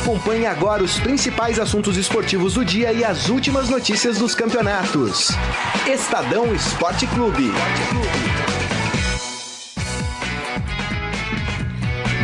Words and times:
Acompanhe 0.00 0.46
agora 0.46 0.82
os 0.82 0.98
principais 0.98 1.58
assuntos 1.58 1.98
esportivos 1.98 2.54
do 2.54 2.64
dia 2.64 2.90
e 2.90 3.04
as 3.04 3.28
últimas 3.28 3.68
notícias 3.68 4.18
dos 4.18 4.34
campeonatos. 4.34 5.28
Estadão 5.86 6.54
Esporte 6.54 7.06
Clube. 7.08 7.52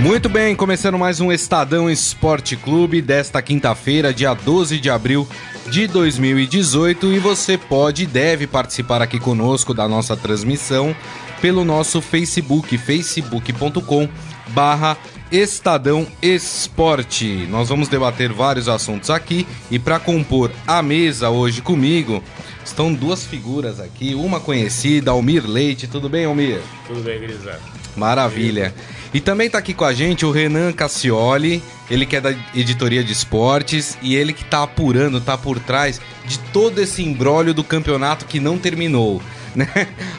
Muito 0.00 0.29
bem, 0.30 0.57
começando 0.57 0.98
mais 0.98 1.20
um 1.20 1.30
Estadão 1.30 1.91
Esporte 1.91 2.57
Clube 2.57 3.02
desta 3.02 3.43
quinta-feira, 3.43 4.12
dia 4.12 4.32
12 4.32 4.80
de 4.80 4.88
abril 4.88 5.29
de 5.66 5.86
2018. 5.86 7.12
E 7.12 7.18
você 7.18 7.58
pode 7.58 8.04
e 8.04 8.06
deve 8.06 8.46
participar 8.46 9.02
aqui 9.02 9.20
conosco 9.20 9.74
da 9.74 9.86
nossa 9.86 10.16
transmissão 10.16 10.96
pelo 11.43 11.62
nosso 11.62 12.00
Facebook, 12.00 12.79
facebook.com 12.79 14.08
barra 14.48 14.96
Estadão 15.30 16.07
Esporte. 16.22 17.46
Nós 17.50 17.68
vamos 17.68 17.89
debater 17.89 18.32
vários 18.32 18.68
assuntos 18.68 19.11
aqui 19.11 19.46
e 19.71 19.79
para 19.79 19.98
compor 19.98 20.50
a 20.67 20.82
mesa 20.82 21.30
hoje 21.30 21.61
comigo 21.61 22.22
estão 22.64 22.93
duas 22.93 23.25
figuras 23.25 23.81
aqui, 23.81 24.14
uma 24.14 24.40
conhecida, 24.40 25.11
Almir 25.11 25.44
Leite. 25.46 25.86
Tudo 25.86 26.08
bem, 26.08 26.25
Almir? 26.25 26.61
Tudo 26.86 27.00
bem, 27.03 27.20
Grisado. 27.20 27.61
Maravilha. 27.96 28.75
E 29.12 29.20
também 29.20 29.46
está 29.46 29.58
aqui 29.58 29.72
com 29.72 29.84
a 29.84 29.94
gente 29.94 30.26
o 30.26 30.31
Renan 30.31 30.72
Cassioli, 30.72 31.62
ele 31.90 32.05
que 32.05 32.17
é 32.17 32.20
da 32.20 32.34
editoria 32.55 33.03
de 33.03 33.12
esportes 33.12 33.97
e 34.03 34.14
ele 34.14 34.33
que 34.33 34.42
está 34.42 34.62
apurando, 34.62 35.19
está 35.19 35.39
por 35.39 35.58
trás 35.58 36.00
de 36.27 36.39
todo 36.53 36.81
esse 36.81 37.03
embrólio 37.03 37.55
do 37.55 37.64
campeonato 37.64 38.27
que 38.27 38.39
não 38.39 38.58
terminou. 38.58 39.22
Né? 39.56 39.67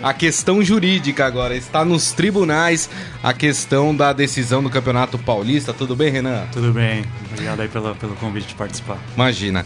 A 0.01 0.13
questão 0.15 0.63
jurídica 0.63 1.23
agora 1.23 1.55
está 1.55 1.85
nos 1.85 2.11
tribunais, 2.11 2.89
a 3.21 3.31
questão 3.33 3.95
da 3.95 4.11
decisão 4.11 4.63
do 4.63 4.69
Campeonato 4.69 5.19
Paulista. 5.19 5.71
Tudo 5.71 5.95
bem, 5.95 6.11
Renan? 6.11 6.47
Tudo 6.51 6.73
bem. 6.73 7.05
Obrigado 7.31 7.61
aí 7.61 7.67
pelo, 7.67 7.93
pelo 7.95 8.15
convite 8.15 8.47
de 8.47 8.55
participar. 8.55 8.97
Imagina. 9.13 9.63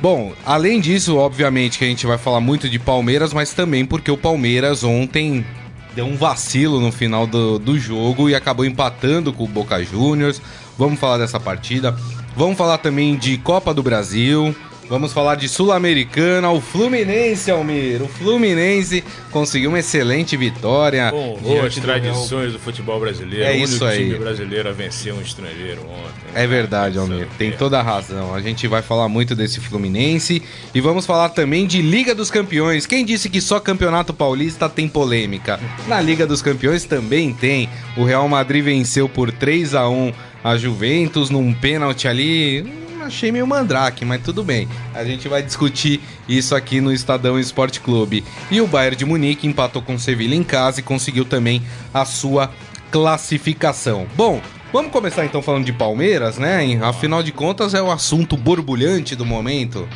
Bom, 0.00 0.32
além 0.44 0.80
disso, 0.80 1.18
obviamente 1.18 1.78
que 1.78 1.84
a 1.84 1.88
gente 1.88 2.06
vai 2.06 2.16
falar 2.16 2.40
muito 2.40 2.66
de 2.66 2.78
Palmeiras, 2.78 3.34
mas 3.34 3.52
também 3.52 3.84
porque 3.84 4.10
o 4.10 4.16
Palmeiras 4.16 4.82
ontem 4.82 5.44
deu 5.94 6.06
um 6.06 6.16
vacilo 6.16 6.80
no 6.80 6.90
final 6.90 7.26
do, 7.26 7.58
do 7.58 7.78
jogo 7.78 8.30
e 8.30 8.34
acabou 8.34 8.64
empatando 8.64 9.34
com 9.34 9.44
o 9.44 9.48
Boca 9.48 9.84
Juniors. 9.84 10.40
Vamos 10.78 10.98
falar 10.98 11.18
dessa 11.18 11.38
partida. 11.38 11.94
Vamos 12.34 12.56
falar 12.56 12.78
também 12.78 13.16
de 13.16 13.36
Copa 13.36 13.74
do 13.74 13.82
Brasil. 13.82 14.56
Vamos 14.90 15.12
falar 15.12 15.36
de 15.36 15.48
Sul-Americana, 15.48 16.50
o 16.50 16.60
Fluminense, 16.60 17.48
Almir. 17.48 18.02
O 18.02 18.08
Fluminense 18.08 19.04
conseguiu 19.30 19.70
uma 19.70 19.78
excelente 19.78 20.36
vitória. 20.36 21.14
Honrou 21.14 21.64
as 21.64 21.76
tradições 21.76 22.52
do 22.54 22.58
futebol 22.58 22.98
brasileiro. 22.98 23.44
É 23.44 23.56
isso 23.56 23.84
aí. 23.84 24.06
O 24.06 24.14
time 24.14 24.18
brasileiro 24.18 24.68
a 24.68 24.72
vencer 24.72 25.14
um 25.14 25.20
estrangeiro 25.20 25.82
ontem. 25.82 26.32
É 26.34 26.44
verdade, 26.44 26.98
Almir. 26.98 27.28
Tem 27.38 27.52
toda 27.52 27.78
a 27.78 27.82
razão. 27.82 28.34
A 28.34 28.40
gente 28.40 28.66
vai 28.66 28.82
falar 28.82 29.08
muito 29.08 29.36
desse 29.36 29.60
Fluminense 29.60 30.42
e 30.74 30.80
vamos 30.80 31.06
falar 31.06 31.28
também 31.28 31.68
de 31.68 31.80
Liga 31.80 32.12
dos 32.12 32.28
Campeões. 32.28 32.84
Quem 32.84 33.04
disse 33.04 33.30
que 33.30 33.40
só 33.40 33.60
Campeonato 33.60 34.12
Paulista 34.12 34.68
tem 34.68 34.88
polêmica? 34.88 35.60
Na 35.86 36.00
Liga 36.00 36.26
dos 36.26 36.42
Campeões 36.42 36.82
também 36.82 37.32
tem. 37.32 37.68
O 37.96 38.02
Real 38.02 38.28
Madrid 38.28 38.64
venceu 38.64 39.08
por 39.08 39.30
3 39.30 39.72
a 39.72 39.88
1 39.88 40.12
a 40.42 40.56
Juventus 40.56 41.30
num 41.30 41.54
pênalti 41.54 42.08
ali 42.08 42.89
achei 43.04 43.32
meio 43.32 43.46
mandrake, 43.46 44.04
mas 44.04 44.22
tudo 44.22 44.42
bem. 44.42 44.68
A 44.94 45.04
gente 45.04 45.28
vai 45.28 45.42
discutir 45.42 46.00
isso 46.28 46.54
aqui 46.54 46.80
no 46.80 46.92
Estadão 46.92 47.38
Esporte 47.38 47.80
Clube. 47.80 48.24
E 48.50 48.60
o 48.60 48.66
Bayern 48.66 48.96
de 48.96 49.04
Munique 49.04 49.46
empatou 49.46 49.82
com 49.82 49.94
o 49.94 49.98
Sevilla 49.98 50.34
em 50.34 50.44
casa 50.44 50.80
e 50.80 50.82
conseguiu 50.82 51.24
também 51.24 51.62
a 51.92 52.04
sua 52.04 52.50
classificação. 52.90 54.06
Bom, 54.16 54.40
vamos 54.72 54.92
começar 54.92 55.24
então 55.24 55.42
falando 55.42 55.64
de 55.64 55.72
Palmeiras, 55.72 56.38
né? 56.38 56.78
Afinal 56.82 57.22
de 57.22 57.32
contas 57.32 57.74
é 57.74 57.82
o 57.82 57.90
assunto 57.90 58.36
borbulhante 58.36 59.14
do 59.14 59.24
momento. 59.24 59.88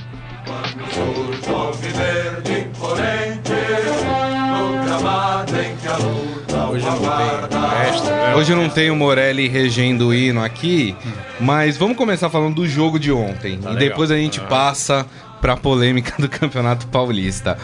Hoje 6.75 6.87
não 6.87 6.99
tem? 6.99 8.35
Hoje 8.37 8.55
não 8.55 8.69
tem 8.69 8.91
o 8.91 8.97
Morelli 8.97 9.47
regendo 9.47 10.09
o 10.09 10.15
hino 10.15 10.43
aqui, 10.43 10.97
mas 11.39 11.77
vamos 11.77 11.97
começar 11.97 12.29
falando 12.29 12.57
do 12.57 12.67
jogo 12.67 12.99
de 12.99 13.13
ontem. 13.13 13.59
Tá 13.59 13.73
e 13.73 13.77
depois 13.77 14.11
a 14.11 14.17
gente 14.17 14.41
Ah. 14.41 14.45
passa 14.45 15.07
pra 15.41 15.57
polêmica 15.57 16.15
do 16.19 16.29
Campeonato 16.29 16.89
Paulista. 16.89 17.57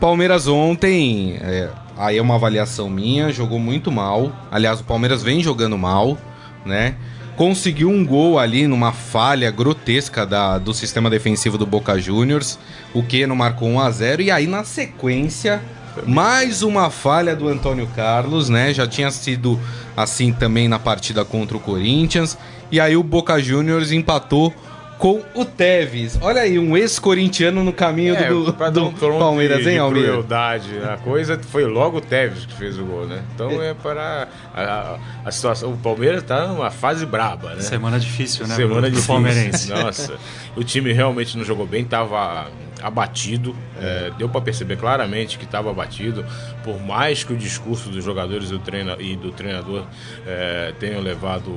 Palmeiras 0.00 0.48
ontem, 0.48 1.36
é, 1.42 1.68
aí 1.98 2.16
é 2.16 2.22
uma 2.22 2.36
avaliação 2.36 2.88
minha, 2.88 3.30
jogou 3.30 3.58
muito 3.58 3.92
mal. 3.92 4.32
Aliás, 4.50 4.80
o 4.80 4.84
Palmeiras 4.84 5.22
vem 5.22 5.42
jogando 5.42 5.76
mal, 5.76 6.16
né? 6.64 6.94
Conseguiu 7.36 7.90
um 7.90 8.02
gol 8.02 8.38
ali 8.38 8.66
numa 8.66 8.92
falha 8.92 9.50
grotesca 9.50 10.24
da, 10.24 10.56
do 10.56 10.72
sistema 10.72 11.10
defensivo 11.10 11.58
do 11.58 11.66
Boca 11.66 11.98
Juniors. 11.98 12.58
O 12.94 13.02
Keno 13.02 13.36
marcou 13.36 13.68
1 13.68 13.80
a 13.80 13.90
0 13.90 14.22
e 14.22 14.30
aí 14.30 14.46
na 14.46 14.64
sequência 14.64 15.60
mais 16.06 16.62
uma 16.62 16.90
falha 16.90 17.34
do 17.36 17.48
Antônio 17.48 17.86
Carlos, 17.94 18.48
né? 18.48 18.72
Já 18.74 18.86
tinha 18.86 19.10
sido 19.10 19.58
assim 19.96 20.32
também 20.32 20.68
na 20.68 20.78
partida 20.78 21.24
contra 21.24 21.56
o 21.56 21.60
Corinthians. 21.60 22.36
E 22.70 22.80
aí 22.80 22.96
o 22.96 23.02
Boca 23.02 23.38
Juniors 23.40 23.92
empatou 23.92 24.52
com 24.98 25.20
o 25.34 25.44
Tevez. 25.44 26.16
Olha 26.22 26.42
aí, 26.42 26.58
um 26.58 26.76
ex-corintiano 26.76 27.62
no 27.64 27.72
caminho 27.72 28.14
É, 28.14 28.28
do, 28.28 28.52
pra 28.54 28.70
do 28.70 28.84
um 28.86 28.92
tom 28.92 29.18
Palmeiras, 29.18 29.62
de, 29.62 29.70
hein, 29.70 29.78
Almir? 29.78 30.04
crueldade, 30.04 30.70
a 30.88 30.96
coisa 30.96 31.38
foi 31.50 31.64
logo 31.66 31.98
o 31.98 32.00
Tevez 32.00 32.46
que 32.46 32.54
fez 32.54 32.78
o 32.78 32.84
gol, 32.84 33.04
né? 33.06 33.22
Então 33.34 33.60
é 33.62 33.74
para 33.74 34.28
a, 34.54 34.62
a- 34.62 34.98
a 35.24 35.30
situação. 35.32 35.72
O 35.72 35.76
Palmeiras 35.76 36.22
tá 36.22 36.46
numa 36.46 36.70
fase 36.70 37.04
braba, 37.04 37.54
né? 37.54 37.60
Semana 37.60 37.98
difícil, 37.98 38.46
né? 38.46 38.54
Semana 38.54 38.88
difícil. 38.88 39.08
palmeirense. 39.12 39.68
Nossa, 39.70 40.14
o 40.56 40.62
time 40.64 40.92
realmente 40.92 41.36
não 41.36 41.44
jogou 41.44 41.66
bem, 41.66 41.84
tava 41.84 42.46
abatido. 42.84 43.56
é, 43.80 44.12
deu 44.18 44.28
para 44.28 44.42
perceber 44.42 44.76
claramente 44.76 45.38
que 45.38 45.44
estava 45.44 45.70
abatido. 45.70 46.24
Por 46.64 46.80
mais 46.80 47.22
que 47.22 47.32
o 47.32 47.36
discurso 47.36 47.90
dos 47.90 48.02
jogadores 48.02 48.48
e 48.48 48.52
do, 48.52 48.58
treina, 48.58 48.96
e 48.98 49.14
do 49.14 49.30
treinador 49.30 49.84
é, 50.26 50.72
tenham 50.80 51.00
levado 51.02 51.52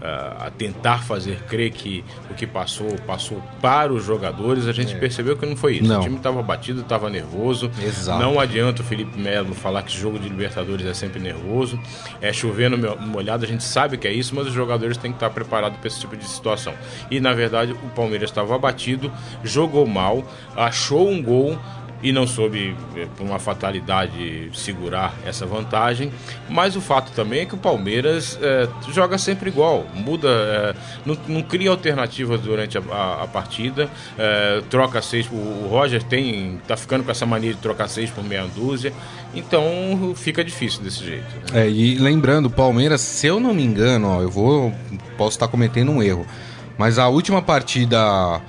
é, 0.00 0.06
a 0.46 0.50
tentar 0.50 0.98
fazer 1.04 1.36
crer 1.48 1.70
que 1.70 2.04
o 2.28 2.34
que 2.34 2.46
passou, 2.46 2.92
passou 3.06 3.40
para 3.60 3.92
os 3.92 4.04
jogadores, 4.04 4.66
a 4.66 4.72
gente 4.72 4.94
percebeu 4.96 5.36
que 5.36 5.46
não 5.46 5.56
foi 5.56 5.76
isso. 5.76 5.84
Não. 5.88 6.00
O 6.00 6.02
time 6.02 6.16
estava 6.16 6.40
abatido, 6.40 6.80
estava 6.80 7.08
nervoso. 7.08 7.70
Exato. 7.80 8.20
Não 8.20 8.40
adianta 8.40 8.82
o 8.82 8.84
Felipe 8.84 9.16
Melo 9.18 9.54
falar 9.54 9.82
que 9.84 9.96
jogo 9.96 10.18
de 10.18 10.28
Libertadores 10.28 10.84
é 10.84 10.92
sempre 10.94 11.20
nervoso. 11.20 11.78
É 12.20 12.32
chovendo 12.32 12.76
mo- 12.76 12.96
molhado, 13.06 13.44
a 13.44 13.48
gente 13.48 13.62
sabe 13.62 13.96
que 13.96 14.08
é 14.08 14.12
isso, 14.12 14.34
mas 14.34 14.48
os 14.48 14.52
jogadores 14.52 14.96
têm 14.96 15.12
que 15.12 15.16
estar 15.16 15.30
preparados 15.30 15.78
para 15.78 15.86
esse 15.86 16.00
tipo 16.00 16.16
de 16.16 16.24
situação. 16.24 16.74
E 17.10 17.20
na 17.20 17.32
verdade 17.32 17.72
o 17.72 17.88
Palmeiras 17.94 18.30
estava 18.30 18.54
abatido, 18.56 19.12
jogou 19.44 19.86
mal, 19.86 20.24
achou 20.56 21.08
um 21.08 21.22
gol 21.22 21.58
e 22.02 22.12
não 22.12 22.26
soube, 22.26 22.74
eh, 22.96 23.06
por 23.16 23.24
uma 23.24 23.38
fatalidade, 23.38 24.50
segurar 24.54 25.14
essa 25.24 25.46
vantagem. 25.46 26.12
Mas 26.48 26.74
o 26.76 26.80
fato 26.80 27.12
também 27.12 27.40
é 27.40 27.46
que 27.46 27.54
o 27.54 27.58
Palmeiras 27.58 28.38
eh, 28.42 28.68
joga 28.90 29.16
sempre 29.18 29.48
igual, 29.50 29.86
muda, 29.94 30.28
eh, 30.28 30.74
não, 31.06 31.16
não 31.28 31.42
cria 31.42 31.70
alternativas 31.70 32.40
durante 32.40 32.76
a, 32.76 32.82
a- 32.90 33.22
a 33.22 33.26
partida, 33.28 33.88
eh, 34.18 34.62
troca 34.68 35.00
seis. 35.00 35.28
O, 35.30 35.34
o 35.36 35.68
Roger 35.70 36.02
tem, 36.02 36.60
tá 36.66 36.76
ficando 36.76 37.04
com 37.04 37.10
essa 37.10 37.24
mania 37.24 37.52
de 37.54 37.58
trocar 37.60 37.88
seis 37.88 38.10
por 38.10 38.24
meia 38.24 38.44
dúzia, 38.54 38.92
então 39.34 40.12
fica 40.16 40.44
difícil 40.44 40.82
desse 40.82 41.04
jeito. 41.04 41.24
né? 41.52 41.62
É, 41.66 41.68
e 41.70 41.96
lembrando, 41.96 42.46
o 42.46 42.50
Palmeiras, 42.50 43.00
se 43.00 43.26
eu 43.26 43.38
não 43.40 43.54
me 43.54 43.62
engano, 43.64 44.08
ó, 44.08 44.20
eu 44.22 44.30
vou. 44.30 44.72
Posso 45.16 45.36
estar 45.36 45.48
cometendo 45.48 45.90
um 45.92 46.02
erro. 46.02 46.26
Mas 46.76 46.98
a 46.98 47.06
última 47.08 47.40
partida 47.40 47.98
é, 47.98 48.40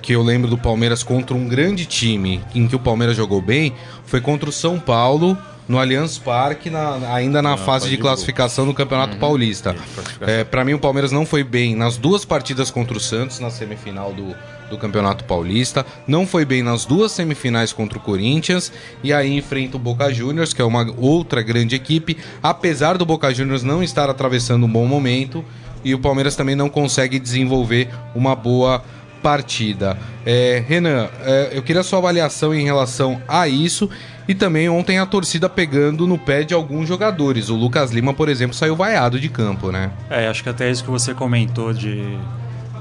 que 0.00 0.12
eu 0.12 0.22
lembro 0.22 0.48
do 0.48 0.56
Palmeiras 0.58 1.02
contra 1.02 1.36
um 1.36 1.46
grande 1.48 1.84
time 1.86 2.40
em 2.54 2.66
que 2.66 2.76
o 2.76 2.78
Palmeiras 2.78 3.16
jogou 3.16 3.40
bem 3.42 3.72
foi 4.04 4.20
contra 4.20 4.48
o 4.48 4.52
São 4.52 4.78
Paulo 4.78 5.36
no 5.68 5.80
Allianz 5.80 6.16
Parque, 6.16 6.70
na- 6.70 7.12
ainda 7.12 7.42
na 7.42 7.50
Na 7.50 7.56
fase 7.56 7.66
fase 7.66 7.88
de 7.90 7.96
classificação 7.96 8.64
do 8.66 8.72
Campeonato 8.72 9.16
Paulista. 9.16 9.74
classificação. 9.74 10.28
É, 10.28 10.44
para 10.44 10.64
mim, 10.64 10.74
o 10.74 10.78
Palmeiras 10.78 11.10
não 11.10 11.26
foi 11.26 11.42
bem 11.42 11.74
nas 11.74 11.96
duas 11.96 12.24
partidas 12.24 12.70
contra 12.70 12.96
o 12.96 13.00
Santos, 13.00 13.40
na 13.40 13.50
semifinal 13.50 14.12
do, 14.12 14.32
do 14.70 14.78
Campeonato 14.78 15.24
Paulista. 15.24 15.84
Não 16.06 16.24
foi 16.24 16.44
bem 16.44 16.62
nas 16.62 16.84
duas 16.84 17.10
semifinais 17.10 17.72
contra 17.72 17.98
o 17.98 18.00
Corinthians. 18.00 18.72
E 19.02 19.12
aí 19.12 19.36
enfrenta 19.36 19.76
o 19.76 19.80
Boca 19.80 20.08
Juniors, 20.14 20.52
que 20.54 20.62
é 20.62 20.64
uma 20.64 20.86
outra 20.98 21.42
grande 21.42 21.74
equipe. 21.74 22.16
Apesar 22.40 22.96
do 22.96 23.04
Boca 23.04 23.34
Juniors 23.34 23.64
não 23.64 23.82
estar 23.82 24.08
atravessando 24.08 24.66
um 24.66 24.70
bom 24.70 24.86
momento. 24.86 25.44
E 25.84 25.94
o 25.94 25.98
Palmeiras 25.98 26.34
também 26.36 26.54
não 26.54 26.68
consegue 26.68 27.18
desenvolver 27.18 27.88
uma 28.14 28.34
boa 28.36 28.82
partida. 29.22 29.98
É, 30.24 30.62
Renan, 30.66 31.08
é, 31.22 31.50
eu 31.52 31.62
queria 31.62 31.80
a 31.80 31.84
sua 31.84 31.98
avaliação 31.98 32.54
em 32.54 32.64
relação 32.64 33.20
a 33.26 33.48
isso. 33.48 33.88
E 34.28 34.34
também 34.34 34.68
ontem 34.68 34.98
a 34.98 35.06
torcida 35.06 35.48
pegando 35.48 36.04
no 36.04 36.18
pé 36.18 36.42
de 36.42 36.52
alguns 36.52 36.88
jogadores. 36.88 37.48
O 37.48 37.54
Lucas 37.54 37.92
Lima, 37.92 38.12
por 38.12 38.28
exemplo, 38.28 38.56
saiu 38.56 38.74
vaiado 38.74 39.20
de 39.20 39.28
campo, 39.28 39.70
né? 39.70 39.92
É, 40.10 40.26
acho 40.26 40.42
que 40.42 40.48
até 40.48 40.68
isso 40.68 40.82
que 40.82 40.90
você 40.90 41.14
comentou 41.14 41.72
de 41.72 42.18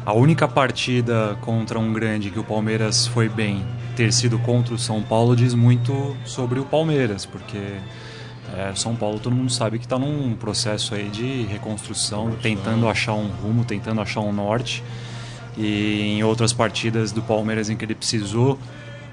a 0.04 0.14
única 0.14 0.48
partida 0.48 1.38
contra 1.42 1.78
um 1.78 1.94
grande 1.94 2.32
que 2.32 2.40
o 2.40 2.44
Palmeiras 2.44 3.06
foi 3.06 3.30
bem 3.30 3.64
ter 3.96 4.12
sido 4.12 4.38
contra 4.40 4.74
o 4.74 4.78
São 4.78 5.02
Paulo 5.02 5.36
diz 5.36 5.54
muito 5.54 6.16
sobre 6.26 6.60
o 6.60 6.66
Palmeiras, 6.66 7.26
porque 7.26 7.58
é, 8.56 8.74
São 8.76 8.96
Paulo 8.96 9.20
todo 9.20 9.36
mundo 9.36 9.52
sabe 9.52 9.80
que 9.80 9.86
está 9.86 9.98
num 9.98 10.36
processo 10.36 10.94
aí 10.94 11.10
de 11.10 11.44
reconstrução, 11.44 12.32
tentando 12.42 12.88
achar 12.88 13.14
um 13.14 13.28
rumo, 13.28 13.64
tentando 13.64 14.02
achar 14.02 14.20
um 14.20 14.34
norte. 14.34 14.84
E 15.57 16.18
em 16.18 16.24
outras 16.24 16.52
partidas 16.52 17.12
do 17.12 17.22
Palmeiras 17.22 17.69
em 17.69 17.75
que 17.75 17.86
ele 17.86 17.96
precisou 17.96 18.60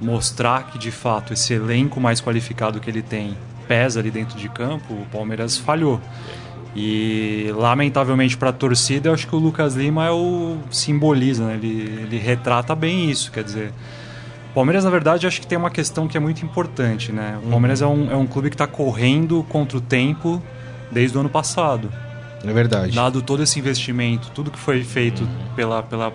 mostrar 0.00 0.64
que 0.66 0.78
de 0.78 0.90
fato 0.90 1.32
esse 1.32 1.54
elenco 1.54 2.00
mais 2.00 2.20
qualificado 2.20 2.80
que 2.80 2.90
ele 2.90 3.02
tem 3.02 3.36
pesa 3.68 4.00
ali 4.00 4.10
dentro 4.10 4.36
de 4.36 4.48
campo, 4.48 4.92
o 4.92 5.06
Palmeiras 5.12 5.56
falhou. 5.56 6.00
E 6.74 7.52
lamentavelmente 7.54 8.36
para 8.36 8.48
a 8.48 8.52
torcida, 8.52 9.08
eu 9.08 9.14
acho 9.14 9.26
que 9.26 9.36
o 9.36 9.38
Lucas 9.38 9.74
Lima 9.74 10.06
é 10.06 10.10
o 10.10 10.56
simboliza, 10.70 11.46
né? 11.46 11.54
ele, 11.54 12.02
ele 12.02 12.18
retrata 12.18 12.74
bem 12.74 13.10
isso, 13.10 13.30
quer 13.30 13.44
dizer. 13.44 13.72
O 14.50 14.54
Palmeiras, 14.54 14.84
na 14.84 14.90
verdade, 14.90 15.26
acho 15.26 15.40
que 15.40 15.46
tem 15.46 15.56
uma 15.56 15.70
questão 15.70 16.08
que 16.08 16.16
é 16.16 16.20
muito 16.20 16.44
importante, 16.44 17.10
né? 17.12 17.38
O 17.42 17.48
Palmeiras 17.48 17.80
é, 17.80 17.86
um, 17.86 18.10
é 18.10 18.16
um 18.16 18.26
clube 18.26 18.50
que 18.50 18.54
está 18.54 18.66
correndo 18.66 19.42
contra 19.48 19.78
o 19.78 19.80
tempo 19.80 20.42
desde 20.90 21.16
o 21.16 21.20
ano 21.20 21.30
passado. 21.30 21.90
É 22.44 22.52
verdade. 22.52 22.94
Dado 22.94 23.22
todo 23.22 23.42
esse 23.42 23.58
investimento, 23.58 24.30
tudo 24.34 24.50
que 24.50 24.58
foi 24.58 24.82
feito 24.82 25.26
pela, 25.56 25.82
pela 25.82 26.12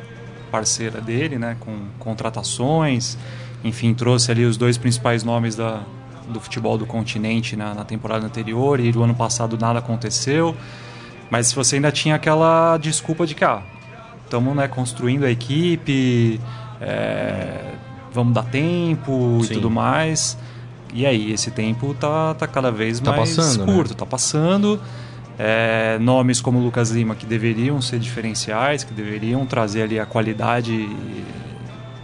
parceira 0.48 1.00
dele, 1.02 1.38
né? 1.38 1.56
Com 1.60 1.78
contratações, 2.00 3.18
enfim, 3.64 3.94
trouxe 3.94 4.32
ali 4.32 4.46
os 4.46 4.58
dois 4.58 4.78
principais 4.78 5.24
nomes 5.24 5.56
da, 5.56 5.82
do 6.28 6.40
futebol 6.40 6.78
do 6.78 6.86
continente 6.86 7.56
na, 7.56 7.74
na 7.74 7.84
temporada 7.84 8.26
anterior 8.26 8.80
e 8.80 8.92
do 8.92 9.04
ano 9.04 9.16
passado 9.16 9.58
nada 9.60 9.80
aconteceu. 9.80 10.56
Mas 11.30 11.52
você 11.52 11.76
ainda 11.76 11.92
tinha 11.92 12.16
aquela 12.16 12.78
desculpa 12.78 13.26
de 13.26 13.36
que, 13.36 13.44
ah, 13.44 13.62
estamos 14.24 14.56
né, 14.56 14.68
construindo 14.68 15.26
a 15.26 15.32
equipe, 15.32 16.40
é, 16.80 17.74
vamos 18.14 18.34
dar 18.34 18.44
tempo 18.44 19.40
Sim. 19.42 19.52
e 19.52 19.54
tudo 19.56 19.70
mais. 19.70 20.38
E 20.94 21.06
aí, 21.06 21.32
esse 21.32 21.52
tempo 21.52 21.94
tá, 21.94 22.34
tá 22.34 22.48
cada 22.48 22.72
vez 22.72 23.00
Tá 23.00 23.12
mais 23.12 23.36
passando, 23.36 23.66
né? 23.66 23.74
curto, 23.74 23.94
tá 23.94 24.06
passando. 24.06 24.80
É, 25.40 26.00
nomes 26.00 26.42
como 26.42 26.60
o 26.60 26.64
Lucas 26.64 26.90
Lima 26.90 27.16
que 27.16 27.26
deveriam 27.26 27.80
ser 27.82 28.00
diferenciais, 28.00 28.84
que 28.84 28.94
deveriam 28.94 29.46
trazer 29.46 29.84
ali 29.84 30.00
a 30.00 30.06
qualidade 30.06 30.90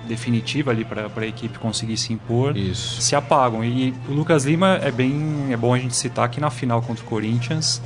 definitiva 0.07 0.71
ali 0.71 0.85
para 0.85 1.09
a 1.15 1.25
equipe 1.25 1.57
conseguir 1.57 1.97
se 1.97 2.13
impor, 2.13 2.56
Isso. 2.56 3.01
se 3.01 3.15
apagam. 3.15 3.63
E 3.63 3.94
o 4.07 4.13
Lucas 4.13 4.45
Lima 4.45 4.80
é 4.81 4.91
bem 4.91 5.51
é 5.51 5.57
bom 5.57 5.74
a 5.74 5.80
gente 5.80 5.95
citar 5.95 6.30
que 6.30 6.39
na 6.39 6.50
final 6.50 6.81
contra 6.81 7.03
o 7.03 7.07
Corinthians 7.07 7.81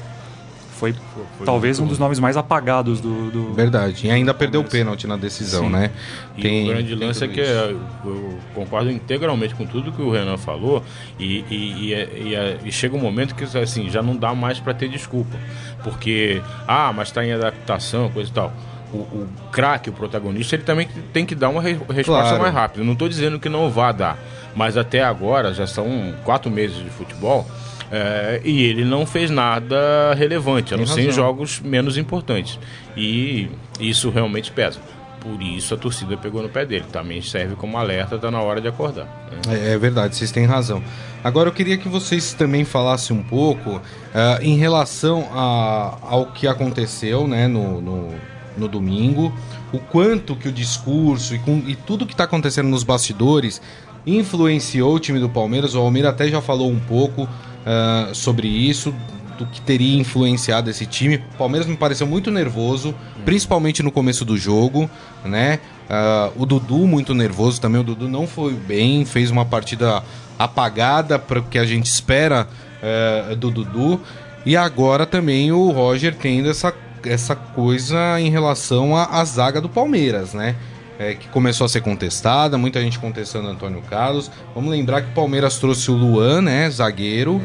foi, 0.78 0.94
foi 1.38 1.46
talvez 1.46 1.80
um 1.80 1.86
dos 1.88 1.98
nomes 2.00 2.20
mais 2.20 2.38
apagados 2.38 3.02
do, 3.02 3.32
do 3.32 3.54
Verdade. 3.54 4.08
E 4.08 4.12
ainda 4.12 4.34
perdeu 4.34 4.62
o 4.62 4.64
pênalti 4.64 5.08
na 5.08 5.18
decisão, 5.18 5.66
Sim. 5.66 5.70
né? 5.72 5.92
E 6.38 6.64
o 6.64 6.68
grande 6.68 6.96
lance 6.96 7.24
é 7.24 7.28
que 7.28 7.42
isso. 7.42 7.50
é, 7.52 7.76
eu 8.06 8.38
concordo 8.54 8.90
integralmente 8.92 9.56
com 9.56 9.66
tudo 9.66 9.92
que 9.92 10.02
o 10.02 10.12
Renan 10.12 10.38
falou 10.38 10.84
e, 11.20 11.44
e, 11.50 11.88
e, 11.88 11.94
é- 11.94 12.10
e 12.18 12.36
é- 12.36 12.58
e 12.64 12.72
chega 12.72 12.96
um 12.96 13.00
momento 13.02 13.34
que 13.36 13.44
assim 13.58 13.90
já 13.90 14.02
não 14.02 14.16
dá 14.16 14.34
mais 14.36 14.60
para 14.60 14.74
ter 14.74 14.88
desculpa, 14.90 15.36
porque 15.84 16.42
ah, 16.68 16.92
mas 16.96 17.08
está 17.10 17.26
em 17.26 17.32
adaptação, 17.34 18.10
coisa 18.10 18.30
e 18.30 18.34
tal. 18.34 18.54
O, 18.94 18.98
o 19.00 19.28
craque, 19.52 19.90
o 19.90 19.94
protagonista, 19.94 20.56
ele 20.56 20.64
também 20.64 20.88
tem 21.12 21.26
que 21.26 21.36
dar 21.36 21.50
uma 21.50 21.62
re- 21.62 21.78
resposta 21.90 22.30
Claro. 22.30 22.42
mais 22.42 22.54
rápida. 22.54 22.86
Não 22.86 22.94
estou 22.94 23.10
dizendo 23.10 23.38
que 23.38 23.50
não 23.50 23.70
vá 23.70 23.92
dar, 23.92 24.18
mas 24.56 24.78
até 24.78 25.04
agora 25.04 25.54
já 25.54 25.68
são 25.68 26.14
quatro 26.24 26.50
meses 26.50 26.78
de 26.78 26.90
futebol. 26.90 27.46
É, 27.92 28.42
e 28.44 28.64
ele 28.64 28.84
não 28.84 29.06
fez 29.06 29.30
nada 29.30 30.14
relevante, 30.16 30.74
a 30.74 30.78
não 30.78 30.86
ser 30.86 31.02
em 31.08 31.12
jogos 31.12 31.60
menos 31.62 31.98
importantes. 31.98 32.60
E 32.96 33.50
isso 33.80 34.10
realmente 34.10 34.52
pesa. 34.52 34.80
Por 35.20 35.42
isso 35.42 35.74
a 35.74 35.78
torcida 35.78 36.16
pegou 36.16 36.42
no 36.42 36.48
pé 36.50 36.66
dele. 36.66 36.86
Também 36.92 37.22
serve 37.22 37.56
como 37.56 37.78
alerta, 37.78 38.18
tá 38.18 38.30
na 38.32 38.40
hora 38.42 38.62
de 38.62 38.68
acordar. 38.68 39.06
né? 39.48 39.70
É, 39.70 39.74
é 39.74 39.78
verdade, 39.78 40.16
vocês 40.16 40.32
têm 40.32 40.46
razão. 40.46 40.82
Agora 41.24 41.50
eu 41.50 41.54
queria 41.54 41.78
que 41.78 41.90
vocês 41.90 42.34
também 42.34 42.64
falassem 42.64 43.16
um 43.18 43.24
pouco 43.24 43.82
ah, 44.14 44.40
em 44.42 44.58
relação 44.58 45.28
a- 45.34 45.98
ao 46.02 46.28
que 46.28 46.48
aconteceu 46.48 47.28
né, 47.28 47.48
no, 47.48 47.82
no, 47.82 48.10
no 48.56 48.68
domingo, 48.68 49.34
o 49.74 49.80
quanto 49.80 50.36
que 50.36 50.48
o 50.48 50.52
discurso 50.52 51.36
e, 51.36 51.40
com- 51.40 51.64
e 51.68 51.76
tudo 51.76 52.06
que 52.06 52.14
está 52.14 52.24
acontecendo 52.24 52.70
nos 52.70 52.84
bastidores 52.84 53.60
influenciou 54.06 54.96
o 54.96 55.00
time 55.00 55.20
do 55.20 55.28
Palmeiras. 55.28 55.76
O 55.76 55.80
Almir 55.80 56.06
até 56.06 56.28
já 56.30 56.42
falou 56.42 56.70
um 56.72 56.80
pouco 56.80 57.28
ah, 57.70 58.12
sobre 58.14 58.48
isso, 58.48 58.96
do 59.38 59.46
que 59.46 59.60
teria 59.60 60.00
influenciado 60.00 60.70
esse 60.70 60.86
time. 60.86 61.18
O 61.34 61.38
Palmeiras 61.38 61.68
me 61.68 61.76
pareceu 61.76 62.08
muito 62.08 62.32
nervoso, 62.32 62.96
principalmente 63.26 63.84
no 63.84 63.92
começo 63.92 64.24
do 64.24 64.38
jogo, 64.38 64.90
né? 65.26 65.60
Ah, 65.90 66.32
o 66.38 66.46
Dudu 66.46 66.88
muito 66.88 67.14
nervoso 67.14 67.60
também. 67.60 67.82
O 67.82 67.84
Dudu 67.84 68.08
não 68.08 68.26
foi 68.26 68.54
bem, 68.54 69.04
fez 69.04 69.30
uma 69.30 69.46
partida 69.46 70.02
apagada 70.40 71.20
para 71.20 71.40
o 71.40 71.44
que 71.44 71.60
a 71.60 71.66
gente 71.66 71.88
espera 71.88 72.48
eh, 72.82 73.36
do 73.36 73.52
Dudu. 73.52 74.00
E 74.46 74.56
agora 74.56 75.06
também 75.06 75.52
o 75.52 75.72
Roger 75.72 76.16
tendo 76.16 76.50
essa, 76.50 76.74
essa 77.04 77.36
coisa 77.36 78.20
em 78.20 78.30
relação 78.30 78.96
à 78.96 79.24
zaga 79.26 79.60
do 79.60 79.68
Palmeiras, 79.68 80.34
né? 80.34 80.56
É, 81.00 81.14
que 81.14 81.28
começou 81.30 81.66
a 81.66 81.70
ser 81.70 81.82
contestada, 81.82 82.58
muita 82.58 82.82
gente 82.82 82.98
contestando 82.98 83.48
Antônio 83.48 83.82
Carlos. 83.88 84.32
Vamos 84.56 84.72
lembrar 84.72 85.02
que 85.04 85.10
o 85.10 85.14
Palmeiras 85.14 85.58
trouxe 85.60 85.92
o 85.92 85.94
Luan, 85.94 86.42
né? 86.42 86.68
Zagueiro, 86.72 87.40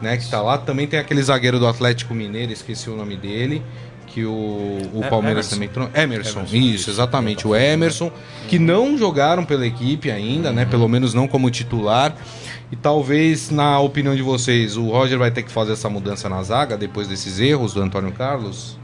né? 0.00 0.16
Que 0.16 0.28
tá 0.30 0.40
lá. 0.40 0.56
Também 0.56 0.86
tem 0.86 1.00
aquele 1.00 1.20
zagueiro 1.22 1.58
do 1.58 1.66
Atlético 1.66 2.14
Mineiro, 2.14 2.52
esqueci 2.52 2.88
o 2.88 2.96
nome 2.96 3.16
dele. 3.16 3.60
Que 4.06 4.24
o, 4.26 4.30
o 4.92 5.00
É, 5.02 5.08
Palmeiras 5.08 5.46
Emerson. 5.46 5.54
também 5.54 5.68
trouxe. 5.70 5.90
Emerson, 5.98 6.38
Emerson, 6.40 6.56
isso, 6.56 6.90
exatamente. 6.90 7.48
O 7.48 7.56
Emerson, 7.56 8.12
que 8.46 8.58
não 8.58 8.96
jogaram 8.98 9.42
pela 9.44 9.66
equipe 9.66 10.10
ainda, 10.10 10.52
né? 10.52 10.64
Pelo 10.66 10.86
menos 10.86 11.12
não 11.14 11.26
como 11.26 11.50
titular. 11.50 12.14
E 12.70 12.76
talvez, 12.76 13.50
na 13.50 13.80
opinião 13.80 14.14
de 14.14 14.22
vocês, 14.22 14.76
o 14.76 14.84
Roger 14.90 15.18
vai 15.18 15.30
ter 15.30 15.42
que 15.42 15.50
fazer 15.50 15.72
essa 15.72 15.88
mudança 15.88 16.28
na 16.28 16.42
zaga 16.42 16.76
depois 16.76 17.08
desses 17.08 17.40
erros 17.40 17.72
do 17.74 17.82
Antônio 17.82 18.12
Carlos? 18.12 18.78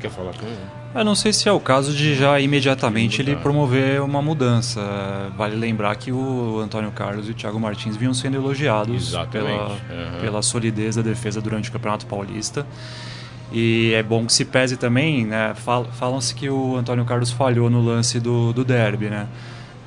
Quer 0.00 0.10
falar 0.10 0.32
com 0.32 0.46
Eu 0.92 1.04
não 1.04 1.14
sei 1.14 1.32
se 1.32 1.48
é 1.48 1.52
o 1.52 1.60
caso 1.60 1.92
de 1.94 2.16
já 2.16 2.40
imediatamente 2.40 3.22
ele 3.22 3.36
promover 3.36 4.02
uma 4.02 4.20
mudança. 4.20 4.80
Vale 5.36 5.54
lembrar 5.54 5.94
que 5.94 6.10
o 6.10 6.58
Antônio 6.58 6.90
Carlos 6.90 7.28
e 7.28 7.30
o 7.30 7.34
Thiago 7.34 7.60
Martins 7.60 7.96
vinham 7.96 8.12
sendo 8.12 8.34
elogiados 8.36 9.08
Exatamente. 9.10 9.30
pela, 9.46 9.68
Uhum. 9.68 10.20
pela 10.20 10.42
solidez 10.42 10.96
da 10.96 11.02
defesa 11.02 11.40
durante 11.40 11.68
o 11.68 11.72
Campeonato 11.72 12.06
Paulista. 12.06 12.66
E 13.52 13.92
é 13.94 14.02
bom 14.02 14.26
que 14.26 14.32
se 14.32 14.44
pese 14.44 14.76
também, 14.76 15.24
né? 15.26 15.54
fal- 15.54 15.86
Falam-se 15.92 16.34
que 16.34 16.48
o 16.50 16.76
Antônio 16.76 17.04
Carlos 17.04 17.30
falhou 17.30 17.70
no 17.70 17.80
lance 17.80 18.18
do, 18.18 18.52
do 18.52 18.64
derby, 18.64 19.06
né? 19.10 19.26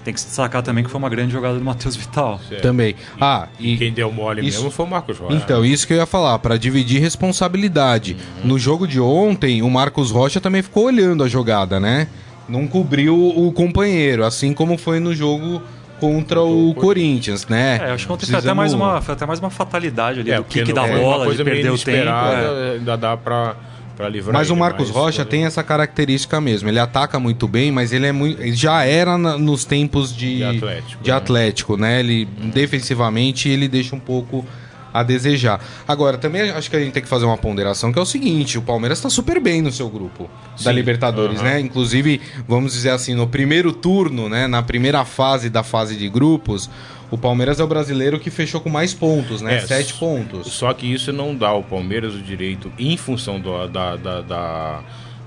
Tem 0.03 0.13
que 0.13 0.19
se 0.19 0.27
destacar 0.27 0.61
também 0.61 0.83
que 0.83 0.89
foi 0.89 0.99
uma 0.99 1.09
grande 1.09 1.31
jogada 1.31 1.57
do 1.57 1.63
Matheus 1.63 1.95
Vital. 1.95 2.39
Certo. 2.49 2.61
Também. 2.61 2.95
Ah, 3.21 3.47
E 3.59 3.73
e. 3.73 3.77
quem 3.77 3.93
deu 3.93 4.11
mole 4.11 4.45
Isso- 4.45 4.57
mesmo 4.59 4.71
foi 4.71 4.85
o 4.85 4.89
Marcos 4.89 5.17
Rocha. 5.17 5.35
Então, 5.35 5.63
isso 5.63 5.87
que 5.87 5.93
eu 5.93 5.97
ia 5.97 6.05
falar, 6.05 6.37
para 6.39 6.57
dividir 6.57 6.99
responsabilidade. 7.01 8.15
No 8.43 8.57
jogo 8.59 8.87
de 8.87 8.99
ontem, 8.99 9.61
o 9.61 9.69
Marcos 9.69 10.11
Rocha 10.11 10.39
também 10.41 10.61
ficou 10.61 10.85
olhando 10.85 11.23
a 11.23 11.27
jogada, 11.27 11.79
né? 11.79 12.07
Não 12.47 12.67
cobriu 12.67 13.15
o 13.15 13.51
companheiro, 13.53 14.25
assim 14.25 14.53
como 14.53 14.77
foi 14.77 14.99
no 14.99 15.15
jogo 15.15 15.61
contra 15.99 16.41
o 16.41 16.73
Corinthians, 16.75 17.47
né? 17.47 17.79
É, 17.81 17.91
acho 17.91 18.05
que 18.05 18.11
ontem 18.11 18.25
foi 18.25 18.35
até, 18.39 18.53
mais 18.53 18.73
uma, 18.73 19.01
foi 19.01 19.13
até 19.13 19.25
mais 19.25 19.39
uma 19.39 19.49
fatalidade 19.49 20.19
ali 20.19 20.31
É, 20.31 20.37
do 20.37 20.43
kick 20.43 20.73
da 20.73 20.85
bola, 20.85 21.33
de 21.33 21.41
perder 21.43 21.71
o 21.71 21.77
tempo. 21.77 22.09
é. 22.09 22.73
Ainda 22.77 22.97
dá 22.97 23.15
pra, 23.15 23.55
pra 23.95 24.09
livrar 24.09 24.33
Mas 24.33 24.49
o 24.49 24.55
Marcos 24.55 24.89
Rocha 24.89 25.23
tem 25.23 25.45
essa 25.45 25.63
característica 25.63 26.39
mesmo. 26.41 26.67
Ele 26.69 26.79
ataca 26.79 27.19
muito 27.19 27.47
bem, 27.47 27.71
mas 27.71 27.93
ele 27.93 28.07
é 28.07 28.11
muito. 28.11 28.41
Ele 28.41 28.53
já 28.55 28.83
era 28.83 29.17
na- 29.17 29.37
nos 29.37 29.65
tempos 29.65 30.15
de, 30.15 30.37
De 30.37 30.43
Atlético, 30.43 31.03
de 31.03 31.09
né? 31.11 31.17
Atlético, 31.17 31.77
né? 31.77 31.99
Ele 31.99 32.25
defensivamente 32.53 33.49
ele 33.49 33.67
deixa 33.67 33.95
um 33.95 33.99
pouco 33.99 34.45
a 34.93 35.01
desejar. 35.01 35.59
Agora, 35.87 36.17
também 36.19 36.51
acho 36.51 36.69
que 36.69 36.75
a 36.75 36.79
gente 36.79 36.93
tem 36.93 37.01
que 37.01 37.09
fazer 37.09 37.25
uma 37.25 37.37
ponderação 37.37 37.91
que 37.91 37.97
é 37.97 38.01
o 38.01 38.05
seguinte: 38.05 38.57
o 38.57 38.61
Palmeiras 38.61 38.99
está 38.99 39.09
super 39.09 39.39
bem 39.39 39.61
no 39.61 39.71
seu 39.71 39.89
grupo 39.89 40.29
da 40.63 40.71
Sim, 40.71 40.75
Libertadores, 40.75 41.39
aham. 41.39 41.49
né? 41.49 41.59
Inclusive, 41.59 42.21
vamos 42.47 42.73
dizer 42.73 42.91
assim, 42.91 43.13
no 43.15 43.27
primeiro 43.27 43.73
turno, 43.73 44.29
né? 44.29 44.47
Na 44.47 44.61
primeira 44.61 45.03
fase 45.05 45.49
da 45.49 45.63
fase 45.63 45.95
de 45.95 46.07
grupos, 46.09 46.69
o 47.13 47.17
Palmeiras 47.17 47.59
é 47.59 47.63
o 47.63 47.67
brasileiro 47.67 48.19
que 48.19 48.29
fechou 48.29 48.59
com 48.61 48.69
mais 48.69 48.93
pontos, 48.93 49.41
né? 49.41 49.55
É, 49.55 49.59
Sete 49.61 49.93
pontos. 49.93 50.47
Só 50.47 50.73
que 50.73 50.91
isso 50.91 51.11
não 51.13 51.35
dá 51.35 51.49
ao 51.49 51.63
Palmeiras 51.63 52.13
o 52.15 52.21
direito, 52.21 52.71
em 52.79 52.97
função 52.97 53.39
do- 53.39 53.67
da, 53.67 53.95
da- 53.95 54.21
da- 54.21 54.83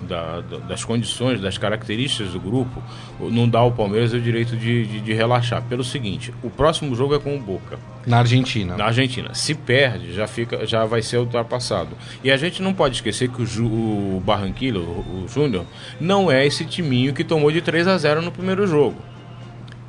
da- 0.07 0.41
da- 0.43 0.59
das 0.69 0.85
condições, 0.85 1.41
das 1.41 1.57
características 1.57 2.33
do 2.33 2.39
grupo, 2.39 2.83
não 3.19 3.49
dá 3.49 3.61
ao 3.61 3.73
Palmeiras 3.73 4.13
o 4.13 4.21
direito 4.21 4.55
de, 4.55 4.85
de- 4.87 5.01
de 5.01 5.13
relaxar. 5.15 5.63
Pelo 5.63 5.83
seguinte, 5.83 6.35
o 6.43 6.51
próximo 6.51 6.95
jogo 6.95 7.15
é 7.15 7.19
com 7.19 7.35
o 7.35 7.41
Boca, 7.41 7.79
Na 8.07 8.19
Argentina. 8.19 8.77
na 8.77 8.85
Argentina. 8.87 9.33
Se 9.35 9.55
perde, 9.55 10.13
já, 10.13 10.27
fica, 10.27 10.67
já 10.67 10.85
vai 10.85 11.01
ser 11.01 11.17
ultrapassado. 11.19 11.91
E 12.23 12.31
a 12.31 12.37
gente 12.37 12.61
não 12.63 12.75
pode 12.75 12.97
esquecer 12.97 13.31
que 13.31 13.41
o, 13.43 13.47
Ju- 13.47 13.65
o 13.67 14.23
Barranquilla, 14.25 14.81
o, 14.81 15.25
o 15.25 15.29
Júnior, 15.29 15.65
não 15.99 16.31
é 16.31 16.47
esse 16.47 16.65
timinho 16.67 17.15
que 17.15 17.25
tomou 17.25 17.51
de 17.51 17.63
3 17.63 17.89
a 17.89 17.97
0 17.97 18.21
no 18.21 18.31
primeiro 18.31 18.67
jogo. 18.67 18.97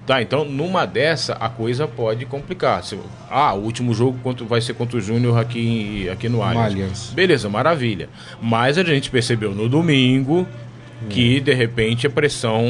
Tá, 0.07 0.21
então 0.21 0.45
numa 0.45 0.85
dessa 0.87 1.33
a 1.33 1.49
coisa 1.49 1.85
pode 1.85 2.25
complicar. 2.25 2.81
Se- 2.81 2.97
ah, 3.29 3.53
o 3.53 3.59
último 3.59 3.93
jogo 3.93 4.17
contra- 4.23 4.45
vai 4.45 4.61
ser 4.61 4.73
contra 4.73 4.97
o 4.97 5.01
Júnior 5.01 5.37
aqui, 5.37 6.07
aqui 6.09 6.29
no 6.29 6.41
Allianz. 6.41 6.73
Beleza, 7.13 7.49
maravilha. 7.49 8.07
Mas 8.41 8.77
a 8.77 8.83
gente 8.85 9.11
percebeu 9.11 9.53
no 9.53 9.67
domingo 9.67 10.47
que 11.09 11.39
de 11.39 11.53
repente 11.53 12.07
a 12.07 12.09
pressão 12.09 12.65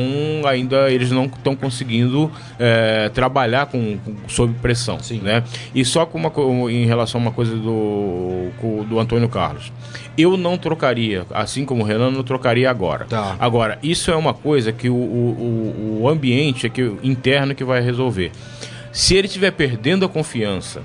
ainda 0.46 0.92
eles 0.92 1.12
não 1.12 1.26
estão 1.26 1.56
conseguindo 1.56 2.32
é, 2.60 3.10
trabalhar 3.10 3.68
com, 3.68 3.98
com, 3.98 4.16
sob 4.28 4.54
pressão, 4.62 5.00
Sim. 5.00 5.20
né? 5.22 5.44
E 5.74 5.84
só 5.86 6.06
com 6.06 6.18
uma, 6.20 6.72
em 6.72 6.86
relação 6.86 7.20
a 7.20 7.24
uma 7.24 7.32
coisa 7.32 7.56
do, 7.56 8.50
do 8.90 9.00
Antônio 9.00 9.30
Carlos, 9.30 9.72
eu 10.18 10.36
não 10.36 10.58
trocaria, 10.58 11.26
assim 11.34 11.64
como 11.66 11.84
o 11.84 11.86
Renan 11.86 12.12
não 12.12 12.24
trocaria 12.24 12.70
agora. 12.70 13.06
Tá. 13.06 13.36
Agora 13.40 13.80
isso 13.82 14.12
é 14.12 14.16
uma 14.16 14.34
coisa 14.34 14.72
que 14.72 14.90
o, 14.90 14.94
o, 14.96 16.00
o- 16.02 16.10
ambiente 16.10 16.66
é 16.66 16.70
que 16.70 16.82
interno 17.04 17.56
que 17.56 17.64
vai 17.64 17.82
resolver. 17.82 18.32
Se 18.92 19.16
ele 19.16 19.28
estiver 19.28 19.52
perdendo 19.52 20.06
a 20.06 20.10
confiança 20.10 20.82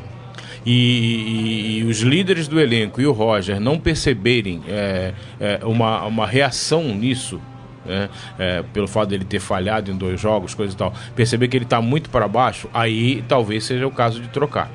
e, 0.65 0.73
e- 0.73 1.79
e 1.81 1.85
os 1.85 2.01
líderes 2.01 2.47
do 2.49 2.61
elenco 2.61 3.01
e 3.01 3.07
o 3.07 3.13
Roger 3.13 3.61
não 3.61 3.79
perceberem 3.79 4.63
é, 4.69 5.13
é, 5.41 5.61
uma, 5.65 6.05
uma 6.05 6.27
reação 6.27 6.85
nisso, 6.95 7.41
né, 7.85 8.09
é, 8.39 8.63
pelo 8.73 8.87
fato 8.87 9.09
dele 9.09 9.25
ter 9.25 9.41
falhado 9.41 9.91
em 9.91 9.97
dois 9.97 10.21
jogos, 10.21 10.55
coisa 10.55 10.73
e 10.73 10.77
tal, 10.77 10.93
perceber 11.17 11.49
que 11.49 11.57
ele 11.57 11.65
está 11.65 11.81
muito 11.81 12.11
para 12.11 12.29
baixo, 12.29 12.69
aí 12.73 13.25
talvez 13.29 13.65
seja 13.65 13.87
o 13.87 13.91
caso 13.91 14.21
de 14.21 14.29
trocar. 14.29 14.71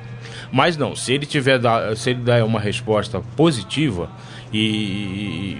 Mas 0.52 0.76
não, 0.76 0.94
se 0.96 1.12
ele 1.12 1.26
tiver 1.26 1.60
se 1.96 2.10
ele 2.10 2.20
der 2.20 2.42
uma 2.44 2.58
resposta 2.60 3.20
positiva 3.36 4.10
e, 4.52 5.56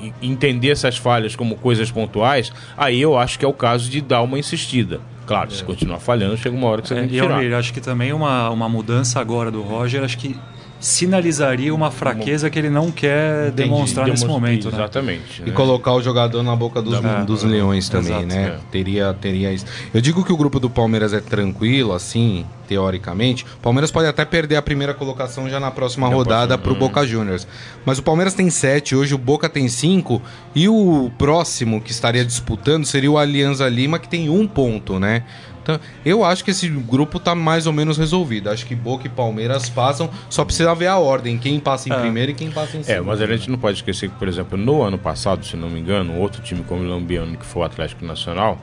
e 0.00 0.12
entender 0.22 0.70
essas 0.70 0.96
falhas 0.96 1.34
como 1.34 1.56
coisas 1.56 1.90
pontuais, 1.90 2.52
aí 2.76 3.00
eu 3.00 3.16
acho 3.18 3.38
que 3.38 3.44
é 3.44 3.48
o 3.48 3.52
caso 3.52 3.90
de 3.90 4.00
dar 4.00 4.22
uma 4.22 4.38
insistida. 4.38 5.00
Claro, 5.26 5.50
se 5.50 5.64
continuar 5.64 5.98
falhando, 6.00 6.36
chega 6.36 6.54
uma 6.56 6.68
hora 6.68 6.82
que 6.82 6.88
você 6.88 6.94
É, 6.94 7.00
tem 7.00 7.08
que 7.08 7.16
e 7.16 7.20
tirar. 7.20 7.36
Almir, 7.36 7.54
acho 7.54 7.72
que 7.72 7.80
também 7.80 8.12
uma, 8.12 8.50
uma 8.50 8.68
mudança 8.68 9.20
agora 9.20 9.50
do 9.50 9.62
Roger, 9.62 10.02
acho 10.04 10.18
que 10.18 10.36
sinalizaria 10.84 11.74
uma 11.74 11.90
fraqueza 11.90 12.50
que 12.50 12.58
ele 12.58 12.68
não 12.68 12.90
quer 12.90 13.48
Entendi, 13.48 13.62
demonstrar 13.68 14.06
nesse 14.06 14.26
momento. 14.26 14.68
né? 14.70 14.74
Exatamente. 14.74 15.42
E 15.42 15.46
né? 15.46 15.52
colocar 15.52 15.92
o 15.94 16.02
jogador 16.02 16.42
na 16.42 16.54
boca 16.54 16.82
dos, 16.82 17.00
Da- 17.00 17.22
dos 17.24 17.42
leões 17.42 17.88
também, 17.88 18.12
Exato, 18.12 18.26
né? 18.26 18.46
é. 18.48 18.58
Teria, 18.70 19.14
teria 19.18 19.50
isso. 19.52 19.64
Eu 19.94 20.00
digo 20.02 20.22
que 20.22 20.32
o 20.32 20.36
grupo 20.36 20.60
do 20.60 20.68
Palmeiras 20.68 21.14
é 21.14 21.20
tranquilo, 21.20 21.92
assim, 21.94 22.44
teoricamente. 22.68 23.44
O 23.44 23.62
Palmeiras 23.62 23.90
pode 23.90 24.06
até 24.08 24.24
perder 24.26 24.56
a 24.56 24.62
primeira 24.62 24.92
colocação 24.92 25.48
já 25.48 25.58
na 25.58 25.70
próxima 25.70 26.06
rodada 26.08 26.58
pode- 26.58 26.62
pro 26.68 26.74
Boca 26.78 27.06
Juniors. 27.06 27.46
Mas 27.86 27.98
o 27.98 28.02
Palmeiras 28.02 28.34
tem 28.34 28.50
sete, 28.50 28.94
hoje 28.94 29.14
o 29.14 29.18
Boca 29.18 29.48
tem 29.48 29.68
cinco. 29.68 30.20
E 30.54 30.68
o 30.68 31.10
próximo 31.16 31.80
que 31.80 31.92
estaria 31.92 32.24
disputando 32.24 32.84
seria 32.84 33.10
o 33.10 33.16
Alianza 33.16 33.66
Lima, 33.68 33.98
que 33.98 34.08
tem 34.08 34.28
um 34.28 34.46
ponto, 34.46 34.98
né? 34.98 35.22
Então, 35.64 35.80
eu 36.04 36.22
acho 36.22 36.44
que 36.44 36.50
esse 36.50 36.68
grupo 36.68 37.18
tá 37.18 37.34
mais 37.34 37.66
ou 37.66 37.72
menos 37.72 37.96
resolvido. 37.96 38.50
Acho 38.50 38.66
que 38.66 38.74
Boca 38.74 39.06
e 39.06 39.10
Palmeiras 39.10 39.70
passam, 39.70 40.10
só 40.28 40.44
precisa 40.44 40.74
ver 40.74 40.88
a 40.88 40.98
ordem, 40.98 41.38
quem 41.38 41.58
passa 41.58 41.88
em 41.88 41.92
É. 41.92 41.98
primeiro 41.98 42.32
e 42.32 42.34
quem 42.34 42.50
passa 42.50 42.76
em 42.76 42.80
É, 42.80 42.82
segundo. 42.84 43.06
mas 43.06 43.22
a 43.22 43.26
gente 43.26 43.50
não 43.50 43.56
pode 43.58 43.78
esquecer 43.78 44.10
que, 44.10 44.16
por 44.16 44.28
exemplo, 44.28 44.58
no 44.58 44.82
ano 44.82 44.98
passado, 44.98 45.44
se 45.46 45.56
não 45.56 45.70
me 45.70 45.80
engano, 45.80 46.18
outro 46.20 46.42
time 46.42 46.62
como 46.62 46.82
o 46.82 46.86
Lambiano, 46.88 47.34
que 47.38 47.46
foi 47.46 47.62
o 47.62 47.64
Atlético 47.64 48.04
Nacional, 48.04 48.58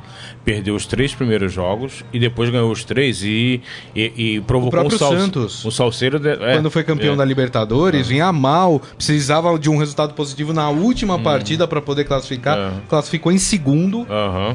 perdeu 0.45 0.75
os 0.75 0.85
três 0.85 1.13
primeiros 1.15 1.51
jogos 1.51 2.05
e 2.13 2.19
depois 2.19 2.51
ganhou 2.51 2.71
os 2.71 2.83
três 2.83 3.23
e, 3.23 3.61
e, 3.95 4.35
e 4.35 4.41
provocou 4.41 4.71
próprio 4.71 4.95
um 4.95 4.99
sal- 4.99 5.17
Santos. 5.17 5.65
Um 5.65 5.71
salseiro. 5.71 6.19
De, 6.19 6.29
é, 6.29 6.53
Quando 6.53 6.69
foi 6.69 6.83
campeão 6.83 7.15
é. 7.15 7.17
da 7.17 7.25
Libertadores, 7.25 8.07
vinha 8.07 8.31
mal, 8.31 8.79
precisava 8.95 9.57
de 9.57 9.69
um 9.71 9.77
resultado 9.77 10.13
positivo 10.13 10.53
na 10.53 10.69
última 10.69 11.17
partida 11.17 11.67
para 11.67 11.81
poder 11.81 12.03
classificar. 12.05 12.57
É. 12.57 12.71
Classificou 12.87 13.31
em 13.31 13.39
segundo 13.39 14.05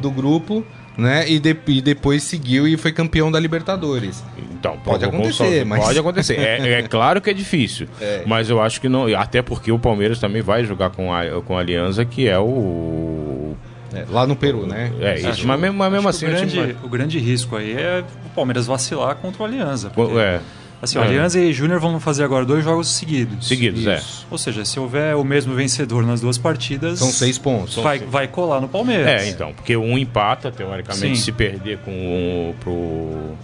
do 0.01 0.11
grupo, 0.13 0.65
né? 0.97 1.29
E, 1.29 1.39
de- 1.39 1.57
e 1.67 1.81
depois 1.81 2.23
seguiu 2.23 2.67
e 2.67 2.77
foi 2.77 2.93
campeão 2.93 3.31
da 3.31 3.39
Libertadores. 3.39 4.23
Então, 4.53 4.79
Pode 4.79 5.05
acontecer, 5.05 5.65
mas- 5.65 5.85
Pode 5.85 5.99
acontecer. 5.99 6.39
É, 6.39 6.73
é 6.79 6.83
claro 6.89 7.21
que 7.21 7.31
é 7.31 7.33
difícil. 7.35 7.87
É. 8.01 8.23
Mas 8.27 8.49
eu 8.51 8.61
acho 8.61 8.81
que 8.81 8.89
não. 8.89 9.07
Até 9.17 9.43
porque 9.43 9.71
o 9.71 9.79
Palmeiras 9.79 10.19
também 10.19 10.43
vai 10.43 10.65
jogar 10.65 10.91
com 10.91 11.13
a, 11.13 11.43
com 11.43 11.57
a 11.57 11.61
Aliança, 11.61 12.05
que 12.05 12.27
é 12.27 12.39
o. 12.39 13.55
É, 13.95 14.05
lá 14.11 14.27
no 14.27 14.35
Peru, 14.37 14.67
né? 14.67 14.93
É 15.01 15.13
Acho- 15.15 15.29
isso. 15.31 15.47
Mas 15.47 15.61
mesmo, 15.61 15.79
mas 15.79 15.93
mesmo 15.93 16.09
acho 16.09 16.25
assim, 16.25 16.27
o 16.27 16.31
grande, 16.37 16.77
o 16.85 16.89
grande 16.89 17.19
risco 17.19 17.57
aí 17.57 17.73
é 17.73 18.03
o 18.27 18.29
Palmeiras 18.31 18.67
vacilar 18.67 19.15
contra 19.17 19.43
o 19.43 19.47
Alianza. 19.47 19.89
vai- 19.95 19.95
porque, 20.07 20.19
É, 20.19 20.41
Assim, 20.83 20.99
o 20.99 21.03
É. 21.03 21.07
Alianza 21.07 21.41
e 21.41 21.53
Júnior 21.53 21.81
vão 21.81 21.99
fazer 21.99 22.23
agora 22.25 22.45
dois 22.45 22.63
jogos 22.63 22.89
seguidos. 22.89 23.49
seguidos, 23.49 23.87
é. 23.87 23.97
Isso. 23.97 24.27
Ou 24.31 24.37
seja, 24.37 24.65
se 24.65 24.79
houver 24.79 25.17
o 25.17 25.25
mesmo 25.25 25.55
vencedor 25.55 26.05
nas 26.05 26.21
duas 26.21 26.37
partidas, 26.37 26.99
São 26.99 27.11
seis 27.11 27.39
pontos. 27.39 27.77
vai, 27.77 27.99
vai 27.99 28.29
colar 28.29 28.61
no 28.61 28.69
Palmeiras. 28.69 29.23
É, 29.23 29.29
então, 29.29 29.53
porque 29.55 29.77
um 29.77 29.97
empata, 29.97 30.51
teoricamente, 30.53 31.17
Sim. 31.17 31.25
se 31.25 31.33
perder 31.33 31.79
com 31.79 31.91
o, 32.51 32.55
pro, 32.61 33.37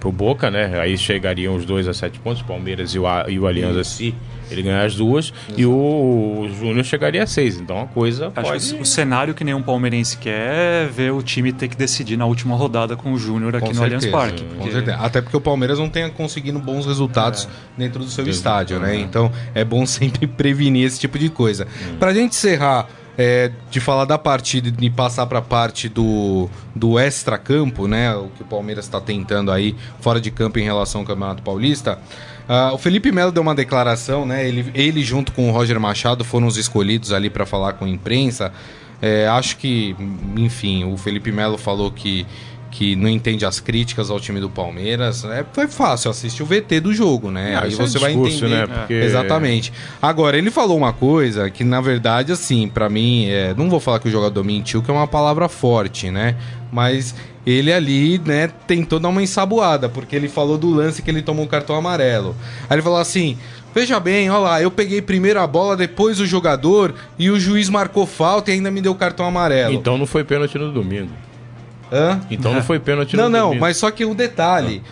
pro 0.00 0.12
Boca, 0.12 0.50
né? 0.50 0.80
Aí 0.80 0.96
chegariam 0.96 1.54
os 1.56 1.64
dois 1.64 1.88
a 1.88 1.94
sete 1.94 2.18
pontos, 2.20 2.40
o 2.42 2.44
Palmeiras 2.44 2.94
e 2.94 2.98
o, 2.98 3.06
A- 3.06 3.26
e 3.28 3.38
o 3.38 3.46
Aliança 3.46 3.82
se 3.84 4.14
ele 4.50 4.62
ganhar 4.62 4.82
as 4.86 4.94
duas, 4.94 5.30
e 5.58 5.66
o, 5.66 6.48
Júnior 6.58 6.82
chegaria 6.82 7.22
a 7.22 7.26
seis. 7.26 7.60
Então 7.60 7.82
a 7.82 7.86
coisa 7.86 8.32
Acho 8.34 8.50
pode... 8.50 8.74
que 8.74 8.80
o 8.80 8.86
cenário 8.86 9.34
que 9.34 9.44
nenhum 9.44 9.60
palmeirense 9.62 10.16
quer 10.16 10.84
é 10.84 10.86
ver 10.86 11.12
o 11.12 11.20
time 11.22 11.52
ter 11.52 11.68
que 11.68 11.76
decidir 11.76 12.16
na 12.16 12.24
última 12.24 12.56
rodada 12.56 12.96
com 12.96 13.12
o 13.12 13.18
Júnior 13.18 13.54
aqui 13.56 13.66
Com 13.68 13.74
no 13.74 13.82
Allianz 13.82 14.06
Parque. 14.06 14.42
Com 14.42 14.54
porque- 14.56 14.72
certeza. 14.72 14.96
Até 14.98 15.20
porque 15.20 15.36
o 15.36 15.40
Palmeiras 15.40 15.78
não 15.78 15.90
tenha 15.90 16.08
conseguindo 16.08 16.58
bons 16.58 16.86
resultados 16.86 17.46
dentro 17.76 17.98
do 18.02 18.08
seu 18.10 18.22
Exato, 18.24 18.36
estádio, 18.36 18.80
né? 18.80 18.88
né? 18.92 19.00
Então 19.00 19.30
é 19.54 19.64
bom 19.64 19.84
sempre 19.86 20.26
prevenir 20.26 20.86
esse 20.86 20.98
tipo 20.98 21.18
de 21.18 21.28
coisa. 21.28 21.66
Pra 21.98 22.14
gente 22.14 22.30
encerrar, 22.32 22.88
é, 23.18 23.50
de 23.68 23.80
falar 23.80 24.04
da 24.04 24.16
partida 24.16 24.72
e 24.80 24.88
passar 24.88 25.26
pra 25.26 25.42
parte 25.42 25.88
do, 25.88 26.48
do 26.72 26.96
extra-campo, 27.00 27.88
né? 27.88 28.14
O 28.14 28.28
que 28.28 28.42
o 28.42 28.44
Palmeiras 28.44 28.84
está 28.84 29.00
tentando 29.00 29.50
aí 29.50 29.74
fora 30.00 30.20
de 30.20 30.30
campo 30.30 30.60
em 30.60 30.62
relação 30.62 31.00
ao 31.00 31.06
Campeonato 31.06 31.42
Paulista. 31.42 31.98
ah, 32.48 32.70
o 32.72 32.78
Felipe 32.78 33.10
Melo 33.10 33.32
deu 33.32 33.42
uma 33.42 33.56
declaração, 33.56 34.24
né? 34.24 34.46
Ele, 34.46 34.70
ele 34.72 35.02
junto 35.02 35.32
com 35.32 35.50
o 35.50 35.52
Roger 35.52 35.80
Machado 35.80 36.24
foram 36.24 36.46
os 36.46 36.56
escolhidos 36.56 37.12
ali 37.12 37.28
pra 37.28 37.44
falar 37.44 37.72
com 37.72 37.84
a 37.84 37.88
imprensa. 37.88 38.52
É, 39.02 39.26
acho 39.26 39.56
que, 39.56 39.96
enfim, 40.36 40.84
o 40.84 40.96
Felipe 40.96 41.32
Melo 41.32 41.58
falou 41.58 41.90
que, 41.90 42.24
que 42.70 42.94
não 42.94 43.08
entende 43.08 43.46
as 43.46 43.60
críticas 43.60 44.10
ao 44.10 44.20
time 44.20 44.40
do 44.40 44.48
Palmeiras. 44.50 45.24
É, 45.24 45.44
foi 45.52 45.66
fácil 45.68 46.10
assistir 46.10 46.42
o 46.42 46.46
VT 46.46 46.80
do 46.80 46.92
jogo, 46.92 47.30
né? 47.30 47.54
Ah, 47.56 47.62
Aí 47.64 47.72
é 47.72 47.76
você 47.76 47.98
vai 47.98 48.10
discurso, 48.12 48.44
entender. 48.44 48.66
né? 48.68 48.78
Porque- 48.78 48.94
Exatamente. 48.94 49.72
Agora, 50.02 50.36
ele 50.36 50.50
falou 50.50 50.76
uma 50.76 50.92
coisa 50.92 51.48
que, 51.50 51.64
na 51.64 51.80
verdade, 51.80 52.30
assim, 52.32 52.68
pra 52.68 52.88
mim, 52.88 53.26
é, 53.28 53.54
não 53.56 53.70
vou 53.70 53.80
falar 53.80 53.98
que 54.00 54.08
o 54.08 54.10
jogador 54.10 54.44
mentiu, 54.44 54.82
que 54.82 54.90
é 54.90 54.94
uma 54.94 55.06
palavra 55.06 55.48
forte, 55.48 56.10
né? 56.10 56.36
Mas 56.70 57.14
ele 57.46 57.72
ali, 57.72 58.20
né, 58.24 58.50
tentou 58.66 59.00
dar 59.00 59.08
uma 59.08 59.22
ensaboada, 59.22 59.88
porque 59.88 60.14
ele 60.14 60.28
falou 60.28 60.58
do 60.58 60.68
lance 60.68 61.00
que 61.00 61.10
ele 61.10 61.22
tomou 61.22 61.46
o 61.46 61.48
cartão 61.48 61.74
amarelo. 61.74 62.36
Aí 62.68 62.74
ele 62.76 62.82
falou 62.82 62.98
assim: 62.98 63.38
Veja 63.74 63.98
bem, 63.98 64.28
olha 64.28 64.38
lá, 64.40 64.62
eu 64.62 64.70
peguei 64.70 65.00
primeiro 65.00 65.40
a 65.40 65.46
bola, 65.46 65.74
depois 65.76 66.20
o 66.20 66.26
jogador, 66.26 66.94
e 67.18 67.30
o 67.30 67.40
juiz 67.40 67.68
marcou 67.70 68.04
falta 68.06 68.50
e 68.50 68.54
ainda 68.54 68.70
me 68.70 68.80
deu 68.82 68.92
o 68.92 68.94
cartão 68.94 69.24
amarelo. 69.26 69.72
Então 69.72 69.96
não 69.96 70.04
foi 70.06 70.24
pênalti 70.24 70.58
no 70.58 70.70
domingo. 70.72 71.10
Hã? 71.92 72.20
Então 72.30 72.52
não 72.52 72.62
foi 72.62 72.78
pênalti 72.78 73.16
Não, 73.16 73.24
no 73.24 73.30
não, 73.30 73.54
mas 73.54 73.76
só 73.76 73.90
que 73.90 74.04
o 74.04 74.14
detalhe. 74.14 74.82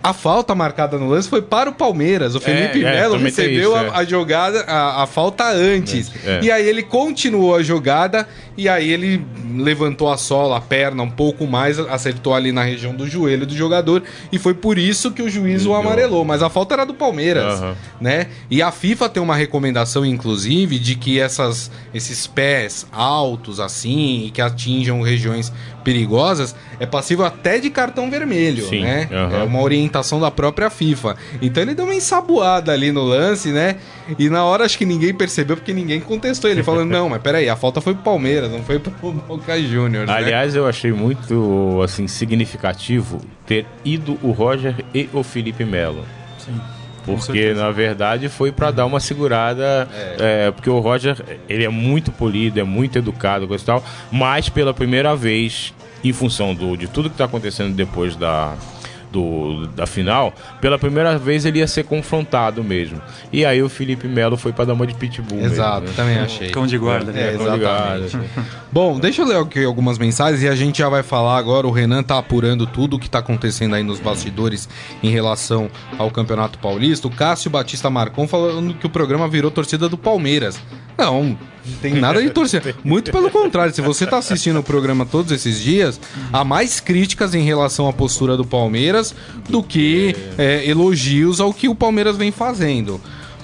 A 0.00 0.12
falta 0.12 0.54
marcada 0.54 0.96
no 0.96 1.08
lance 1.08 1.28
foi 1.28 1.42
para 1.42 1.68
o 1.68 1.72
Palmeiras. 1.72 2.36
O 2.36 2.40
Felipe 2.40 2.84
é, 2.84 2.92
Melo 2.92 3.16
recebeu 3.16 3.72
isso, 3.72 3.76
a, 3.76 3.82
é. 3.82 3.90
a 3.94 4.04
jogada, 4.04 4.60
a, 4.60 5.02
a 5.02 5.06
falta 5.06 5.50
antes. 5.50 6.12
É. 6.24 6.40
E 6.40 6.52
aí 6.52 6.68
ele 6.68 6.84
continuou 6.84 7.56
a 7.56 7.64
jogada 7.64 8.26
e 8.56 8.68
aí 8.68 8.90
ele 8.90 9.24
levantou 9.56 10.10
a 10.10 10.16
sola, 10.16 10.56
a 10.56 10.60
perna 10.60 11.02
um 11.02 11.10
pouco 11.10 11.48
mais, 11.48 11.80
acertou 11.80 12.32
ali 12.32 12.52
na 12.52 12.62
região 12.62 12.94
do 12.94 13.08
joelho 13.08 13.44
do 13.44 13.54
jogador 13.54 14.04
e 14.30 14.38
foi 14.38 14.54
por 14.54 14.78
isso 14.78 15.10
que 15.10 15.20
o 15.20 15.28
juiz 15.28 15.66
o 15.66 15.74
amarelou. 15.74 16.24
Mas 16.24 16.44
a 16.44 16.48
falta 16.48 16.74
era 16.74 16.86
do 16.86 16.94
Palmeiras, 16.94 17.60
Aham. 17.60 17.76
né? 18.00 18.28
E 18.48 18.62
a 18.62 18.70
FIFA 18.70 19.08
tem 19.08 19.22
uma 19.22 19.34
recomendação, 19.34 20.06
inclusive, 20.06 20.78
de 20.78 20.94
que 20.94 21.18
essas, 21.18 21.72
esses 21.92 22.24
pés 22.26 22.86
altos 22.92 23.58
assim 23.58 24.26
e 24.26 24.30
que 24.30 24.40
atinjam 24.40 25.02
regiões 25.02 25.52
perigosas 25.88 26.54
é 26.78 26.84
passível 26.84 27.24
até 27.24 27.58
de 27.58 27.70
cartão 27.70 28.10
vermelho, 28.10 28.68
Sim, 28.68 28.82
né? 28.82 29.08
É 29.10 29.42
uma 29.42 29.62
orientação 29.62 30.20
da 30.20 30.30
própria 30.30 30.68
FIFA. 30.68 31.16
Então 31.40 31.62
ele 31.62 31.74
deu 31.74 31.86
uma 31.86 31.94
ensaboada 31.94 32.72
ali 32.72 32.92
no 32.92 33.02
lance, 33.02 33.48
né? 33.48 33.76
E 34.18 34.28
na 34.28 34.44
hora 34.44 34.66
acho 34.66 34.76
que 34.76 34.84
ninguém 34.84 35.14
percebeu 35.14 35.56
porque 35.56 35.72
ninguém 35.72 35.98
contestou 35.98 36.50
ele 36.50 36.62
falando 36.62 36.90
não, 36.92 37.08
mas 37.08 37.22
peraí, 37.22 37.48
a 37.48 37.56
falta 37.56 37.80
foi 37.80 37.94
pro 37.94 38.02
Palmeiras, 38.02 38.52
não 38.52 38.62
foi 38.62 38.78
pro 38.78 38.92
Boca 39.26 39.58
Juniors, 39.62 40.06
né? 40.06 40.14
Aliás, 40.14 40.54
eu 40.54 40.66
achei 40.66 40.92
muito 40.92 41.80
assim 41.82 42.06
significativo 42.06 43.18
ter 43.46 43.64
ido 43.82 44.18
o 44.22 44.30
Roger 44.30 44.74
e 44.92 45.08
o 45.14 45.22
Felipe 45.22 45.64
Melo. 45.64 46.04
com 46.44 46.77
Porque, 47.16 47.54
na 47.54 47.70
verdade, 47.70 48.28
foi 48.28 48.52
para 48.52 48.70
dar 48.70 48.86
uma 48.86 49.00
segurada. 49.00 49.88
é, 50.18 50.50
porque 50.50 50.68
o 50.70 50.78
Roger, 50.78 51.16
ele 51.48 51.64
é 51.64 51.68
muito 51.68 52.10
polido, 52.12 52.58
é 52.60 52.64
muito 52.64 52.98
educado, 52.98 53.46
coisa 53.46 53.62
e 53.62 53.66
tal. 53.66 53.84
Mas, 54.10 54.48
pela 54.48 54.74
primeira 54.74 55.14
vez, 55.16 55.72
em 56.02 56.12
função 56.12 56.54
do, 56.54 56.76
de 56.76 56.86
tudo 56.86 57.08
que 57.08 57.14
está 57.14 57.24
acontecendo 57.24 57.74
depois 57.74 58.16
da, 58.16 58.54
do, 59.10 59.66
da 59.68 59.86
final, 59.86 60.32
pela 60.60 60.78
primeira 60.78 61.18
vez 61.18 61.44
ele 61.44 61.58
ia 61.58 61.66
ser 61.66 61.84
confrontado 61.84 62.62
mesmo. 62.62 63.00
E 63.32 63.44
aí 63.44 63.62
o 63.62 63.68
Felipe 63.68 64.06
Melo 64.06 64.36
foi 64.36 64.52
para 64.52 64.66
dar 64.66 64.74
uma 64.74 64.86
de 64.86 64.94
pitbull. 64.94 65.40
Exato, 65.40 65.82
mesmo, 65.82 65.88
né? 65.88 65.92
também 65.96 66.18
achei. 66.18 66.50
Cão 66.50 66.66
de 66.66 66.78
guarda, 66.78 67.12
né? 67.12 67.34
É, 67.34 67.36
Cão 67.36 67.52
de 67.52 67.58
guarda. 67.60 68.04
exatamente. 68.04 68.30
Bom, 68.70 68.98
deixa 69.00 69.22
eu 69.22 69.26
ler 69.26 69.38
aqui 69.38 69.64
algumas 69.64 69.98
mensagens 69.98 70.42
e 70.42 70.48
a 70.48 70.54
gente 70.54 70.78
já 70.78 70.88
vai 70.88 71.02
falar 71.02 71.38
agora. 71.38 71.66
O 71.66 71.70
Renan 71.70 72.02
tá 72.02 72.18
apurando 72.18 72.66
tudo 72.66 72.96
o 72.96 72.98
que 72.98 73.08
tá 73.08 73.18
acontecendo 73.18 73.74
aí 73.74 73.82
nos 73.82 74.00
bastidores 74.00 74.68
em 75.02 75.08
relação 75.08 75.70
ao 75.98 76.10
Campeonato 76.10 76.58
Paulista. 76.58 77.08
O 77.08 77.10
Cássio 77.10 77.50
Batista 77.50 77.88
Marcon 77.88 78.28
falando 78.28 78.74
que 78.74 78.86
o 78.86 78.90
programa 78.90 79.28
virou 79.28 79.50
torcida 79.50 79.88
do 79.88 79.96
Palmeiras. 79.96 80.60
Não, 80.96 81.36
tem 81.80 81.94
nada 81.94 82.22
de 82.22 82.30
torcida. 82.30 82.74
Muito 82.84 83.10
pelo 83.10 83.30
contrário, 83.30 83.74
se 83.74 83.80
você 83.80 84.06
tá 84.06 84.18
assistindo 84.18 84.58
o 84.58 84.62
programa 84.62 85.06
todos 85.06 85.32
esses 85.32 85.60
dias, 85.60 86.00
há 86.32 86.44
mais 86.44 86.80
críticas 86.80 87.34
em 87.34 87.42
relação 87.42 87.88
à 87.88 87.92
postura 87.92 88.36
do 88.36 88.44
Palmeiras 88.44 89.14
do 89.48 89.62
que 89.62 90.14
é, 90.36 90.68
elogios 90.68 91.40
ao 91.40 91.52
que 91.52 91.68
o 91.68 91.74
Palmeiras 91.74 92.16
vem 92.16 92.30
fazendo. 92.30 93.00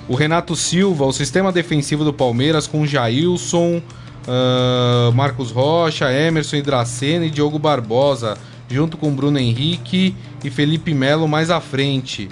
O 0.08 0.14
Renato 0.14 0.54
Silva, 0.54 1.04
o 1.04 1.12
sistema 1.12 1.50
defensivo 1.50 2.04
do 2.04 2.12
Palmeiras 2.12 2.66
com 2.66 2.86
Jailson, 2.86 3.80
uh, 4.26 5.12
Marcos 5.14 5.50
Rocha, 5.50 6.12
Emerson 6.12 6.56
Hidracena 6.56 7.24
e 7.24 7.30
Diogo 7.30 7.58
Barbosa, 7.58 8.36
junto 8.68 8.96
com 8.96 9.14
Bruno 9.14 9.38
Henrique 9.38 10.14
e 10.42 10.50
Felipe 10.50 10.92
Melo 10.92 11.26
mais 11.26 11.50
à 11.50 11.60
frente. 11.60 12.28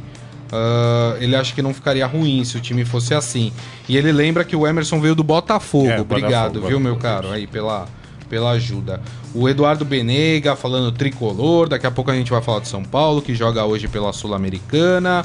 Uh, 0.53 1.17
ele 1.19 1.35
acha 1.35 1.55
que 1.55 1.63
não 1.63 1.73
ficaria 1.73 2.07
ruim 2.07 2.45
se 2.45 2.59
o 2.59 2.61
time 2.61 2.85
fosse 2.85 3.15
assim. 3.15 3.51
E 3.89 3.97
ele 3.97 4.13
lembra 4.13 4.45
que 4.45 4.55
o 4.55 4.67
Emerson 4.67 5.01
veio 5.01 5.15
do 5.15 5.25
Botafogo. 5.25 5.89
É, 5.89 5.99
Obrigado, 5.99 6.61
Botafogo, 6.61 6.69
viu, 6.69 6.79
meu 6.79 6.97
caro, 6.97 7.31
aí 7.31 7.47
pela, 7.47 7.87
pela 8.29 8.51
ajuda. 8.51 9.01
O 9.35 9.49
Eduardo 9.49 9.85
Benega 9.85 10.55
falando 10.55 10.93
tricolor. 10.93 11.71
Daqui 11.71 11.87
a 11.87 11.91
pouco 11.91 12.11
a 12.11 12.15
gente 12.15 12.31
vai 12.31 12.43
falar 12.43 12.61
de 12.61 12.69
São 12.69 12.85
Paulo, 12.85 13.23
que 13.23 13.35
joga 13.35 13.65
hoje 13.65 13.89
pela 13.89 14.13
Sul-Americana. 14.13 15.25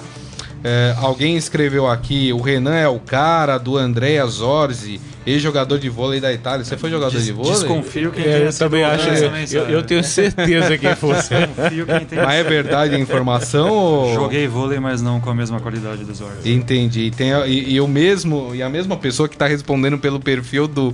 É, 0.63 0.95
alguém 0.97 1.35
escreveu 1.35 1.87
aqui: 1.87 2.31
o 2.31 2.41
Renan 2.41 2.75
é 2.75 2.87
o 2.87 2.99
cara 2.99 3.57
do 3.57 3.77
Andréa 3.77 4.25
Zorzi 4.25 5.01
ex-jogador 5.27 5.77
de 5.77 5.89
vôlei 5.89 6.21
da 6.21 6.31
Itália. 6.31 6.63
Você 6.63 6.77
foi 6.77 6.89
jogador 6.89 7.11
Des, 7.11 7.25
de 7.25 7.33
vôlei? 7.33 7.51
Desconfio 7.51 8.11
que 8.11 8.21
é, 8.21 8.47
eu 8.47 8.53
também 8.53 8.83
acho. 8.83 9.07
Eu, 9.53 9.63
eu, 9.69 9.83
tenho 9.83 10.01
certeza 10.05 10.77
que 10.77 10.95
fosse. 10.95 11.35
Desconfio 11.35 11.85
quem 11.85 12.05
tem 12.05 12.19
mas 12.19 12.35
é 12.35 12.43
verdade 12.43 12.95
a 12.95 12.99
informação? 12.99 13.69
Ou... 13.69 14.13
Joguei 14.13 14.47
vôlei, 14.47 14.79
mas 14.79 15.01
não 15.01 15.19
com 15.19 15.29
a 15.29 15.35
mesma 15.35 15.59
qualidade 15.59 16.03
dos 16.05 16.21
olhos. 16.21 16.45
Entendi. 16.45 17.11
Tem, 17.11 17.31
e, 17.45 17.73
e, 17.73 17.81
o 17.81 17.87
mesmo, 17.87 18.55
e 18.55 18.63
a 18.63 18.69
mesma 18.69 18.95
pessoa 18.95 19.27
que 19.27 19.35
está 19.35 19.47
respondendo 19.47 19.97
pelo 19.97 20.19
perfil 20.19 20.67
do 20.67 20.91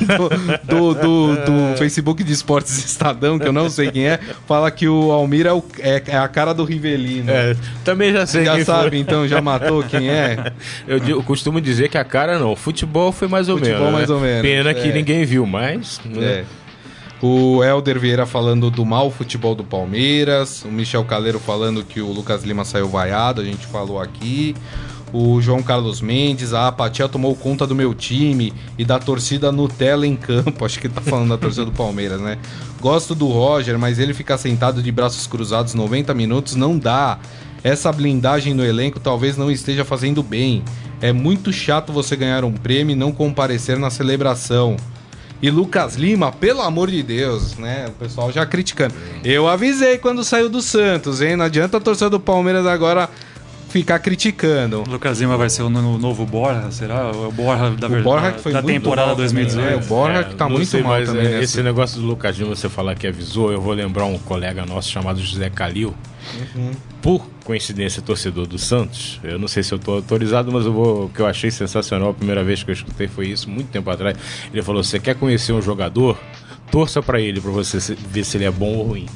do, 0.00 0.28
do, 0.64 0.94
do, 0.94 1.36
do, 1.36 1.76
Facebook 1.78 2.22
de 2.22 2.32
Esportes 2.32 2.84
Estadão, 2.84 3.38
que 3.38 3.46
eu 3.46 3.52
não 3.52 3.70
sei 3.70 3.90
quem 3.90 4.06
é, 4.06 4.20
fala 4.46 4.70
que 4.70 4.88
o 4.88 5.10
Almir 5.10 5.46
é, 5.46 5.52
o, 5.52 5.64
é, 5.78 6.02
é 6.06 6.16
a 6.16 6.28
cara 6.28 6.52
do 6.52 6.64
Rivelino. 6.64 7.30
É, 7.30 7.56
também 7.84 8.12
já 8.12 8.26
sei 8.26 8.44
Já 8.44 8.64
sabe, 8.64 8.90
foi. 8.90 8.98
então, 8.98 9.26
já 9.26 9.40
matou 9.40 9.82
quem 9.82 10.10
é? 10.10 10.52
Eu, 10.86 10.98
eu 10.98 11.22
costumo 11.22 11.60
dizer 11.60 11.88
que 11.88 11.98
a 11.98 12.04
cara 12.04 12.38
não. 12.38 12.52
O 12.52 12.56
futebol 12.56 13.10
foi 13.10 13.28
mais 13.28 13.45
mais 13.46 13.48
ou 13.48 13.58
Futebol 13.58 13.78
menos. 13.78 13.94
mais 13.94 14.10
ou 14.10 14.20
menos. 14.20 14.42
Pena 14.42 14.70
é. 14.70 14.74
que 14.74 14.92
ninguém 14.92 15.24
viu, 15.24 15.46
mas. 15.46 16.00
Né? 16.04 16.24
É. 16.24 16.44
O 17.22 17.64
Helder 17.64 17.98
Vieira 17.98 18.26
falando 18.26 18.70
do 18.70 18.84
mau 18.84 19.10
futebol 19.10 19.54
do 19.54 19.64
Palmeiras. 19.64 20.64
O 20.64 20.68
Michel 20.68 21.04
Caleiro 21.04 21.38
falando 21.38 21.82
que 21.82 22.00
o 22.00 22.12
Lucas 22.12 22.44
Lima 22.44 22.64
saiu 22.64 22.88
vaiado, 22.88 23.40
a 23.40 23.44
gente 23.44 23.66
falou 23.66 24.00
aqui. 24.00 24.54
O 25.12 25.40
João 25.40 25.62
Carlos 25.62 26.00
Mendes, 26.00 26.52
a 26.52 26.68
apatia 26.68 27.08
tomou 27.08 27.34
conta 27.34 27.66
do 27.66 27.74
meu 27.74 27.94
time 27.94 28.52
e 28.76 28.84
da 28.84 28.98
torcida 28.98 29.50
Nutella 29.50 30.06
em 30.06 30.14
campo. 30.14 30.64
Acho 30.66 30.78
que 30.78 30.88
tá 30.88 31.00
falando 31.00 31.30
da 31.30 31.38
torcida 31.38 31.64
do 31.64 31.72
Palmeiras, 31.72 32.20
né? 32.20 32.38
Gosto 32.80 33.14
do 33.14 33.28
Roger, 33.28 33.78
mas 33.78 33.98
ele 33.98 34.12
ficar 34.12 34.36
sentado 34.36 34.82
de 34.82 34.92
braços 34.92 35.26
cruzados 35.26 35.74
90 35.74 36.12
minutos 36.12 36.54
não 36.54 36.76
dá. 36.76 37.18
Essa 37.66 37.90
blindagem 37.90 38.54
no 38.54 38.64
elenco 38.64 39.00
talvez 39.00 39.36
não 39.36 39.50
esteja 39.50 39.84
fazendo 39.84 40.22
bem. 40.22 40.62
É 41.00 41.12
muito 41.12 41.52
chato 41.52 41.92
você 41.92 42.14
ganhar 42.14 42.44
um 42.44 42.52
prêmio 42.52 42.92
e 42.92 42.96
não 42.96 43.10
comparecer 43.10 43.76
na 43.76 43.90
celebração. 43.90 44.76
E 45.42 45.50
Lucas 45.50 45.96
Lima, 45.96 46.30
pelo 46.30 46.62
amor 46.62 46.88
de 46.92 47.02
Deus, 47.02 47.56
né? 47.56 47.86
O 47.88 47.90
pessoal 47.90 48.30
já 48.30 48.46
criticando. 48.46 48.94
Eu 49.24 49.48
avisei 49.48 49.98
quando 49.98 50.22
saiu 50.22 50.48
do 50.48 50.62
Santos, 50.62 51.20
hein? 51.20 51.34
Não 51.34 51.44
adianta 51.44 51.78
a 51.78 51.80
torcida 51.80 52.08
do 52.08 52.20
Palmeiras 52.20 52.64
agora 52.66 53.10
ficar 53.80 53.98
criticando. 53.98 54.82
O 54.82 54.88
Lucas 54.88 55.20
Lima 55.20 55.36
vai 55.36 55.50
ser 55.50 55.62
o 55.62 55.68
novo 55.68 56.24
Borja, 56.24 56.70
será? 56.70 57.10
O 57.10 57.30
Borja 57.30 57.70
da, 57.70 57.86
o 57.86 58.02
Borja 58.02 58.32
que 58.32 58.40
foi 58.40 58.52
da 58.52 58.62
temporada 58.62 59.08
mal, 59.08 59.16
2018. 59.16 59.68
É, 59.68 59.76
o 59.76 59.80
Borja 59.80 60.20
é, 60.20 60.24
que 60.24 60.34
tá 60.34 60.48
muito 60.48 60.66
sei, 60.66 60.82
mal 60.82 61.02
também. 61.04 61.26
É, 61.26 61.42
esse 61.42 61.62
negócio 61.62 62.00
do 62.00 62.06
Lucas 62.06 62.36
Lima, 62.38 62.54
você 62.54 62.68
falar 62.68 62.94
que 62.94 63.06
avisou, 63.06 63.52
eu 63.52 63.60
vou 63.60 63.74
lembrar 63.74 64.06
um 64.06 64.18
colega 64.18 64.64
nosso 64.64 64.90
chamado 64.90 65.20
José 65.20 65.50
Calil. 65.50 65.94
Uhum. 66.54 66.72
Por 67.02 67.24
coincidência, 67.44 68.02
torcedor 68.02 68.46
do 68.46 68.58
Santos. 68.58 69.20
Eu 69.22 69.38
não 69.38 69.46
sei 69.46 69.62
se 69.62 69.72
eu 69.72 69.76
estou 69.76 69.96
autorizado, 69.96 70.50
mas 70.50 70.64
eu 70.64 70.72
vou. 70.72 71.04
O 71.04 71.08
que 71.08 71.20
eu 71.20 71.26
achei 71.26 71.50
sensacional 71.50 72.10
a 72.10 72.14
primeira 72.14 72.42
vez 72.42 72.62
que 72.62 72.70
eu 72.70 72.74
escutei 72.74 73.06
foi 73.06 73.28
isso, 73.28 73.48
muito 73.48 73.68
tempo 73.68 73.88
atrás. 73.90 74.16
Ele 74.52 74.62
falou: 74.62 74.82
você 74.82 74.98
quer 74.98 75.14
conhecer 75.14 75.52
um 75.52 75.62
jogador? 75.62 76.18
Torça 76.70 77.00
para 77.00 77.20
ele, 77.20 77.40
para 77.40 77.52
você 77.52 77.78
ver 77.94 78.24
se 78.24 78.36
ele 78.36 78.44
é 78.44 78.50
bom 78.50 78.74
ou 78.74 78.82
ruim. 78.88 79.06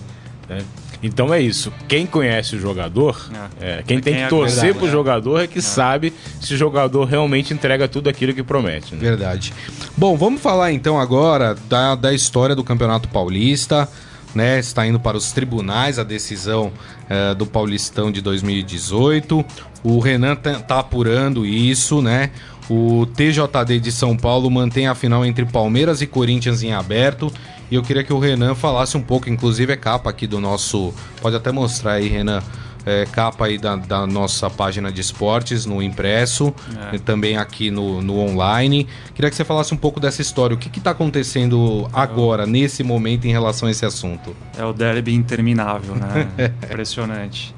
Né? 0.48 0.58
Então 1.02 1.32
é 1.32 1.40
isso. 1.40 1.72
Quem 1.88 2.06
conhece 2.06 2.56
o 2.56 2.60
jogador, 2.60 3.30
é, 3.60 3.78
é 3.78 3.82
quem 3.82 4.00
tem 4.00 4.12
quem 4.12 4.14
que 4.14 4.26
é 4.26 4.28
torcer 4.28 4.74
pro 4.74 4.86
né? 4.86 4.92
jogador 4.92 5.40
é 5.40 5.46
que 5.46 5.58
é. 5.58 5.62
sabe 5.62 6.12
se 6.40 6.54
o 6.54 6.56
jogador 6.56 7.04
realmente 7.04 7.54
entrega 7.54 7.88
tudo 7.88 8.08
aquilo 8.08 8.34
que 8.34 8.42
promete. 8.42 8.94
Né? 8.94 9.00
Verdade. 9.00 9.52
Bom, 9.96 10.16
vamos 10.16 10.40
falar 10.40 10.72
então 10.72 11.00
agora 11.00 11.56
da, 11.68 11.94
da 11.94 12.12
história 12.12 12.54
do 12.54 12.62
Campeonato 12.62 13.08
Paulista 13.08 13.88
né? 14.34 14.58
Está 14.58 14.86
indo 14.86 15.00
para 15.00 15.16
os 15.16 15.32
tribunais 15.32 15.98
a 15.98 16.04
decisão 16.04 16.72
uh, 17.10 17.34
do 17.34 17.46
Paulistão 17.46 18.10
de 18.10 18.20
2018. 18.20 19.44
O 19.82 19.98
Renan 19.98 20.36
tá, 20.36 20.54
tá, 20.60 20.78
apurando 20.78 21.44
isso, 21.46 22.02
né? 22.02 22.30
O 22.70 23.04
TJD 23.04 23.80
de 23.80 23.90
São 23.90 24.16
Paulo 24.16 24.48
mantém 24.48 24.87
a 24.87 24.94
final 24.94 25.26
entre 25.26 25.44
Palmeiras 25.44 26.00
e 26.00 26.06
Corinthians 26.06 26.62
em 26.62 26.72
aberto. 26.72 27.33
E 27.68 27.74
eu 27.74 27.83
queria 27.83 28.04
que 28.04 28.12
o 28.12 28.18
Renan 28.20 28.54
falasse 28.54 28.96
um 28.96 29.02
pouco, 29.02 29.28
inclusive 29.28 29.72
é 29.72 29.76
capa 29.76 30.09
aqui 30.09 30.24
do 30.24 30.40
nosso. 30.40 30.94
Pode 31.20 31.35
até 31.35 31.50
mostrar 31.50 31.94
aí, 31.94 32.06
Renan 32.09 32.40
é, 32.87 33.06
capa 33.06 33.46
aí 33.46 33.59
da, 33.59 33.76
da, 33.76 34.06
nossa 34.06 34.48
página 34.48 34.90
de 34.90 35.00
esportes 35.00 35.66
no 35.66 35.83
impresso, 35.83 36.54
é. 36.92 36.98
também 36.98 37.37
aqui 37.37 37.70
no, 37.70 38.00
no 38.00 38.18
online. 38.18 38.87
Queria 39.14 39.30
que 39.30 39.37
você 39.37 39.44
falasse 39.44 39.74
um 39.74 39.76
pouco 39.76 40.00
dessa 40.00 40.22
história. 40.22 40.54
O 40.54 40.59
que 40.59 40.78
está 40.78 40.92
acontecendo 40.92 41.88
agora, 41.92 42.46
nesse 42.46 42.83
momento, 42.83 43.26
em 43.26 43.33
relação 43.33 43.68
a 43.68 43.70
esse 43.70 43.85
assunto? 43.85 44.35
É 44.56 44.64
o 44.64 44.72
derby 44.72 45.14
interminável, 45.14 45.94
né? 45.94 46.30
Impressionante. 46.64 47.54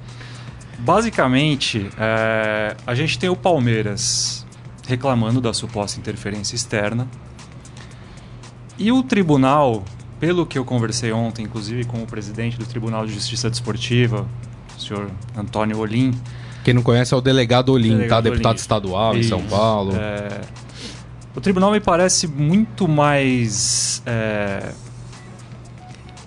Basicamente, 0.79 1.89
é, 1.99 2.75
a 2.87 2.95
gente 2.95 3.19
tem 3.19 3.29
o 3.29 3.37
Palmeiras 3.37 4.42
reclamando 4.87 5.41
da 5.41 5.53
suposta 5.53 5.99
interferência 5.99 6.55
externa. 6.55 7.09
E 8.79 8.91
o 8.91 9.03
tribunal, 9.03 9.85
pelo 10.19 10.47
que 10.47 10.59
eu 10.59 10.65
conversei 10.65 11.13
ontem, 11.13 11.45
inclusive 11.45 11.85
com 11.85 12.03
o 12.03 12.07
presidente 12.07 12.59
do 12.59 12.67
Tribunal 12.67 13.07
de 13.07 13.13
Justiça 13.13 13.49
Desportiva, 13.51 14.27
o 14.77 14.81
senhor 14.81 15.11
Antônio 15.37 15.79
Olim. 15.79 16.13
Quem 16.65 16.75
não 16.75 16.83
conhece 16.83 17.13
é 17.13 17.17
o 17.17 17.21
delegado 17.21 17.73
Olim, 17.73 17.91
delegado 17.91 18.25
tá? 18.25 18.29
Olim. 18.29 18.31
Deputado 18.31 18.59
estadual 18.59 19.17
Isso. 19.17 19.27
em 19.27 19.29
São 19.29 19.49
Paulo. 19.49 19.95
É... 19.95 20.41
O 21.35 21.41
tribunal 21.41 21.71
me 21.71 21.81
parece 21.81 22.27
muito 22.27 22.87
mais. 22.87 24.03
É... 24.05 24.73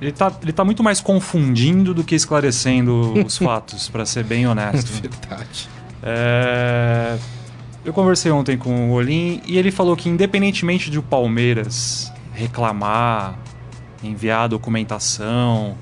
Ele 0.01 0.09
está 0.09 0.31
ele 0.41 0.51
tá 0.51 0.65
muito 0.65 0.83
mais 0.83 0.99
confundindo 0.99 1.93
do 1.93 2.03
que 2.03 2.15
esclarecendo 2.15 3.13
os 3.25 3.37
fatos, 3.39 3.87
para 3.87 4.05
ser 4.05 4.23
bem 4.23 4.47
honesto. 4.47 4.91
Verdade. 5.01 5.69
É... 6.03 7.17
Eu 7.85 7.93
conversei 7.93 8.31
ontem 8.31 8.57
com 8.57 8.89
o 8.89 8.93
Olim 8.93 9.41
e 9.45 9.59
ele 9.59 9.69
falou 9.69 9.95
que, 9.95 10.09
independentemente 10.09 10.89
de 10.89 10.97
o 10.97 11.03
Palmeiras 11.03 12.11
reclamar, 12.33 13.37
enviar 14.03 14.49
documentação, 14.49 15.77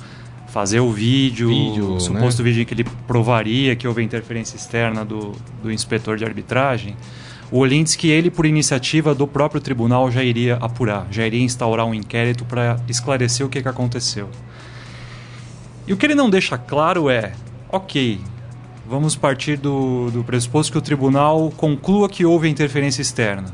fazer 0.47 0.81
o 0.81 0.91
vídeo, 0.91 1.47
vídeo 1.47 1.93
o 1.93 1.99
suposto 2.01 2.43
né? 2.43 2.49
vídeo 2.49 2.61
em 2.61 2.65
que 2.65 2.73
ele 2.73 2.83
provaria 3.07 3.73
que 3.73 3.87
houve 3.87 4.03
interferência 4.03 4.57
externa 4.57 5.05
do, 5.05 5.31
do 5.63 5.71
inspetor 5.71 6.17
de 6.17 6.25
arbitragem, 6.25 6.97
o 7.49 7.59
Olim 7.59 7.83
disse 7.83 7.97
que 7.97 8.09
ele, 8.09 8.29
por 8.29 8.45
iniciativa 8.45 9.15
do 9.15 9.25
próprio 9.25 9.61
tribunal, 9.61 10.11
já 10.11 10.23
iria 10.23 10.55
apurar, 10.57 11.07
já 11.09 11.25
iria 11.25 11.41
instaurar 11.41 11.85
um 11.85 11.93
inquérito 11.93 12.43
para 12.43 12.77
esclarecer 12.89 13.45
o 13.45 13.49
que, 13.49 13.61
que 13.61 13.67
aconteceu. 13.69 14.29
E 15.87 15.93
o 15.93 15.97
que 15.97 16.05
ele 16.05 16.15
não 16.15 16.29
deixa 16.29 16.57
claro 16.57 17.09
é: 17.09 17.31
ok, 17.69 18.19
vamos 18.85 19.15
partir 19.15 19.57
do, 19.57 20.09
do 20.11 20.23
pressuposto 20.23 20.71
que 20.71 20.77
o 20.77 20.81
tribunal 20.81 21.51
conclua 21.55 22.09
que 22.09 22.25
houve 22.25 22.49
interferência 22.49 23.01
externa. 23.01 23.49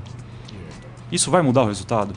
Isso 1.11 1.31
vai 1.31 1.41
mudar 1.41 1.63
o 1.63 1.67
resultado? 1.67 2.13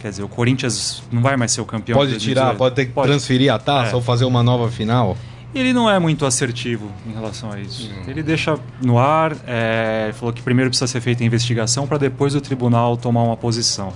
Quer 0.00 0.10
dizer, 0.10 0.22
o 0.22 0.28
Corinthians 0.28 1.02
não 1.10 1.22
vai 1.22 1.36
mais 1.36 1.52
ser 1.52 1.60
o 1.60 1.64
campeão. 1.64 1.96
Pode 1.96 2.18
tirar, 2.18 2.54
pode 2.56 2.74
ter 2.74 2.86
que 2.86 2.92
pode. 2.92 3.08
transferir 3.08 3.52
a 3.52 3.58
taça 3.58 3.92
é. 3.92 3.94
ou 3.94 4.02
fazer 4.02 4.24
uma 4.24 4.42
nova 4.42 4.70
final. 4.70 5.16
Ele 5.54 5.72
não 5.72 5.88
é 5.88 5.98
muito 5.98 6.26
assertivo 6.26 6.90
em 7.06 7.12
relação 7.12 7.52
a 7.52 7.60
isso. 7.60 7.90
Hum. 7.90 8.02
Ele 8.08 8.22
deixa 8.22 8.58
no 8.82 8.98
ar, 8.98 9.36
é, 9.46 10.10
falou 10.14 10.32
que 10.32 10.42
primeiro 10.42 10.68
precisa 10.68 10.88
ser 10.88 11.00
feita 11.00 11.22
a 11.22 11.26
investigação 11.26 11.86
para 11.86 11.96
depois 11.96 12.34
o 12.34 12.40
tribunal 12.40 12.96
tomar 12.96 13.22
uma 13.22 13.36
posição. 13.36 13.92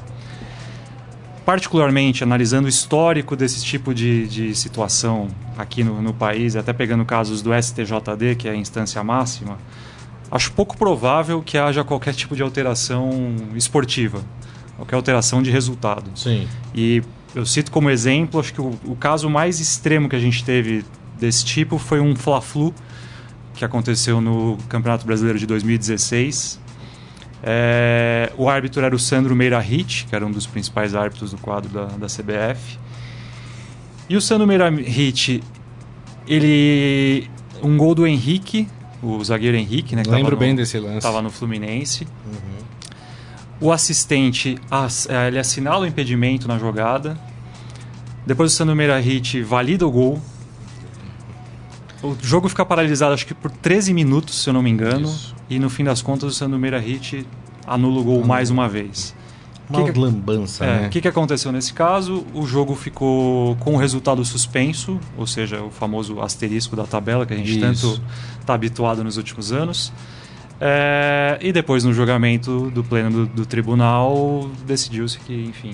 Particularmente, 1.49 2.23
analisando 2.23 2.67
o 2.67 2.69
histórico 2.69 3.35
desse 3.35 3.65
tipo 3.65 3.95
de, 3.95 4.29
de 4.29 4.55
situação 4.55 5.29
aqui 5.57 5.83
no, 5.83 6.03
no 6.03 6.13
país, 6.13 6.55
até 6.55 6.75
pegando 6.75 7.07
casos 7.07 7.41
do 7.41 7.55
STJD, 7.55 8.35
que 8.37 8.47
é 8.47 8.51
a 8.51 8.55
instância 8.55 9.03
máxima, 9.03 9.57
acho 10.31 10.53
pouco 10.53 10.77
provável 10.77 11.41
que 11.41 11.57
haja 11.57 11.83
qualquer 11.83 12.13
tipo 12.13 12.37
de 12.37 12.43
alteração 12.43 13.35
esportiva 13.55 14.23
qualquer 14.77 14.97
alteração 14.97 15.43
de 15.43 15.51
resultado. 15.51 16.11
Sim. 16.15 16.47
E 16.75 17.03
eu 17.35 17.47
cito 17.47 17.71
como 17.71 17.89
exemplo, 17.89 18.39
acho 18.39 18.53
que 18.53 18.61
o, 18.61 18.79
o 18.85 18.95
caso 18.95 19.31
mais 19.31 19.59
extremo 19.59 20.07
que 20.07 20.17
a 20.17 20.21
gente 20.21 20.45
teve 20.45 20.85
desse 21.19 21.47
tipo 21.47 21.79
foi 21.79 21.99
um 21.99 22.15
Fla-Flu 22.15 22.75
que 23.55 23.65
aconteceu 23.65 24.21
no 24.21 24.59
Campeonato 24.69 25.07
Brasileiro 25.07 25.39
de 25.39 25.47
2016, 25.47 26.61
É, 27.43 28.33
o 28.37 28.49
árbitro 28.49 28.85
era 28.85 28.95
o 28.95 28.99
Sandro 28.99 29.35
Meira 29.37 29.59
Hit, 29.61 30.07
que 30.09 30.15
era 30.15 30.27
um 30.27 30.31
dos 30.31 30.47
principais 30.47 30.95
árbitros 30.95 31.31
do 31.31 31.39
quadro 31.39 31.69
da, 31.71 31.85
da 31.85 32.07
CBF. 32.07 32.79
E 34.09 34.17
o 34.17 34.21
Sandro 34.21 34.47
Meira 34.47 34.69
Hit, 34.71 35.43
ele. 36.27 37.29
Um 37.63 37.77
gol 37.77 37.95
do 37.95 38.07
Henrique, 38.07 38.69
o 39.03 39.23
zagueiro 39.25 39.57
Henrique, 39.57 39.97
né? 39.97 40.03
que 40.03 40.11
Lembro 40.11 40.33
no- 40.33 40.37
bem 40.37 40.55
desse 40.55 40.79
lance. 40.79 40.99
Estava 40.99 41.21
no 41.23 41.31
Fluminense. 41.31 42.07
O 43.61 43.73
assistente, 43.73 44.57
ass- 44.71 45.09
eh, 45.11 45.27
ele 45.27 45.39
assinala 45.39 45.81
o 45.81 45.87
impedimento 45.87 46.47
na 46.47 46.59
jogada. 46.59 47.19
Depois 48.25 48.53
o 48.53 48.55
Sandro 48.55 48.77
Meira 48.77 48.99
Hit 49.01 49.43
valida 49.43 49.85
o 49.87 49.91
gol. 49.91 50.21
O 52.03 52.17
jogo 52.23 52.49
fica 52.49 52.65
paralisado, 52.65 53.13
acho 53.15 53.27
que 53.27 53.35
por 53.35 53.51
13 53.51 53.93
minutos, 53.93 54.41
se 54.43 54.49
eu 54.49 54.53
não 54.55 54.63
me 54.63 54.71
engano. 54.71 55.09
Isso. 55.09 55.35
E 55.51 55.59
no 55.59 55.71
fim 55.71 55.85
das 55.85 56.03
contas, 56.03 56.31
o 56.33 56.35
Sandro 56.35 56.59
Meira 56.59 56.79
Hit 56.79 57.27
anula 57.67 58.01
o 58.01 58.05
gol 58.05 58.25
mais 58.25 58.51
uma 58.51 58.69
vez. 58.69 59.15
Uma 59.69 59.85
que 59.85 59.93
que- 59.93 59.99
lambança, 59.99 60.65
É, 60.65 60.81
né? 60.83 60.87
O 60.87 60.91
que, 60.91 61.01
que 61.01 61.09
aconteceu 61.09 61.53
nesse 61.53 61.75
caso? 61.75 62.25
O 62.33 62.47
jogo 62.47 62.75
ficou 62.75 63.55
com 63.57 63.75
o 63.75 63.77
resultado 63.77 64.25
suspenso, 64.25 64.99
ou 65.17 65.27
seja, 65.27 65.61
o 65.63 65.71
famoso 65.71 66.21
asterisco 66.23 66.75
da 66.75 66.85
tabela 66.85 67.27
que 67.27 67.35
a 67.35 67.37
gente 67.37 67.51
Isso. 67.51 67.61
tanto 67.61 68.03
está 68.41 68.55
habituado 68.55 69.05
nos 69.05 69.17
últimos 69.19 69.53
anos. 69.53 69.93
É, 70.61 71.39
e 71.41 71.53
depois, 71.53 71.85
no 71.85 71.93
julgamento 71.93 72.71
do 72.71 72.83
pleno 72.83 73.11
do, 73.11 73.27
do 73.27 73.47
tribunal, 73.47 74.51
decidiu-se 74.67 75.19
que, 75.21 75.35
enfim, 75.45 75.73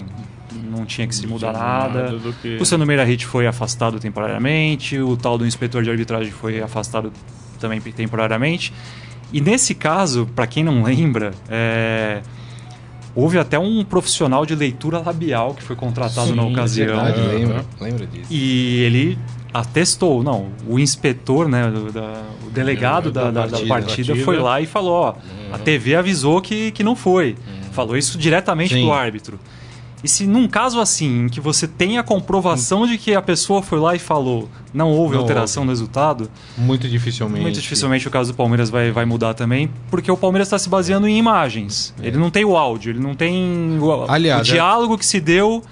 não 0.70 0.84
tinha 0.84 1.06
que 1.06 1.14
se 1.14 1.26
mudar 1.26 1.52
nada. 1.52 2.18
do 2.18 2.32
que- 2.34 2.58
O 2.60 2.66
Sandro 2.66 2.86
Meirahit 2.86 3.24
foi 3.26 3.46
afastado 3.46 3.98
temporariamente, 3.98 4.98
o 4.98 5.16
tal 5.16 5.38
do 5.38 5.46
inspetor 5.46 5.82
de 5.82 5.90
arbitragem 5.90 6.32
foi 6.32 6.60
afastado 6.60 7.12
também 7.58 7.80
temporariamente. 7.80 8.72
E 9.34 9.40
nesse 9.40 9.74
caso, 9.74 10.28
para 10.34 10.46
quem 10.46 10.62
não 10.62 10.84
lembra, 10.84 11.32
é, 11.48 12.22
houve 13.16 13.36
até 13.38 13.58
um 13.58 13.84
profissional 13.84 14.46
de 14.46 14.54
leitura 14.54 15.00
labial 15.00 15.54
que 15.54 15.62
foi 15.62 15.74
contratado 15.74 16.28
Sim, 16.28 16.36
na 16.36 16.44
é 16.44 16.46
ocasião. 16.46 16.86
verdade, 16.86 17.20
Aham. 17.20 17.28
lembro, 17.32 17.64
lembro 17.80 18.06
disso. 18.06 18.26
E 18.32 18.80
ele 18.82 19.18
atestou, 19.52 20.22
não, 20.22 20.48
o 20.68 20.78
inspetor, 20.78 21.48
né, 21.48 21.68
do- 21.70 21.90
da- 21.92 22.22
o 22.46 22.50
delegado 22.50 23.10
da, 23.10 23.24
da- 23.24 23.30
da 23.30 23.40
partida, 23.50 23.68
partida, 23.68 24.06
partida. 24.08 24.24
foi 24.24 24.38
lá 24.38 24.60
e 24.60 24.66
falou, 24.66 24.92
ó, 24.94 25.14
a 25.52 25.58
TV 25.58 25.96
avisou 25.96 26.40
que, 26.40 26.70
que 26.70 26.82
não 26.84 26.94
foi. 26.96 27.36
Falou 27.72 27.96
isso 27.96 28.16
diretamente 28.16 28.74
Sim. 28.74 28.82
pro 28.84 28.92
árbitro. 28.92 29.38
E 30.04 30.08
se 30.08 30.26
num 30.26 30.46
caso 30.46 30.78
assim, 30.80 31.24
em 31.24 31.28
que 31.30 31.40
você 31.40 31.66
tem 31.66 31.96
a 31.96 32.02
comprovação 32.02 32.86
de 32.86 32.98
que 32.98 33.14
a 33.14 33.22
pessoa 33.22 33.62
foi 33.62 33.80
lá 33.80 33.94
e 33.94 33.98
falou, 33.98 34.50
não 34.74 34.90
houve 34.92 35.14
Não 35.14 35.22
alteração 35.22 35.64
no 35.64 35.70
resultado, 35.70 36.30
Muito 36.58 36.86
dificilmente. 36.86 37.40
muito 37.40 37.58
dificilmente 37.60 38.06
o 38.06 38.10
caso 38.10 38.32
do 38.32 38.36
Palmeiras 38.36 38.68
vai, 38.68 38.92
vai 38.92 39.06
mudar 39.06 39.32
também, 39.32 39.70
porque 39.90 40.10
o 40.12 40.16
Palmeiras 40.16 40.48
está 40.48 40.58
se 40.58 40.68
baseando 40.68 41.08
em 41.08 41.16
imagens. 41.18 41.94
Ele 42.02 42.18
não 42.18 42.30
tem 42.30 42.44
o 42.44 42.54
áudio, 42.54 42.90
ele 42.90 43.00
não 43.00 43.14
tem 43.14 43.78
o, 43.80 44.04
Aliás, 44.06 44.42
o 44.46 44.52
diálogo 44.52 44.98
que 44.98 45.06
se 45.06 45.20
deu 45.20 45.62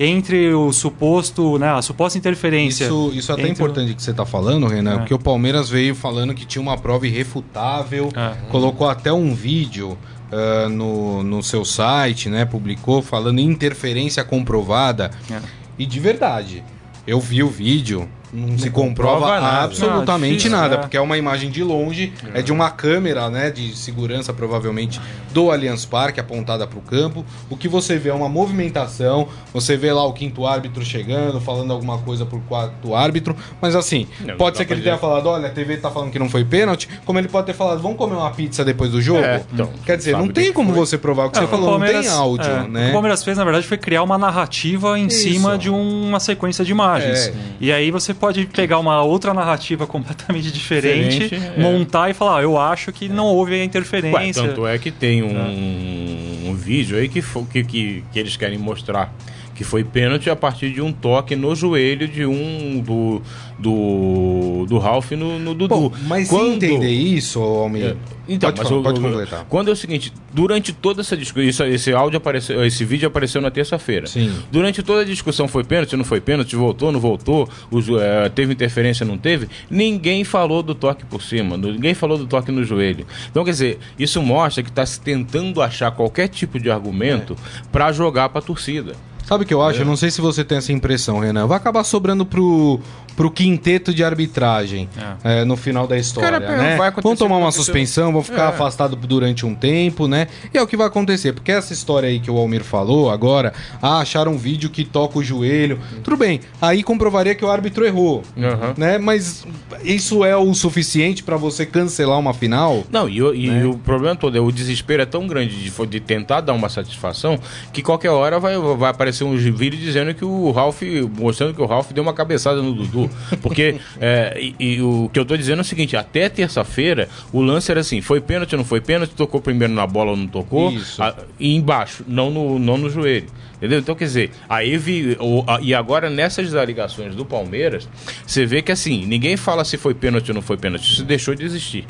entre 0.00 0.54
o 0.54 0.70
suposto, 0.72 1.58
né, 1.58 1.70
a 1.70 1.82
suposta 1.82 2.16
interferência. 2.18 2.84
Isso, 2.84 3.10
isso 3.14 3.32
é 3.32 3.34
até 3.34 3.44
o- 3.44 3.48
importante 3.48 3.94
que 3.94 4.02
você 4.02 4.12
está 4.12 4.24
falando, 4.24 4.66
Renan, 4.68 4.94
É. 4.94 4.98
porque 4.98 5.14
o 5.14 5.18
Palmeiras 5.18 5.68
veio 5.68 5.94
falando 5.94 6.34
que 6.34 6.44
tinha 6.46 6.62
uma 6.62 6.76
prova 6.78 7.06
irrefutável, 7.06 8.08
É. 8.14 8.34
colocou 8.50 8.88
até 8.88 9.12
um 9.12 9.34
vídeo 9.34 9.98
ah, 10.30 10.68
no, 10.68 11.22
no 11.22 11.42
seu 11.42 11.64
site, 11.64 12.28
né? 12.28 12.44
Publicou 12.44 13.02
falando 13.02 13.40
interferência 13.40 14.24
comprovada. 14.24 15.10
É. 15.30 15.40
E 15.78 15.86
de 15.86 16.00
verdade, 16.00 16.62
eu 17.06 17.20
vi 17.20 17.42
o 17.42 17.48
vídeo, 17.48 18.08
não, 18.32 18.58
se 18.58 18.70
comprova, 18.70 19.20
comprova 19.20 19.40
nada. 19.40 19.64
absolutamente 19.64 20.30
Não, 20.30 20.36
difícil, 20.36 20.50
nada, 20.50 20.74
é. 20.74 20.78
porque 20.78 20.96
é 20.96 21.00
uma 21.00 21.16
imagem 21.16 21.50
de 21.50 21.62
longe, 21.62 22.12
é. 22.34 22.42
de 22.42 22.52
uma 22.52 22.70
câmera, 22.70 23.28
né, 23.30 23.50
de 23.50 23.76
segurança 23.76 24.32
provavelmente 24.32 25.00
do 25.32 25.50
Allianz 25.50 25.84
Parque 25.84 26.20
apontada 26.20 26.66
para 26.66 26.78
o 26.78 26.82
campo. 26.82 27.24
O 27.50 27.56
que 27.56 27.68
você 27.68 27.96
vê 27.96 28.10
é 28.10 28.14
uma 28.14 28.28
movimentação, 28.28 29.28
você 29.52 29.76
vê 29.76 29.92
lá 29.92 30.04
o 30.04 30.12
quinto 30.12 30.46
árbitro 30.46 30.84
chegando, 30.84 31.40
falando 31.40 31.72
alguma 31.72 31.98
coisa 31.98 32.26
pro 32.26 32.40
quarto 32.40 32.94
árbitro, 32.94 33.36
mas 33.60 33.74
assim, 33.74 34.06
Não, 34.20 34.36
pode 34.36 34.56
ser 34.56 34.64
que 34.64 34.72
ele 34.72 34.82
tenha 34.82 34.98
falado, 34.98 35.26
olha, 35.26 35.46
a 35.48 35.50
TV 35.50 35.76
tá 35.76 35.90
falando 35.90 36.10
que 36.10 36.18
não 36.18 36.28
foi 36.28 36.44
pênalti, 36.44 36.88
como 37.04 37.18
ele 37.18 37.28
pode 37.28 37.46
ter 37.46 37.54
falado, 37.54 37.80
vamos 37.80 37.96
comer 37.96 38.14
uma 38.16 38.30
pizza 38.30 38.64
depois 38.64 38.90
do 38.90 39.00
jogo? 39.00 39.20
É, 39.24 39.42
então, 39.52 39.70
Quer 39.84 39.96
dizer, 39.96 40.12
não 40.12 40.24
o 40.24 40.32
tem 40.32 40.52
como 40.52 40.70
foi. 40.72 40.78
você 40.86 40.98
provar 40.98 41.26
o 41.26 41.30
que 41.30 41.38
É, 41.38 41.40
você 41.40 41.46
o 41.46 41.48
falou, 41.48 41.78
não 41.78 41.86
tem 41.86 42.08
áudio, 42.08 42.50
é, 42.50 42.60
O 42.62 42.68
né? 42.68 42.84
que 42.84 42.90
o 42.90 42.92
Palmeiras 42.92 43.24
fez, 43.24 43.36
na 43.38 43.44
verdade, 43.44 43.66
foi 43.66 43.78
criar 43.78 44.02
uma 44.02 44.18
narrativa 44.18 44.98
em 44.98 45.06
Isso. 45.06 45.22
cima 45.22 45.56
de 45.58 45.70
uma 45.70 46.20
sequência 46.20 46.64
de 46.64 46.72
imagens. 46.72 47.28
É. 47.28 47.34
E 47.60 47.72
aí 47.72 47.90
você 47.90 48.14
pode 48.18 48.46
pegar 48.46 48.78
uma 48.78 49.02
outra 49.02 49.32
narrativa 49.32 49.86
completamente 49.86 50.50
diferente, 50.52 51.20
Diferente, 51.20 51.58
é. 51.58 51.62
montar 51.62 52.10
e 52.10 52.14
falar, 52.14 52.38
ah, 52.38 52.42
eu 52.42 52.58
acho 52.58 52.92
que 52.92 53.08
não 53.08 53.26
houve 53.26 53.54
a 53.54 53.58
Ué, 53.58 53.64
interferência. 53.64 54.42
tanto 54.42 54.66
é 54.66 54.78
que 54.78 54.90
tem 54.90 55.22
um, 55.22 56.50
um 56.50 56.54
vídeo 56.54 56.98
aí 56.98 57.08
que, 57.08 57.22
que, 57.22 57.64
que, 57.64 58.04
que 58.12 58.18
eles 58.18 58.36
querem 58.36 58.58
mostrar 58.58 59.12
que 59.58 59.64
foi 59.64 59.82
pênalti 59.82 60.30
a 60.30 60.36
partir 60.36 60.70
de 60.72 60.80
um 60.80 60.92
toque 60.92 61.34
no 61.34 61.52
joelho 61.52 62.06
de 62.06 62.24
um 62.24 62.78
do 62.80 63.20
do, 63.58 64.64
do 64.68 64.78
Ralph 64.78 65.10
no, 65.12 65.36
no 65.38 65.52
Dudu. 65.52 65.74
Bom, 65.74 65.92
mas 66.06 66.28
Quando- 66.28 66.62
entender 66.62 66.88
isso, 66.92 67.40
Almir, 67.40 67.84
É. 67.86 67.96
Então, 68.30 68.50
pode, 68.50 68.58
mas 68.60 68.68
falar, 68.68 68.80
o- 68.80 68.82
pode 68.84 69.00
completar. 69.00 69.46
Quando 69.48 69.68
é 69.68 69.72
o 69.72 69.76
seguinte, 69.76 70.12
durante 70.32 70.72
toda 70.72 71.00
essa 71.00 71.16
discussão, 71.16 71.66
esse 71.66 71.92
áudio 71.92 72.18
apareceu, 72.18 72.62
esse 72.64 72.84
vídeo 72.84 73.08
apareceu 73.08 73.40
na 73.40 73.50
terça-feira. 73.50 74.06
Sim. 74.06 74.30
Durante 74.52 74.80
toda 74.82 75.00
a 75.00 75.04
discussão 75.04 75.48
foi 75.48 75.64
pênalti, 75.64 75.96
não 75.96 76.04
foi 76.04 76.20
pênalti, 76.20 76.54
voltou, 76.54 76.92
não 76.92 77.00
voltou, 77.00 77.48
os, 77.70 77.88
eh, 77.88 78.28
teve 78.32 78.52
interferência, 78.52 79.04
não 79.04 79.16
teve, 79.18 79.48
ninguém 79.70 80.22
falou 80.24 80.62
do 80.62 80.74
toque 80.74 81.04
por 81.06 81.20
cima, 81.22 81.56
ninguém 81.56 81.94
falou 81.94 82.16
do 82.18 82.26
toque 82.26 82.52
no 82.52 82.62
joelho. 82.62 83.06
Então, 83.30 83.44
quer 83.44 83.50
dizer, 83.52 83.78
isso 83.98 84.22
mostra 84.22 84.62
que 84.62 84.68
está 84.68 84.84
se 84.86 85.00
tentando 85.00 85.60
achar 85.62 85.90
qualquer 85.90 86.28
tipo 86.28 86.60
de 86.60 86.70
argumento 86.70 87.34
para 87.72 87.90
jogar 87.92 88.28
para 88.28 88.38
a 88.40 88.42
torcida. 88.42 88.92
Sabe 89.28 89.44
o 89.44 89.46
que 89.46 89.52
eu 89.52 89.60
acho? 89.60 89.80
Eu 89.82 89.84
não 89.84 89.94
sei 89.94 90.10
se 90.10 90.22
você 90.22 90.42
tem 90.42 90.56
essa 90.56 90.72
impressão, 90.72 91.18
Renan. 91.18 91.46
Vai 91.46 91.58
acabar 91.58 91.84
sobrando 91.84 92.24
pro, 92.24 92.80
pro 93.14 93.30
quinteto 93.30 93.92
de 93.92 94.02
arbitragem 94.02 94.88
é, 95.22 95.44
no 95.44 95.54
final 95.54 95.86
da 95.86 95.98
história, 95.98 96.40
Cara, 96.40 96.56
né? 96.56 96.78
Vão 97.02 97.14
tomar 97.14 97.36
uma 97.36 97.52
suspensão, 97.52 98.10
vão 98.10 98.22
ficar 98.22 98.44
É. 98.44 98.48
afastados 98.48 98.98
durante 99.06 99.44
um 99.44 99.54
tempo, 99.54 100.08
né? 100.08 100.28
E 100.52 100.56
é 100.56 100.62
o 100.62 100.66
que 100.66 100.78
vai 100.78 100.86
acontecer, 100.86 101.34
porque 101.34 101.52
essa 101.52 101.74
história 101.74 102.08
aí 102.08 102.20
que 102.20 102.30
o 102.30 102.38
Almir 102.38 102.64
falou 102.64 103.10
agora, 103.10 103.52
ah, 103.82 103.98
acharam 103.98 104.32
um 104.32 104.38
vídeo 104.38 104.70
que 104.70 104.82
toca 104.82 105.18
o 105.18 105.22
joelho. 105.22 105.78
Tudo 106.02 106.16
bem, 106.16 106.40
aí 106.58 106.82
comprovaria 106.82 107.34
que 107.34 107.44
o 107.44 107.50
árbitro 107.50 107.84
errou, 107.84 108.22
Aham. 108.34 108.72
né? 108.78 108.96
Mas 108.96 109.46
isso 109.84 110.24
é 110.24 110.34
o 110.38 110.54
suficiente 110.54 111.22
pra 111.22 111.36
você 111.36 111.66
cancelar 111.66 112.18
uma 112.18 112.32
final? 112.32 112.82
Não, 112.90 113.06
e, 113.06 113.22
o- 113.22 113.34
e 113.34 113.50
Né? 113.50 113.66
o 113.66 113.74
problema 113.76 114.16
todo 114.16 114.38
é 114.38 114.40
o 114.40 114.50
desespero 114.50 115.02
é 115.02 115.06
tão 115.06 115.26
grande 115.26 115.54
de, 115.70 115.86
de 115.86 116.00
tentar 116.00 116.40
dar 116.40 116.54
uma 116.54 116.70
satisfação 116.70 117.38
que 117.74 117.82
qualquer 117.82 118.08
hora 118.10 118.40
vai, 118.40 118.56
vai 118.56 118.90
aparecer 118.90 119.17
um 119.24 119.36
vídeo 119.36 119.78
dizendo 119.78 120.14
que 120.14 120.24
o 120.24 120.50
Ralph, 120.50 120.82
mostrando 121.18 121.54
que 121.54 121.60
o 121.62 121.66
Ralph 121.66 121.92
deu 121.92 122.02
uma 122.02 122.12
cabeçada 122.12 122.62
no 122.62 122.72
Dudu. 122.74 123.10
Porque 123.42 123.76
é, 124.00 124.36
e, 124.40 124.54
e 124.58 124.82
o 124.82 125.10
que 125.12 125.18
eu 125.18 125.24
tô 125.24 125.36
dizendo 125.36 125.58
é 125.58 125.62
o 125.62 125.64
seguinte: 125.64 125.96
até 125.96 126.28
terça-feira 126.28 127.08
o 127.32 127.40
lance 127.40 127.70
era 127.70 127.80
assim: 127.80 128.00
foi 128.00 128.20
pênalti 128.20 128.52
ou 128.54 128.58
não 128.58 128.64
foi 128.64 128.80
pênalti, 128.80 129.10
tocou 129.14 129.40
primeiro 129.40 129.72
na 129.72 129.86
bola 129.86 130.10
ou 130.12 130.16
não 130.16 130.26
tocou, 130.26 130.70
Isso. 130.72 131.02
a- 131.02 131.14
e 131.38 131.54
embaixo, 131.54 132.04
não 132.06 132.30
no, 132.30 132.58
não 132.58 132.76
no 132.78 132.90
joelho. 132.90 133.26
Entendeu? 133.56 133.80
Então, 133.80 133.96
quer 133.96 134.04
dizer, 134.04 134.30
aí 134.48 134.76
vi. 134.76 135.16
e 135.62 135.74
agora 135.74 136.08
nessas 136.08 136.54
alegações 136.54 137.16
do 137.16 137.24
Palmeiras, 137.24 137.88
você 138.24 138.46
vê 138.46 138.62
que 138.62 138.70
assim, 138.70 139.04
ninguém 139.04 139.36
fala 139.36 139.64
se 139.64 139.76
foi 139.76 139.94
pênalti 139.94 140.28
ou 140.28 140.34
não 140.36 140.42
foi 140.42 140.56
pênalti, 140.56 140.92
isso 140.92 141.04
deixou 141.04 141.34
de 141.34 141.44
existir. 141.44 141.84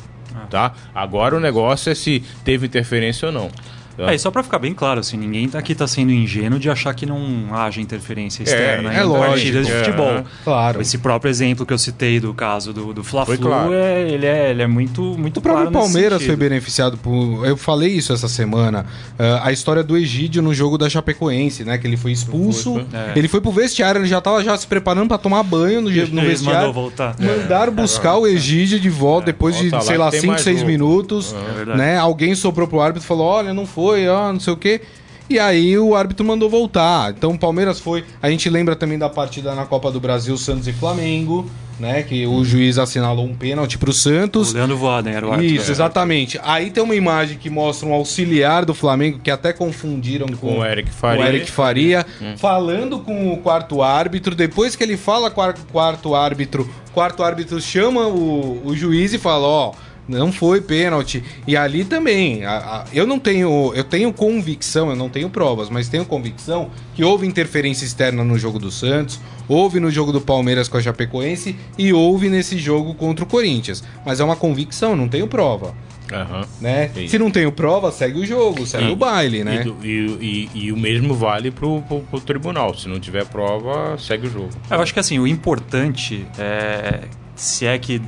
Tá? 0.49 0.73
Agora 0.95 1.35
o 1.35 1.39
negócio 1.39 1.91
é 1.91 1.95
se 1.95 2.23
teve 2.43 2.65
interferência 2.65 3.27
ou 3.27 3.31
não. 3.31 3.51
Tá? 3.99 4.13
É, 4.13 4.15
e 4.15 4.19
só 4.19 4.31
pra 4.31 4.41
ficar 4.41 4.59
bem 4.59 4.73
claro, 4.73 5.01
assim, 5.01 5.17
ninguém 5.17 5.49
aqui 5.53 5.75
tá 5.75 5.85
sendo 5.85 6.13
ingênuo 6.13 6.57
de 6.57 6.69
achar 6.69 6.93
que 6.93 7.05
não 7.05 7.49
haja 7.51 7.81
interferência 7.81 8.43
externa 8.43 8.93
é 8.93 9.01
em 9.01 9.03
lógico, 9.03 9.29
partidas 9.29 9.67
de 9.67 9.73
é. 9.73 9.79
futebol. 9.79 10.23
Claro. 10.45 10.81
Esse 10.81 10.97
próprio 10.97 11.29
exemplo 11.29 11.65
que 11.65 11.73
eu 11.73 11.77
citei 11.77 12.17
do 12.17 12.33
caso 12.33 12.71
do, 12.71 12.93
do 12.93 13.03
Fla-Flu, 13.03 13.37
claro. 13.37 13.73
é, 13.73 14.09
ele, 14.09 14.25
é, 14.25 14.51
ele 14.51 14.61
é 14.61 14.67
muito, 14.67 15.01
muito 15.01 15.37
O 15.37 15.41
próprio 15.41 15.69
claro 15.69 15.85
nesse 15.85 15.93
Palmeiras 15.93 16.23
foi 16.23 16.35
beneficiado 16.37 16.97
por. 16.97 17.45
Eu 17.45 17.57
falei 17.57 17.89
isso 17.89 18.13
essa 18.13 18.29
semana. 18.29 18.85
ah, 19.17 19.41
a 19.43 19.51
história 19.51 19.83
do 19.83 19.97
Egídio 19.97 20.41
no 20.41 20.53
jogo 20.53 20.77
da 20.77 20.89
Chapecoense, 20.89 21.65
né? 21.65 21.77
Que 21.77 21.85
ele 21.85 21.97
foi 21.97 22.13
expulso. 22.13 22.75
Foi, 22.75 22.85
foi. 22.85 23.17
Ele 23.17 23.27
foi 23.27 23.41
pro 23.41 23.51
vestiário, 23.51 23.99
ele 23.99 24.07
já 24.07 24.21
tava 24.21 24.41
já 24.43 24.55
se 24.57 24.65
preparando 24.65 25.09
pra 25.09 25.17
tomar 25.17 25.43
banho 25.43 25.81
no, 25.81 25.89
no 25.89 25.95
Eles 25.95 26.09
mandou 26.09 26.29
vestiário. 26.29 26.71
voltar. 26.71 27.15
Mandaram 27.19 27.73
buscar 27.73 28.15
o 28.15 28.25
Egídio 28.25 28.79
de 28.79 28.89
volta 28.89 29.25
depois 29.25 29.57
de, 29.57 29.69
sei 29.83 29.97
lá, 29.97 30.09
tem 30.09 30.21
5, 30.21 30.31
mais 30.31 30.41
6 30.43 30.59
jogo. 30.59 30.71
minutos. 30.71 31.33
É 31.33 31.53
verdade. 31.53 31.77
né? 31.77 31.97
Alguém 31.97 32.33
soprou 32.33 32.67
pro 32.67 32.79
árbitro 32.79 33.03
e 33.03 33.07
falou: 33.07 33.27
olha, 33.27 33.53
não 33.53 33.65
foi, 33.65 33.88
ó, 34.07 34.31
não 34.33 34.39
sei 34.39 34.53
o 34.53 34.57
quê. 34.57 34.81
E 35.29 35.37
aí 35.37 35.77
o 35.77 35.95
árbitro 35.95 36.25
mandou 36.25 36.49
voltar. 36.49 37.11
Então 37.11 37.31
o 37.31 37.37
Palmeiras 37.37 37.79
foi. 37.79 38.03
A 38.21 38.29
gente 38.31 38.49
lembra 38.49 38.75
também 38.75 38.97
da 38.97 39.07
partida 39.09 39.53
na 39.53 39.65
Copa 39.65 39.91
do 39.91 39.99
Brasil, 39.99 40.35
Santos 40.37 40.67
e 40.67 40.73
Flamengo, 40.73 41.47
né? 41.79 42.01
Que 42.01 42.25
o 42.25 42.43
juiz 42.43 42.79
assinalou 42.79 43.25
um 43.27 43.35
pênalti 43.35 43.77
pro 43.77 43.93
Santos. 43.93 44.51
O 44.51 44.55
Leandro 44.55 44.75
Voaden 44.75 45.13
era 45.13 45.27
o 45.27 45.31
árbitro. 45.31 45.55
Isso, 45.55 45.69
exatamente. 45.69 46.39
Aí 46.43 46.71
tem 46.71 46.81
uma 46.83 46.95
imagem 46.95 47.37
que 47.37 47.47
mostra 47.47 47.87
um 47.87 47.93
auxiliar 47.93 48.65
do 48.65 48.73
Flamengo 48.73 49.19
que 49.19 49.29
até 49.29 49.53
confundiram 49.53 50.25
com, 50.29 50.35
Com 50.47 50.59
o 50.59 50.65
Eric 50.65 50.89
Faria. 50.89 51.23
o 51.23 51.27
Eric 51.27 51.51
Faria, 51.51 52.05
falando 52.37 52.97
com 52.99 53.31
o 53.31 53.37
quarto 53.37 53.83
árbitro. 53.83 54.33
Depois 54.33 54.75
que 54.75 54.83
ele 54.83 54.97
fala 54.97 55.29
com 55.29 55.41
o 55.41 55.53
quarto 55.71 56.15
árbitro, 56.15 56.67
o 56.89 56.91
quarto 56.91 57.21
árbitro 57.21 57.61
chama 57.61 58.07
o, 58.07 58.63
o 58.65 58.75
juiz 58.75 59.13
e 59.13 59.19
fala: 59.19 59.45
Ó, 59.45 59.73
Não 60.09 60.31
foi 60.31 60.59
pênalti. 60.59 61.23
E 61.45 61.55
ali 61.55 61.85
também, 61.85 62.43
a, 62.43 62.57
a, 62.57 62.85
eu 62.91 63.05
não 63.05 63.19
tenho, 63.19 63.71
eu 63.75 63.83
tenho 63.83 64.11
convicção, 64.11 64.89
eu 64.89 64.95
não 64.95 65.07
tenho 65.07 65.29
provas, 65.29 65.69
mas 65.69 65.87
tenho 65.87 66.03
convicção 66.03 66.71
que 66.95 67.03
houve 67.03 67.27
interferência 67.27 67.85
externa 67.85 68.23
no 68.23 68.35
jogo 68.37 68.57
do 68.57 68.71
Santos, 68.71 69.19
houve 69.47 69.79
no 69.79 69.91
jogo 69.91 70.11
do 70.11 70.19
Palmeiras 70.19 70.67
com 70.67 70.77
a 70.77 70.81
Chapecoense 70.81 71.55
e 71.77 71.93
houve 71.93 72.27
nesse 72.27 72.57
jogo 72.57 72.95
contra 72.95 73.23
o 73.23 73.27
Corinthians. 73.27 73.83
Mas 74.03 74.19
é 74.19 74.23
uma 74.23 74.35
convicção, 74.35 74.95
não 74.95 75.07
tenho 75.07 75.27
prova. 75.27 75.75
Aham. 76.11 76.41
Né? 76.59 76.89
Sim. 76.95 77.07
Se 77.07 77.19
não 77.19 77.29
tenho 77.29 77.51
prova, 77.51 77.91
segue 77.91 78.19
o 78.19 78.25
jogo, 78.25 78.65
segue 78.65 78.85
E- 78.85 78.91
o 78.91 78.95
baile, 78.95 79.43
né? 79.43 79.61
E, 79.61 79.63
do- 79.63 79.77
e- 79.85 80.49
e- 80.55 80.65
e 80.65 80.71
o 80.71 80.77
mesmo 80.77 81.13
vale 81.13 81.51
pro, 81.51 81.83
pro, 81.83 81.99
pro 81.99 82.19
tribunal. 82.19 82.73
Se 82.75 82.87
não 82.89 82.99
tiver 82.99 83.25
prova, 83.25 83.95
segue 83.99 84.25
o 84.25 84.31
jogo. 84.31 84.49
Eu 84.71 84.81
acho 84.81 84.91
que 84.91 84.99
assim, 84.99 85.19
o 85.19 85.27
importante 85.27 86.25
é, 86.39 87.01
se 87.35 87.67
é 87.67 87.77
que 87.77 88.01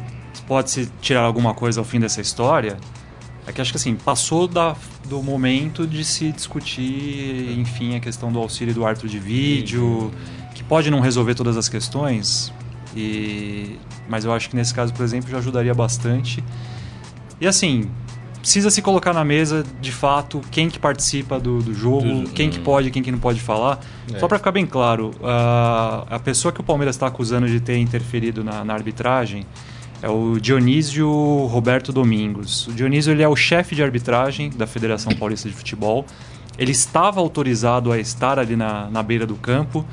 pode-se 0.51 0.91
tirar 0.99 1.21
alguma 1.21 1.53
coisa 1.53 1.79
ao 1.79 1.85
fim 1.85 1.97
dessa 1.97 2.19
história, 2.19 2.75
é 3.47 3.53
que 3.53 3.61
acho 3.61 3.71
que 3.71 3.77
assim, 3.77 3.95
passou 3.95 4.49
da, 4.49 4.75
do 5.07 5.23
momento 5.23 5.87
de 5.87 6.03
se 6.03 6.29
discutir, 6.29 7.57
enfim, 7.57 7.95
a 7.95 8.01
questão 8.01 8.29
do 8.29 8.37
auxílio 8.37 8.73
do 8.73 8.85
árbitro 8.85 9.07
de 9.07 9.17
vídeo, 9.17 10.11
que 10.53 10.61
pode 10.61 10.91
não 10.91 10.99
resolver 10.99 11.35
todas 11.35 11.55
as 11.55 11.69
questões, 11.69 12.51
e, 12.93 13.77
mas 14.09 14.25
eu 14.25 14.33
acho 14.33 14.49
que 14.49 14.55
nesse 14.57 14.73
caso, 14.73 14.93
por 14.93 15.03
exemplo, 15.05 15.31
já 15.31 15.37
ajudaria 15.37 15.73
bastante. 15.73 16.43
E 17.39 17.47
assim, 17.47 17.89
precisa 18.41 18.69
se 18.69 18.81
colocar 18.81 19.13
na 19.13 19.23
mesa, 19.23 19.63
de 19.79 19.93
fato, 19.93 20.41
quem 20.51 20.69
que 20.69 20.79
participa 20.79 21.39
do, 21.39 21.61
do 21.61 21.73
jogo, 21.73 22.23
Do- 22.23 22.29
quem 22.31 22.49
que 22.49 22.59
hum. 22.59 22.63
pode, 22.63 22.91
quem 22.91 23.01
que 23.01 23.09
não 23.09 23.19
pode 23.19 23.39
falar. 23.39 23.79
É. 24.13 24.19
Só 24.19 24.27
para 24.27 24.37
ficar 24.37 24.51
bem 24.51 24.65
claro, 24.65 25.11
a, 25.23 26.07
a 26.09 26.19
pessoa 26.19 26.51
que 26.51 26.59
o 26.59 26.63
Palmeiras 26.63 26.97
está 26.97 27.07
acusando 27.07 27.47
de 27.47 27.61
ter 27.61 27.77
interferido 27.77 28.43
na, 28.43 28.65
na 28.65 28.73
arbitragem 28.73 29.45
é 30.01 30.09
o 30.09 30.39
Dionísio 30.39 31.09
Roberto 31.47 31.91
Domingos. 31.93 32.67
O 32.67 32.73
Dionísio 32.73 33.11
ele 33.11 33.21
é 33.23 33.27
o 33.27 33.35
chefe 33.35 33.75
de 33.75 33.83
arbitragem 33.83 34.49
da 34.49 34.65
Federação 34.65 35.13
Paulista 35.13 35.47
de 35.47 35.55
Futebol. 35.55 36.05
Ele 36.57 36.71
estava 36.71 37.19
autorizado 37.19 37.91
a 37.91 37.97
estar 37.99 38.37
ali 38.39 38.55
na, 38.55 38.89
na 38.89 39.01
beira 39.03 39.25
do 39.25 39.35
campo. 39.35 39.85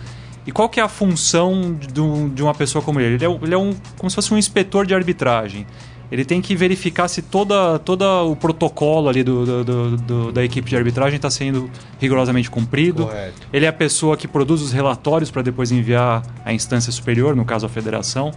E 0.47 0.51
qual 0.53 0.69
que 0.69 0.81
é 0.81 0.83
a 0.83 0.89
função 0.89 1.75
de, 1.93 2.01
um- 2.01 2.29
de 2.29 2.43
uma 2.43 2.55
pessoa 2.55 2.83
como 2.83 2.99
ele? 3.01 3.17
Ele 3.17 3.25
é, 3.25 3.29
um- 3.29 3.39
ele 3.43 3.55
é 3.55 3.59
um, 3.59 3.75
como 3.99 4.09
se 4.09 4.17
fosse 4.17 4.33
um 4.33 4.39
inspetor 4.39 4.87
de 4.87 4.95
arbitragem. 4.95 5.67
Ele 6.11 6.25
tem 6.25 6.41
que 6.41 6.57
verificar 6.57 7.07
se 7.07 7.21
toda, 7.21 7.79
toda 7.81 8.23
o 8.23 8.35
protocolo 8.35 9.11
ali 9.11 9.23
do, 9.23 9.45
do- 9.45 9.65
do- 9.65 9.97
do- 9.99 10.33
da 10.33 10.43
equipe 10.43 10.71
de 10.71 10.75
arbitragem 10.75 11.17
está 11.17 11.29
sendo 11.31 11.71
rigorosamente 12.01 12.51
cumprido. 12.51 13.05
Correto. 13.05 13.35
Ele 13.53 13.67
é 13.67 13.69
a 13.69 13.73
pessoa 13.75 14.17
que 14.17 14.27
produz 14.27 14.63
os 14.63 14.73
relatórios 14.73 15.31
para 15.31 15.43
depois 15.43 15.71
enviar 15.71 16.23
à 16.47 16.53
instância 16.55 16.91
superior, 16.91 17.37
no 17.37 17.45
caso 17.45 17.67
a 17.67 17.69
federação. 17.69 18.33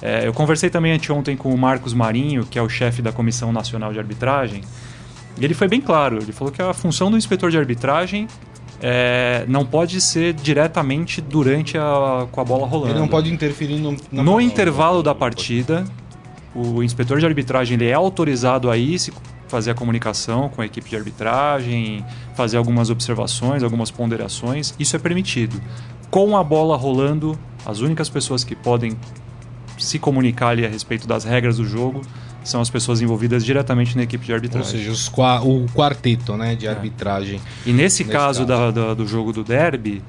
É, 0.00 0.26
eu 0.26 0.32
conversei 0.32 0.70
também 0.70 0.92
anteontem 0.92 1.36
com 1.36 1.52
o 1.52 1.58
Marcos 1.58 1.92
Marinho, 1.92 2.44
que 2.46 2.58
é 2.58 2.62
o 2.62 2.68
chefe 2.68 3.02
da 3.02 3.12
Comissão 3.12 3.52
Nacional 3.52 3.92
de 3.92 3.98
Arbitragem, 3.98 4.62
e 5.40 5.44
ele 5.44 5.54
foi 5.54 5.68
bem 5.68 5.80
claro. 5.80 6.18
Ele 6.18 6.32
falou 6.32 6.52
que 6.52 6.60
a 6.60 6.72
função 6.72 7.10
do 7.10 7.16
inspetor 7.16 7.50
de 7.50 7.58
arbitragem 7.58 8.26
é, 8.82 9.44
não 9.48 9.64
pode 9.64 10.00
ser 10.00 10.34
diretamente 10.34 11.20
durante 11.20 11.78
a, 11.78 12.26
com 12.30 12.40
a 12.40 12.44
bola 12.44 12.66
rolando. 12.66 12.92
Ele 12.92 12.98
não 12.98 13.08
pode 13.08 13.32
interferir 13.32 13.78
no, 13.78 13.96
No 14.12 14.40
intervalo 14.40 15.02
da 15.02 15.14
partida, 15.14 15.84
o 16.54 16.82
inspetor 16.82 17.20
de 17.20 17.26
arbitragem 17.26 17.74
ele 17.74 17.86
é 17.86 17.94
autorizado 17.94 18.70
a 18.70 18.76
ir 18.76 18.98
se 18.98 19.12
fazer 19.46 19.70
a 19.70 19.74
comunicação 19.74 20.48
com 20.48 20.60
a 20.60 20.66
equipe 20.66 20.90
de 20.90 20.96
arbitragem, 20.96 22.04
fazer 22.34 22.58
algumas 22.58 22.90
observações, 22.90 23.62
algumas 23.62 23.90
ponderações. 23.90 24.74
Isso 24.78 24.94
é 24.94 24.98
permitido. 24.98 25.60
Com 26.10 26.36
a 26.36 26.44
bola 26.44 26.76
rolando, 26.76 27.38
as 27.64 27.80
únicas 27.80 28.08
pessoas 28.08 28.44
que 28.44 28.54
podem 28.54 28.96
se 29.78 29.98
comunicar 29.98 30.48
ali 30.48 30.64
a 30.66 30.68
respeito 30.68 31.06
das 31.06 31.24
regras 31.24 31.56
do 31.56 31.64
jogo 31.64 32.02
são 32.44 32.60
as 32.60 32.70
pessoas 32.70 33.00
envolvidas 33.02 33.44
diretamente 33.44 33.96
na 33.96 34.02
equipe 34.04 34.24
de 34.24 34.32
Ou 34.32 34.36
arbitragem. 34.36 34.70
seja, 34.70 34.90
os 34.90 35.08
qua- 35.08 35.40
o 35.42 35.66
quarteto 35.74 36.36
né, 36.36 36.54
de 36.54 36.66
arbitragem. 36.66 37.40
E 37.66 37.72
nesse, 37.72 38.02
Nesse 38.02 38.04
caso, 38.04 38.46
caso. 38.46 38.46
da- 38.46 38.70
da- 38.70 38.94
do 38.94 39.06
jogo 39.06 39.32
do 39.32 39.44
derby, 39.44 40.02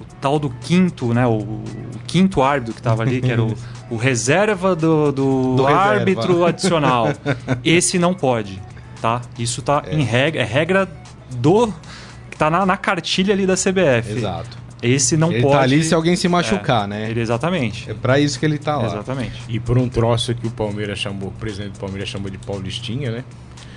o 0.00 0.04
tal 0.20 0.38
do 0.38 0.50
quinto, 0.50 1.14
né? 1.14 1.26
O, 1.26 1.38
o 1.38 1.64
quinto 2.06 2.42
árbitro 2.42 2.74
que 2.74 2.80
estava 2.80 3.02
ali, 3.02 3.20
que 3.20 3.30
era 3.30 3.42
o, 3.42 3.54
o 3.90 3.96
reserva 3.96 4.74
do, 4.74 5.12
do, 5.12 5.54
Do 5.56 5.64
reserva. 5.64 5.90
árbitro 5.90 6.44
adicional. 6.44 7.08
Esse 7.64 7.98
não 7.98 8.12
pode, 8.14 8.60
tá? 9.00 9.20
Isso 9.38 9.62
tá 9.62 9.84
em 9.90 10.02
regra, 10.02 10.42
é 10.42 10.44
regra 10.44 10.88
do. 11.36 11.72
que 12.30 12.36
tá 12.36 12.50
na, 12.50 12.66
na 12.66 12.76
cartilha 12.76 13.32
ali 13.32 13.46
da 13.46 13.54
CBF. 13.54 14.12
Exato. 14.16 14.63
Esse 14.84 15.16
não 15.16 15.32
ele 15.32 15.42
pode. 15.42 15.54
tá 15.54 15.62
ali 15.62 15.82
se 15.82 15.94
alguém 15.94 16.14
se 16.14 16.28
machucar, 16.28 16.86
né? 16.86 17.10
Ele, 17.10 17.20
exatamente. 17.20 17.90
É 17.90 17.94
pra 17.94 18.20
isso 18.20 18.38
que 18.38 18.44
ele 18.44 18.58
tá 18.58 18.76
lá. 18.76 18.86
Exatamente. 18.86 19.42
E 19.48 19.58
por 19.58 19.78
um 19.78 19.88
troço 19.88 20.34
que 20.34 20.46
o 20.46 20.50
Palmeiras 20.50 20.98
chamou, 20.98 21.28
o 21.28 21.32
presidente 21.32 21.72
do 21.72 21.78
Palmeiras 21.78 22.08
chamou 22.08 22.30
de 22.30 22.38
Paulistinha, 22.38 23.10
né? 23.10 23.24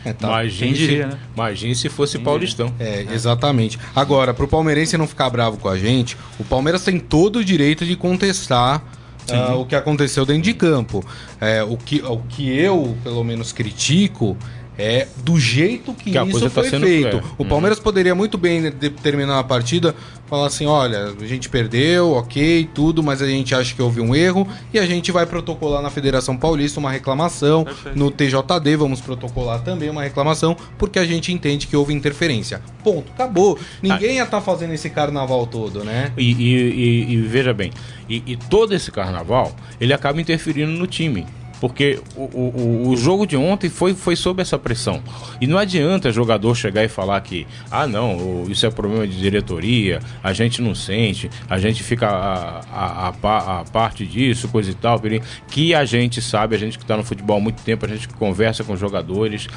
É, 0.03 0.13
tá. 0.13 0.27
Imagine, 0.27 0.73
diria, 0.73 1.09
se, 1.09 1.15
né? 1.15 1.19
imagine 1.33 1.75
se 1.75 1.89
fosse 1.89 2.17
Quem 2.17 2.25
Paulistão. 2.25 2.73
É, 2.79 3.05
exatamente. 3.11 3.79
Agora, 3.95 4.33
pro 4.33 4.47
palmeirense 4.47 4.97
não 4.97 5.07
ficar 5.07 5.29
bravo 5.29 5.57
com 5.57 5.67
a 5.67 5.77
gente, 5.77 6.17
o 6.39 6.43
Palmeiras 6.43 6.83
tem 6.83 6.99
todo 6.99 7.39
o 7.39 7.45
direito 7.45 7.85
de 7.85 7.95
contestar 7.95 8.83
ah, 9.29 9.55
o 9.55 9.65
que 9.65 9.75
aconteceu 9.75 10.25
dentro 10.25 10.43
de 10.43 10.53
campo. 10.53 11.03
É, 11.41 11.63
o, 11.63 11.77
que, 11.77 12.01
o 12.01 12.19
que 12.29 12.49
eu, 12.57 12.95
pelo 13.03 13.23
menos, 13.23 13.51
critico 13.51 14.37
é 14.77 15.07
do 15.17 15.39
jeito 15.39 15.93
que, 15.93 16.11
Que 16.11 16.19
isso 16.29 16.41
tá 16.41 16.49
foi 16.49 16.69
sendo 16.69 16.85
feito. 16.85 17.21
O 17.37 17.43
Palmeiras 17.45 17.79
poderia 17.79 18.13
muito 18.13 18.37
bem 18.37 18.71
terminar 19.01 19.39
a 19.39 19.43
partida, 19.43 19.95
falar 20.27 20.47
assim, 20.47 20.65
olha, 20.65 21.13
a 21.19 21.25
gente 21.25 21.49
perdeu, 21.49 22.11
ok, 22.11 22.69
tudo, 22.73 23.01
mas 23.01 23.21
a 23.21 23.27
gente 23.27 23.55
acha 23.55 23.73
que 23.73 23.81
houve 23.81 23.99
um 24.01 24.13
erro 24.15 24.47
e 24.73 24.77
a 24.77 24.85
gente 24.85 25.11
vai 25.11 25.25
protocolar 25.25 25.81
na 25.81 25.89
Federação 25.89 26.37
Paulista 26.37 26.79
uma 26.79 26.91
reclamação, 26.91 27.63
Perfeito. 27.63 27.97
no 27.97 28.11
TJD 28.11 28.75
vamos 28.77 29.01
protocolar 29.01 29.61
também 29.61 29.89
uma 29.89 30.03
reclamação, 30.03 30.55
porque 30.77 30.99
a 30.99 31.05
gente 31.05 31.31
entende 31.31 31.65
que 31.65 31.75
houve 31.75 31.93
interferência. 31.93 32.61
Ponto, 32.83 33.11
acabou. 33.13 33.57
Ninguém 33.81 34.17
ia 34.17 34.23
estar 34.23 34.41
fazendo 34.41 34.73
esse 34.73 34.89
carnaval 34.89 35.47
todo, 35.47 35.83
né? 35.83 36.11
E, 36.17 36.31
e- 36.31 36.53
e- 36.53 37.13
e 37.13 37.21
veja 37.21 37.53
bem, 37.53 37.71
e 38.07 38.37
todo 38.49 38.73
esse 38.75 38.91
carnaval, 38.91 39.55
ele 39.81 39.93
acaba 39.93 40.21
interferindo 40.21 40.71
no 40.71 40.85
time. 40.87 41.25
Porque 41.59 41.99
o, 42.15 42.21
o, 42.23 42.89
o- 42.89 42.97
jogo 42.97 43.25
de 43.25 43.35
ontem 43.35 43.69
foi, 43.69 43.93
foi 43.95 44.15
sob 44.15 44.41
essa 44.41 44.59
pressão. 44.59 45.01
E 45.41 45.47
não 45.47 45.57
adianta 45.57 46.11
jogador 46.11 46.53
chegar 46.55 46.83
e 46.83 46.87
falar 46.87 47.19
que, 47.21 47.47
ah, 47.71 47.87
não, 47.87 48.45
isso 48.47 48.65
é 48.65 48.69
problema 48.69 49.07
de 49.07 49.17
diretoria, 49.17 49.99
a 50.23 50.33
gente 50.33 50.61
não 50.61 50.75
sente, 50.75 51.29
a 51.49 51.57
gente 51.57 51.81
fica 51.83 52.07
a, 52.07 52.59
a, 52.71 53.07
a, 53.23 53.59
a 53.61 53.63
parte 53.65 54.05
disso, 54.05 54.47
coisa 54.49 54.69
e 54.69 54.75
tal, 54.75 55.01
que 55.47 55.73
a 55.73 55.83
gente 55.83 56.21
sabe, 56.21 56.55
a 56.55 56.59
gente 56.59 56.77
que 56.77 56.83
está 56.83 56.95
no 56.95 57.03
futebol 57.03 57.37
há 57.37 57.41
muito 57.41 57.61
tempo, 57.63 57.85
a 57.85 57.89
gente 57.89 58.07
que 58.07 58.13
conversa 58.13 58.63
com 58.63 58.75
jogadores, 58.77 59.47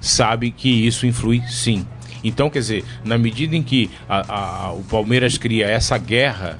sabe 0.00 0.50
que 0.52 0.68
isso 0.86 1.06
influi 1.06 1.42
sim. 1.48 1.84
Então, 2.22 2.48
quer 2.50 2.60
dizer, 2.60 2.84
na 3.04 3.18
medida 3.18 3.56
em 3.56 3.62
que 3.62 3.90
a- 4.08 4.72
o 4.72 4.82
Palmeiras 4.84 5.36
cria 5.38 5.66
essa 5.66 5.98
guerra, 5.98 6.58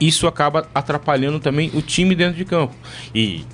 isso 0.00 0.26
acaba 0.26 0.68
atrapalhando 0.74 1.40
também 1.40 1.70
o 1.74 1.80
time 1.82 2.14
dentro 2.14 2.36
de 2.36 2.44
campo. 2.44 2.74
E 3.14 3.44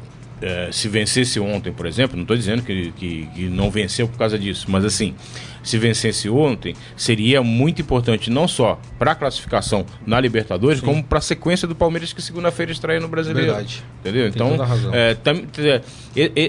eh, 0.43 0.69
se 0.73 0.89
vencesse 0.89 1.39
ontem, 1.39 1.73
por 1.73 1.87
exemplo, 1.87 2.17
não 2.17 2.23
estou 2.23 2.37
dizendo 2.37 2.63
que, 2.63 2.93
que, 2.93 3.27
que 3.27 3.43
não 3.45 3.71
venceu 3.71 4.09
por 4.09 4.19
causa 4.19 4.39
disso, 4.39 4.67
mas 4.69 4.85
assim, 4.85 5.15
se 5.63 5.79
vencesse 5.79 6.29
ontem, 6.29 6.75
seria 6.97 7.43
muito 7.43 7.81
importante 7.83 8.31
não 8.31 8.47
só 8.49 8.81
para 8.99 9.13
a 9.13 9.15
classificação 9.15 9.85
na 10.07 10.21
Libertadores, 10.21 10.81
como 10.81 11.03
para 11.03 11.19
a 11.19 11.23
sequência 11.23 11.67
do 11.69 11.75
Palmeiras 11.75 12.13
que 12.13 12.21
segunda-feira 12.23 12.73
estreia 12.73 13.01
no 13.01 13.09
Brasileiro. 13.09 13.49
Verdade. 13.53 13.83
Entendeu? 14.01 14.31
Tem 14.33 14.43
Então, 14.43 14.93
é, 14.93 15.15
tam- 15.15 15.43
é, 15.65 15.81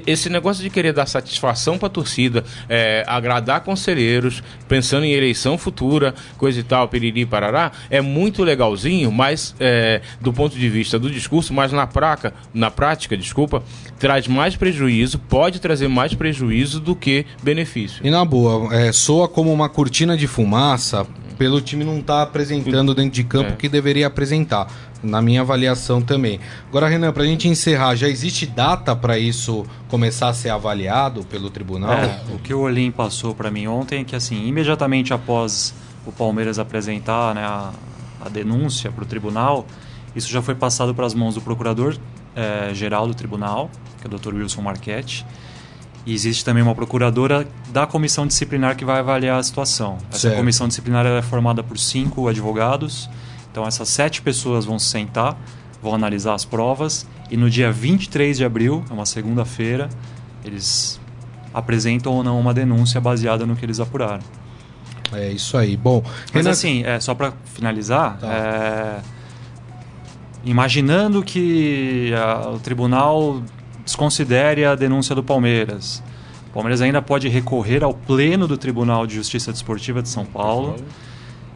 esse 0.08 0.30
negócio 0.30 0.64
de 0.64 0.70
querer 0.70 0.94
dar 0.94 1.06
satisfação 1.06 1.78
para 1.78 1.88
a 1.88 1.92
torcida, 1.92 2.44
é, 2.68 3.04
agradar 3.08 3.62
conselheiros, 3.62 4.42
pensando 4.68 5.06
em 5.06 5.12
eleição 5.14 5.58
futura, 5.58 6.14
coisa 6.38 6.60
e 6.60 6.64
tal, 6.64 6.88
piriri, 6.88 7.26
parará, 7.26 7.72
é 7.90 8.02
muito 8.02 8.44
legalzinho, 8.44 9.12
mas 9.12 9.56
é, 9.60 10.02
do 10.20 10.34
ponto 10.34 10.58
de 10.58 10.70
vista 10.70 10.98
do 10.98 11.10
discurso, 11.10 11.54
mas 11.54 11.72
na, 11.72 11.86
praca, 11.88 12.34
na 12.54 12.72
prática, 12.72 13.16
desculpa, 13.16 13.64
traz 14.00 14.28
mais 14.28 14.56
prejuízo, 14.56 15.20
pode 15.20 15.60
trazer 15.60 15.88
mais 15.88 16.14
prejuízo 16.14 16.80
do 16.80 16.96
que 16.96 17.26
benefício. 17.42 18.06
E 18.06 18.10
na 18.10 18.26
boa, 18.26 18.74
é, 18.76 18.92
soa 19.04 19.28
como 19.28 19.52
uma 19.52 19.68
cortina 19.68 20.16
de 20.16 20.28
fumaça 20.28 21.06
pelo 21.38 21.60
time 21.60 21.84
não 21.84 22.00
estar 22.00 22.22
apresentando 22.22 22.94
dentro 22.96 23.12
de 23.12 23.24
campo 23.24 23.50
É. 23.50 23.54
o 23.54 23.58
que 23.58 23.68
deveria 23.68 24.08
apresentar. 24.08 24.68
Na 25.02 25.22
minha 25.22 25.42
avaliação 25.42 26.02
também. 26.02 26.40
Agora, 26.70 26.88
Renan, 26.88 27.12
pra 27.12 27.26
gente 27.26 27.50
encerrar, 27.50 27.94
já 27.96 28.08
existe 28.08 28.46
data 28.46 28.96
para 28.96 29.20
isso 29.20 29.66
começar 29.90 30.30
a 30.30 30.34
ser 30.34 30.50
avaliado 30.50 31.26
pelo 31.26 31.50
tribunal? 31.50 31.92
É, 31.92 32.22
o 32.34 32.40
que 32.40 32.54
o 32.54 32.62
Olim 32.62 32.90
passou 32.92 33.36
para 33.36 33.52
mim 33.52 33.68
ontem 33.68 34.00
é 34.00 34.04
que, 34.06 34.16
assim, 34.16 34.48
imediatamente 34.48 35.14
após 35.14 35.74
o 36.06 36.12
Palmeiras 36.14 36.58
apresentar 36.58 37.36
né, 37.36 37.42
a, 37.44 37.72
a 38.26 38.30
denúncia 38.30 38.90
para 38.92 39.04
o 39.04 39.06
tribunal, 39.06 39.66
isso 40.16 40.32
já 40.32 40.42
foi 40.42 40.56
passado 40.56 40.96
para 40.96 41.06
as 41.06 41.14
mãos 41.14 41.36
do 41.36 41.42
procurador-geral 41.42 43.08
do 43.08 43.14
tribunal, 43.14 43.70
que 44.00 44.08
é 44.08 44.10
o 44.10 44.18
Dr. 44.18 44.36
Wilson 44.36 44.62
Marchetti, 44.62 45.26
e 46.06 46.14
existe 46.14 46.44
também 46.44 46.62
uma 46.64 46.76
procuradora 46.76 47.48
da 47.72 47.86
comissão 47.88 48.28
disciplinar 48.28 48.76
que 48.76 48.84
vai 48.84 49.00
avaliar 49.00 49.40
a 49.40 49.44
situação. 49.44 49.98
Essa 50.10 50.20
Certo. 50.20 50.36
comissão 50.38 50.68
disciplinar 50.68 51.06
é 51.06 51.22
formada 51.22 51.64
por 51.64 51.78
cinco 51.80 52.28
advogados, 52.28 53.10
então 53.52 53.66
essas 53.66 53.88
sete 53.90 54.22
pessoas 54.22 54.66
vão 54.66 54.78
se 54.78 54.88
sentar, 54.88 55.38
vão 55.82 55.94
analisar 55.96 56.34
as 56.34 56.44
provas, 56.46 57.06
e 57.32 57.38
no 57.38 57.50
dia 57.50 57.72
23 57.72 58.38
de 58.38 58.44
abril, 58.46 58.84
é 58.90 58.94
uma 58.94 59.06
segunda-feira, 59.06 59.90
eles 60.44 61.00
apresentam 61.54 62.12
ou 62.14 62.24
não 62.24 62.40
uma 62.40 62.54
denúncia 62.54 63.00
baseada 63.00 63.46
no 63.46 63.56
que 63.56 63.64
eles 63.66 63.80
apuraram. 63.80 64.24
É 65.12 65.32
isso 65.32 65.56
aí. 65.58 65.78
Bom, 65.78 66.02
Mas 66.34 66.34
Renan- 66.34 66.50
assim, 66.50 66.84
é, 66.84 67.00
só 67.00 67.14
para 67.14 67.34
finalizar, 67.46 68.18
Tá. 68.18 68.28
é, 68.34 69.00
imaginando 70.44 71.24
que 71.24 72.14
a- 72.16 72.50
o 72.50 72.60
tribunal 72.60 73.42
desconsidere 73.84 74.66
a 74.66 74.76
denúncia 74.76 75.14
do 75.14 75.24
Palmeiras, 75.24 76.04
o 76.50 76.54
Palmeiras 76.54 76.82
ainda 76.82 77.02
pode 77.02 77.28
recorrer 77.28 77.84
ao 77.84 77.96
pleno 77.96 78.48
do 78.48 78.56
Tribunal 78.56 79.08
de 79.08 79.16
Justiça 79.16 79.52
Desportiva 79.52 80.04
de 80.04 80.10
São 80.10 80.24
Paulo. 80.24 80.76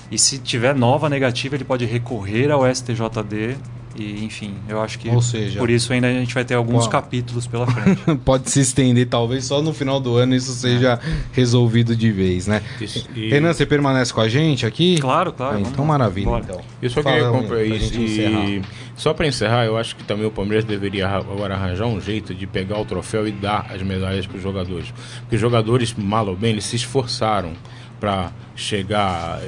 E 0.09 0.17
se 0.17 0.39
tiver 0.39 0.73
nova 0.73 1.07
negativa, 1.07 1.53
ele 1.53 1.63
pode 1.63 1.85
recorrer 1.85 2.49
ao 2.49 2.63
STJD. 2.65 3.57
E, 3.97 4.23
enfim, 4.23 4.53
eu 4.67 4.81
acho 4.81 4.99
que 4.99 5.09
Ou 5.09 5.21
seja, 5.21 5.59
por 5.59 5.69
isso 5.69 5.91
ainda 5.91 6.07
a 6.07 6.13
gente 6.13 6.33
vai 6.33 6.45
ter 6.45 6.53
alguns 6.53 6.87
capítulos 6.87 7.47
pela 7.47 7.65
frente. 7.65 8.01
pode 8.23 8.49
se 8.49 8.59
estender, 8.59 9.07
talvez 9.07 9.45
só 9.45 9.61
no 9.61 9.73
final 9.73 9.99
do 9.99 10.15
ano 10.17 10.35
isso 10.35 10.51
seja 10.53 10.99
resolvido 11.31 11.95
de 11.95 12.11
vez, 12.11 12.47
né? 12.47 12.61
Isso- 12.79 13.07
e- 13.15 13.29
Renan, 13.29 13.53
você 13.53 13.65
permanece 13.65 14.13
com 14.13 14.21
a 14.21 14.29
gente 14.29 14.65
aqui? 14.65 14.99
claro, 14.99 15.31
claro. 15.33 15.57
Ah, 15.57 15.61
então 15.61 15.85
maravilha, 15.85 16.27
Bora. 16.27 16.43
então. 16.43 16.61
Eu 16.81 16.89
só 16.89 17.01
queria 17.01 17.29
comprar 17.29 17.47
pra 17.47 17.63
isso. 17.63 17.93
E 17.99 18.61
só 18.95 19.13
para 19.13 19.27
encerrar, 19.27 19.65
eu 19.65 19.77
acho 19.77 19.95
que 19.95 20.03
também 20.03 20.25
o 20.25 20.31
Palmeiras 20.31 20.65
deveria 20.65 21.07
agora 21.07 21.55
arranjar 21.55 21.85
um 21.85 21.99
jeito 22.01 22.33
de 22.33 22.47
pegar 22.47 22.79
o 22.79 22.85
troféu 22.85 23.27
e 23.27 23.31
dar 23.31 23.67
as 23.73 23.81
medalhas 23.81 24.25
para 24.25 24.37
os 24.37 24.43
jogadores. 24.43 24.93
Porque 25.21 25.35
os 25.35 25.41
jogadores, 25.41 25.93
mal 25.95 26.27
ou 26.27 26.35
bem, 26.35 26.51
eles 26.51 26.65
se 26.65 26.75
esforçaram 26.75 27.53
para 27.99 28.31
chegar 28.55 29.39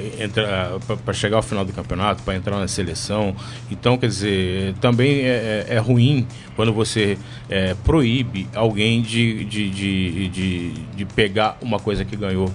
para 1.04 1.12
chegar 1.12 1.36
ao 1.38 1.42
final 1.42 1.64
do 1.64 1.72
campeonato, 1.72 2.22
para 2.22 2.36
entrar 2.36 2.58
na 2.58 2.68
seleção. 2.68 3.34
Então, 3.70 3.96
quer 3.98 4.06
dizer, 4.08 4.74
também 4.80 5.20
é, 5.22 5.66
é- 5.68 5.74
é 5.74 5.78
ruim 5.78 6.26
quando 6.56 6.72
você 6.72 7.18
é, 7.48 7.74
proíbe 7.84 8.46
alguém 8.54 9.02
de, 9.02 9.44
de, 9.44 9.70
de, 9.70 10.28
de, 10.28 10.70
de 10.96 11.04
pegar 11.04 11.58
uma 11.60 11.78
coisa 11.78 12.04
que 12.04 12.16
ganhou 12.16 12.52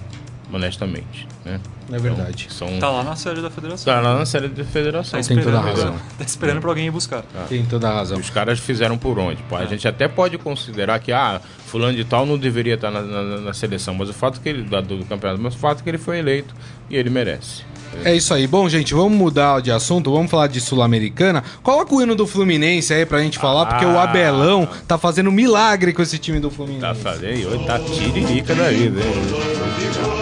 honestamente. 0.52 1.26
Né? 1.44 1.60
É 1.92 1.98
verdade. 1.98 2.48
Então, 2.52 2.68
são, 2.68 2.78
Tá 2.80 2.90
lá 2.90 3.04
na 3.04 3.14
sede 3.16 3.40
da 3.40 3.50
federação. 3.50 3.94
Tá 3.94 4.00
lá 4.00 4.18
na 4.18 4.26
série 4.26 4.48
de 4.48 4.64
federação. 4.64 5.20
Tá 5.20 5.26
Tem 5.28 5.38
toda 5.38 5.56
a 5.56 5.60
esperando, 5.60 5.76
razão. 5.76 6.00
tá 6.18 6.24
esperando 6.24 6.60
pra 6.60 6.70
alguém 6.70 6.86
ir 6.86 6.90
buscar. 6.90 7.22
Tem 7.48 7.64
toda 7.64 7.88
a 7.88 7.94
razão. 7.94 8.18
Os 8.18 8.30
caras 8.30 8.58
fizeram 8.58 8.98
por 8.98 9.18
onde? 9.18 9.42
Pô, 9.44 9.56
A 9.56 9.66
gente 9.66 9.86
até 9.86 10.08
pode 10.08 10.36
considerar 10.38 10.98
que, 10.98 11.12
ah, 11.12 11.40
fulano 11.66 11.96
de 11.96 12.04
tal 12.04 12.26
não 12.26 12.36
deveria 12.38 12.74
estar 12.74 12.90
na, 12.90 13.02
na- 13.02 13.40
na 13.40 13.52
seleção, 13.54 13.94
mas 13.94 14.08
o 14.08 14.12
fato 14.12 14.40
que 14.40 14.48
ele, 14.48 14.62
da- 14.64 14.80
do 14.80 15.04
campeonato, 15.04 15.40
mas 15.40 15.54
o 15.54 15.58
fato 15.58 15.82
que 15.84 15.88
ele 15.90 15.98
foi 15.98 16.18
eleito 16.18 16.54
e 16.90 16.96
ele 16.96 17.10
merece. 17.10 17.62
É 18.04 18.14
isso 18.14 18.32
aí. 18.32 18.46
Bom, 18.46 18.68
gente, 18.68 18.94
vamos 18.94 19.16
mudar 19.18 19.60
de 19.60 19.70
assunto, 19.70 20.12
vamos 20.12 20.30
falar 20.30 20.46
de 20.46 20.60
Sul-Americana. 20.60 21.42
Coloca 21.62 21.94
o 21.94 22.00
hino 22.02 22.14
do 22.14 22.26
Fluminense 22.26 22.92
aí 22.94 23.04
pra 23.04 23.20
gente 23.20 23.38
falar, 23.38 23.66
porque 23.66 23.84
o 23.84 23.98
Ah. 23.98 24.04
Abelão 24.04 24.68
tá 24.86 24.96
fazendo 24.96 25.30
milagre 25.32 25.92
com 25.92 26.02
esse 26.02 26.18
time 26.18 26.38
do 26.38 26.50
Fluminense. 26.50 26.82
Tá 26.82 26.94
fazendo, 26.94 27.66
tá 27.66 27.78
tiririca 27.80 28.54
da 28.54 28.68
vida, 28.70 29.00
hein? 29.00 29.12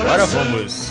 Agora 0.01 0.27
vamos. 0.27 0.91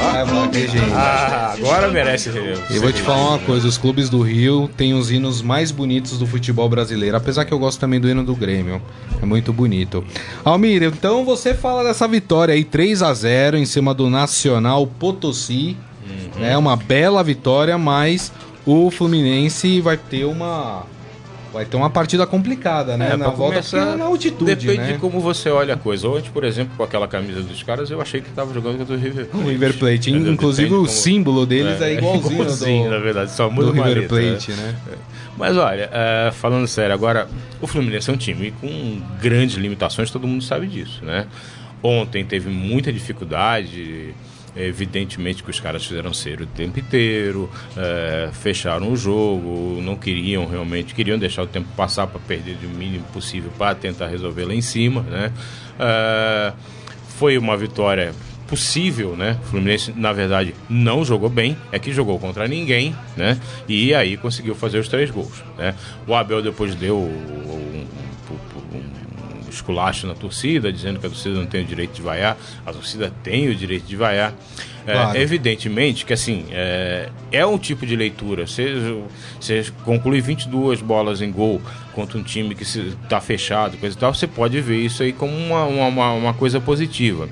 Ah, 0.00 0.24
gente. 0.52 0.78
Ah, 0.94 1.54
agora 1.58 1.88
merece. 1.88 2.28
Eu 2.28 2.80
vou 2.80 2.92
te 2.92 3.02
falar 3.02 3.30
uma 3.30 3.38
coisa, 3.40 3.66
os 3.66 3.76
clubes 3.76 4.08
do 4.08 4.22
Rio 4.22 4.70
têm 4.76 4.94
os 4.94 5.10
hinos 5.10 5.42
mais 5.42 5.70
bonitos 5.70 6.18
do 6.18 6.26
futebol 6.26 6.68
brasileiro, 6.68 7.16
apesar 7.16 7.44
que 7.44 7.52
eu 7.52 7.58
gosto 7.58 7.80
também 7.80 8.00
do 8.00 8.08
hino 8.08 8.24
do 8.24 8.34
Grêmio. 8.34 8.80
É 9.20 9.26
muito 9.26 9.52
bonito. 9.52 10.04
Almir, 10.44 10.82
então 10.82 11.24
você 11.24 11.54
fala 11.54 11.82
dessa 11.82 12.06
vitória 12.06 12.54
aí 12.54 12.64
3 12.64 13.02
a 13.02 13.12
0 13.12 13.56
em 13.56 13.66
cima 13.66 13.92
do 13.92 14.08
Nacional 14.08 14.86
Potosí. 14.86 15.76
É 16.40 16.56
uma 16.56 16.76
bela 16.76 17.22
vitória, 17.22 17.76
mas 17.76 18.32
o 18.64 18.90
Fluminense 18.90 19.80
vai 19.80 19.96
ter 19.96 20.24
uma 20.24 20.84
vai 21.52 21.64
ter 21.64 21.76
uma 21.76 21.90
partida 21.90 22.26
complicada, 22.26 22.96
né? 22.96 23.12
É, 23.12 23.16
na 23.16 23.28
volta 23.30 23.54
começar, 23.54 23.94
é 23.94 23.96
na 23.96 24.04
altitude, 24.04 24.54
Depende 24.54 24.78
né? 24.78 24.92
de 24.92 24.98
como 24.98 25.20
você 25.20 25.48
olha 25.50 25.74
a 25.74 25.76
coisa. 25.76 26.08
Ontem, 26.08 26.30
por 26.30 26.44
exemplo, 26.44 26.74
com 26.76 26.82
aquela 26.82 27.08
camisa 27.08 27.42
dos 27.42 27.62
caras, 27.62 27.90
eu 27.90 28.00
achei 28.00 28.20
que 28.20 28.30
tava 28.30 28.52
jogando 28.52 28.78
contra 28.78 28.94
o 28.94 28.98
River 28.98 29.28
O 29.32 29.38
River 29.48 29.78
Plate, 29.78 30.10
inclusive 30.10 30.68
como- 30.68 30.82
o 30.82 30.88
símbolo 30.88 31.46
deles 31.46 31.80
é, 31.80 31.94
igualzinho, 31.94 32.32
igualzinho, 32.42 32.84
do, 32.84 32.90
na 32.90 32.98
verdade, 32.98 33.30
só 33.32 33.50
muda 33.50 33.66
do 33.68 33.72
uma 33.72 33.86
River 33.86 34.02
né? 34.02 34.08
Plate, 34.08 34.52
né? 34.52 34.74
Mas 35.36 35.56
olha, 35.56 35.88
é, 35.92 36.30
falando 36.32 36.66
sério, 36.66 36.92
agora 36.94 37.28
o 37.60 37.66
Fluminense 37.66 38.10
é 38.10 38.12
um 38.12 38.16
time 38.16 38.52
com 38.60 39.00
grandes 39.20 39.56
limitações, 39.56 40.10
todo 40.10 40.26
mundo 40.26 40.42
sabe 40.42 40.66
disso, 40.66 41.04
né? 41.04 41.26
Ontem 41.82 42.24
teve 42.24 42.50
muita 42.50 42.92
dificuldade, 42.92 44.12
evidentemente 44.56 45.42
que 45.42 45.50
os 45.50 45.60
caras 45.60 45.84
fizeram 45.84 46.12
ser 46.12 46.40
o 46.40 46.46
tempo 46.46 46.78
inteiro, 46.78 47.50
é, 47.76 48.30
fecharam 48.32 48.92
o 48.92 48.96
jogo, 48.96 49.80
não 49.82 49.96
queriam 49.96 50.46
realmente, 50.46 50.94
queriam 50.94 51.18
deixar 51.18 51.42
o 51.42 51.46
tempo 51.46 51.68
passar 51.76 52.06
para 52.06 52.20
perder 52.20 52.56
o 52.64 52.68
mínimo 52.68 53.04
possível 53.12 53.50
para 53.56 53.74
tentar 53.74 54.08
resolver 54.08 54.44
lá 54.44 54.54
em 54.54 54.62
cima, 54.62 55.02
né? 55.02 55.32
É, 55.78 56.52
foi 57.18 57.36
uma 57.36 57.56
vitória 57.56 58.12
possível, 58.48 59.14
né? 59.14 59.38
O 59.42 59.46
Fluminense, 59.48 59.92
na 59.94 60.12
verdade, 60.12 60.54
não 60.68 61.04
jogou 61.04 61.28
bem, 61.28 61.56
é 61.70 61.78
que 61.78 61.92
jogou 61.92 62.18
contra 62.18 62.48
ninguém, 62.48 62.96
né? 63.16 63.38
E 63.68 63.94
aí 63.94 64.16
conseguiu 64.16 64.54
fazer 64.54 64.78
os 64.78 64.88
três 64.88 65.10
gols, 65.10 65.44
né? 65.56 65.74
O 66.06 66.14
Abel 66.14 66.42
depois 66.42 66.74
deu 66.74 66.96
esculacho 69.50 70.06
na 70.06 70.14
torcida, 70.14 70.72
dizendo 70.72 70.98
que 71.00 71.06
a 71.06 71.10
torcida 71.10 71.34
não 71.36 71.46
tem 71.46 71.62
o 71.62 71.64
direito 71.64 71.92
de 71.94 72.02
vaiar, 72.02 72.36
a 72.66 72.72
torcida 72.72 73.12
tem 73.22 73.48
o 73.48 73.54
direito 73.54 73.84
de 73.86 73.96
vaiar. 73.96 74.32
É, 74.86 74.92
Claro. 74.92 75.18
evidentemente 75.18 76.06
que 76.06 76.14
assim 76.14 76.46
é, 76.50 77.10
é 77.30 77.44
um 77.44 77.58
tipo 77.58 77.84
de 77.84 77.94
leitura. 77.94 78.46
Você, 78.46 78.74
você 79.38 79.66
conclui 79.84 80.20
22 80.22 80.80
bolas 80.80 81.20
em 81.20 81.30
gol 81.30 81.60
contra 81.94 82.16
um 82.18 82.22
time 82.22 82.54
que 82.54 82.62
está 82.62 83.20
fechado, 83.20 83.76
coisa 83.76 83.94
e 83.94 83.98
tal, 83.98 84.14
você 84.14 84.26
pode 84.26 84.58
ver 84.62 84.78
isso 84.78 85.02
aí 85.02 85.12
como 85.12 85.36
uma, 85.36 85.64
uma, 85.64 85.86
uma- 85.88 86.12
uma 86.12 86.34
coisa 86.34 86.58
positiva. 86.58 87.28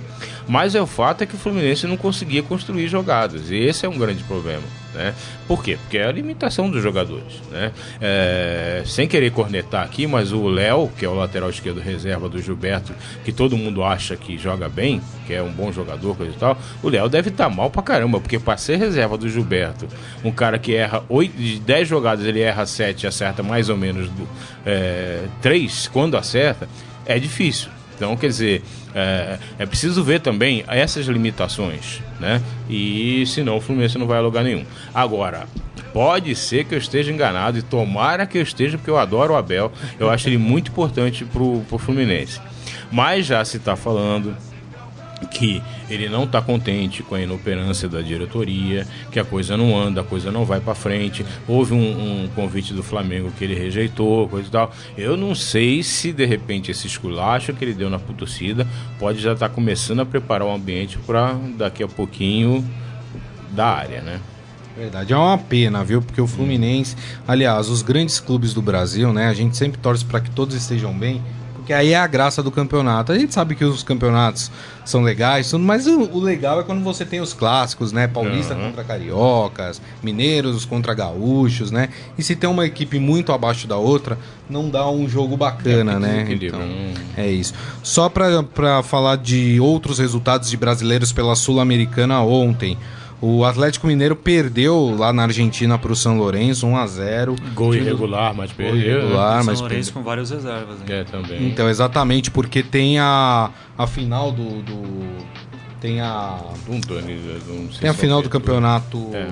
Mas 0.46 0.74
é 0.74 0.82
o 0.82 0.86
fato 0.86 1.22
é 1.22 1.26
que 1.26 1.34
o 1.34 1.38
Fluminense 1.38 1.86
não 1.86 1.96
conseguia 1.96 2.42
construir 2.42 2.88
jogadas. 2.88 3.50
E 3.50 3.56
esse 3.56 3.86
é 3.86 3.88
um 3.88 3.98
grande 3.98 4.22
problema. 4.24 4.62
Né? 4.96 5.14
Por 5.46 5.62
quê? 5.62 5.76
Porque 5.80 5.98
é 5.98 6.06
a 6.06 6.10
limitação 6.10 6.70
dos 6.70 6.82
jogadores. 6.82 7.40
Né? 7.50 7.70
É, 8.00 8.82
sem 8.86 9.06
querer 9.06 9.30
cornetar 9.30 9.84
aqui, 9.84 10.06
mas 10.06 10.32
o 10.32 10.48
Léo, 10.48 10.90
que 10.96 11.04
é 11.04 11.08
o 11.08 11.14
lateral 11.14 11.50
esquerdo 11.50 11.80
reserva 11.80 12.28
do 12.28 12.40
Gilberto, 12.40 12.94
que 13.24 13.30
todo 13.30 13.56
mundo 13.56 13.84
acha 13.84 14.16
que 14.16 14.38
joga 14.38 14.68
bem, 14.68 15.00
que 15.26 15.34
é 15.34 15.42
um 15.42 15.52
bom 15.52 15.70
jogador, 15.70 16.16
coisa 16.16 16.32
e 16.32 16.38
tal, 16.38 16.58
o 16.82 16.88
Léo 16.88 17.08
deve 17.08 17.28
estar 17.28 17.50
mal 17.50 17.70
pra 17.70 17.82
caramba, 17.82 18.18
porque 18.18 18.38
para 18.38 18.56
ser 18.56 18.76
reserva 18.76 19.18
do 19.18 19.28
Gilberto, 19.28 19.86
um 20.24 20.32
cara 20.32 20.58
que 20.58 20.74
erra 20.74 21.04
8, 21.08 21.36
de 21.36 21.60
10 21.60 21.88
jogadas, 21.88 22.24
ele 22.24 22.40
erra 22.40 22.64
7 22.64 23.04
e 23.04 23.06
acerta 23.06 23.42
mais 23.42 23.68
ou 23.68 23.76
menos 23.76 24.10
3 25.42 25.88
quando 25.92 26.16
acerta, 26.16 26.66
é 27.04 27.18
difícil. 27.18 27.75
Então, 27.96 28.14
quer 28.16 28.28
dizer, 28.28 28.62
é, 28.94 29.38
é 29.58 29.66
preciso 29.66 30.04
ver 30.04 30.20
também 30.20 30.62
essas 30.68 31.06
limitações, 31.06 32.02
né? 32.20 32.42
E 32.68 33.24
senão 33.26 33.56
o 33.56 33.60
Fluminense 33.60 33.96
não 33.96 34.06
vai 34.06 34.18
a 34.18 34.20
lugar 34.20 34.44
nenhum. 34.44 34.64
Agora, 34.94 35.46
pode 35.94 36.34
ser 36.36 36.64
que 36.64 36.74
eu 36.74 36.78
esteja 36.78 37.10
enganado 37.10 37.58
e 37.58 37.62
tomara 37.62 38.26
que 38.26 38.36
eu 38.36 38.42
esteja, 38.42 38.76
porque 38.76 38.90
eu 38.90 38.98
adoro 38.98 39.32
o 39.32 39.36
Abel. 39.36 39.72
Eu 39.98 40.10
acho 40.10 40.28
ele 40.28 40.36
muito 40.36 40.70
importante 40.70 41.24
pro, 41.24 41.62
pro 41.68 41.78
Fluminense. 41.78 42.38
Mas 42.92 43.24
já 43.24 43.42
se 43.44 43.56
está 43.56 43.74
falando 43.74 44.36
que 45.30 45.62
ele 45.88 46.08
não 46.08 46.24
está 46.24 46.42
contente 46.42 47.02
com 47.02 47.14
a 47.14 47.20
inoperância 47.20 47.88
da 47.88 48.00
diretoria, 48.00 48.86
que 49.10 49.18
a 49.18 49.24
coisa 49.24 49.56
não 49.56 49.78
anda, 49.78 50.02
a 50.02 50.04
coisa 50.04 50.30
não 50.30 50.44
vai 50.44 50.60
para 50.60 50.74
frente. 50.74 51.24
Houve 51.48 51.74
um, 51.74 52.24
um 52.24 52.28
convite 52.34 52.74
do 52.74 52.82
Flamengo 52.82 53.32
que 53.36 53.44
ele 53.44 53.54
rejeitou, 53.54 54.28
coisa 54.28 54.48
e 54.48 54.50
tal. 54.50 54.72
Eu 54.96 55.16
não 55.16 55.34
sei 55.34 55.82
se 55.82 56.12
de 56.12 56.24
repente 56.24 56.70
esse 56.70 56.86
esculacho 56.86 57.52
que 57.54 57.64
ele 57.64 57.74
deu 57.74 57.88
na 57.88 57.98
torcida 57.98 58.66
pode 58.98 59.20
já 59.20 59.32
estar 59.32 59.48
começando 59.48 60.00
a 60.00 60.06
preparar 60.06 60.46
o 60.46 60.54
ambiente 60.54 60.98
para 60.98 61.34
daqui 61.56 61.82
a 61.82 61.88
pouquinho 61.88 62.64
da 63.50 63.66
área, 63.66 64.02
né? 64.02 64.20
Verdade, 64.76 65.14
é 65.14 65.16
uma 65.16 65.38
pena, 65.38 65.82
viu? 65.82 66.02
Porque 66.02 66.20
o 66.20 66.26
Fluminense, 66.26 66.94
aliás, 67.26 67.70
os 67.70 67.80
grandes 67.80 68.20
clubes 68.20 68.52
do 68.52 68.60
Brasil, 68.60 69.10
né? 69.10 69.28
A 69.28 69.32
gente 69.32 69.56
sempre 69.56 69.80
torce 69.80 70.04
para 70.04 70.20
que 70.20 70.30
todos 70.30 70.54
estejam 70.54 70.92
bem, 70.92 71.22
porque 71.66 71.72
aí 71.72 71.94
é 71.94 71.96
a 71.98 72.06
graça 72.06 72.44
do 72.44 72.52
campeonato. 72.52 73.10
A 73.10 73.18
gente 73.18 73.34
sabe 73.34 73.56
que 73.56 73.64
os 73.64 73.82
campeonatos 73.82 74.52
são 74.84 75.02
legais, 75.02 75.50
tudo, 75.50 75.64
mas 75.64 75.84
o, 75.88 75.98
o 76.12 76.20
legal 76.20 76.60
é 76.60 76.62
quando 76.62 76.80
você 76.84 77.04
tem 77.04 77.20
os 77.20 77.34
clássicos, 77.34 77.90
né? 77.90 78.06
Paulista 78.06 78.54
Uhum. 78.54 78.66
contra 78.68 78.84
cariocas, 78.84 79.82
mineiros 80.00 80.64
contra 80.64 80.94
gaúchos, 80.94 81.72
né? 81.72 81.88
E 82.16 82.22
se 82.22 82.36
tem 82.36 82.48
uma 82.48 82.64
equipe 82.64 83.00
muito 83.00 83.32
abaixo 83.32 83.66
da 83.66 83.76
outra, 83.76 84.16
não 84.48 84.70
dá 84.70 84.88
um 84.88 85.08
jogo 85.08 85.36
bacana, 85.36 85.94
É, 85.94 85.98
né? 85.98 86.26
Então, 86.30 86.60
hum. 86.60 86.94
é 87.16 87.28
isso. 87.28 87.52
Só 87.82 88.08
pra 88.08 88.80
falar 88.84 89.16
de 89.16 89.58
outros 89.58 89.98
resultados 89.98 90.48
de 90.48 90.56
brasileiros 90.56 91.10
pela 91.10 91.34
Sul-Americana 91.34 92.20
ontem. 92.20 92.78
O 93.20 93.44
Atlético 93.44 93.86
Mineiro 93.86 94.14
perdeu 94.14 94.94
lá 94.96 95.10
na 95.12 95.22
Argentina 95.22 95.78
pro 95.78 95.96
São 95.96 96.18
Lourenço 96.18 96.66
1 96.66 96.76
a 96.76 96.86
0. 96.86 97.36
Gol 97.54 97.74
irregular, 97.74 98.34
mas 98.34 98.52
perdeu. 98.52 98.76
irregular, 98.76 99.38
São 99.38 99.46
mas 99.46 99.60
Lourenço 99.60 99.92
perdeu. 99.92 100.02
com 100.02 100.02
várias 100.02 100.30
reservas. 100.30 100.78
né? 100.80 100.84
É, 101.00 101.04
também. 101.04 101.48
Então, 101.48 101.68
exatamente, 101.68 102.30
porque 102.30 102.62
tem 102.62 102.98
a, 102.98 103.50
a 103.78 103.86
final 103.86 104.30
do, 104.30 104.62
do- 104.62 105.16
tem 105.80 106.00
a 106.00 106.38
tem 107.80 107.88
a 107.90 107.94
final 107.94 108.20
é 108.20 108.22
do 108.22 108.28
campeonato 108.28 109.10
É. 109.14 109.26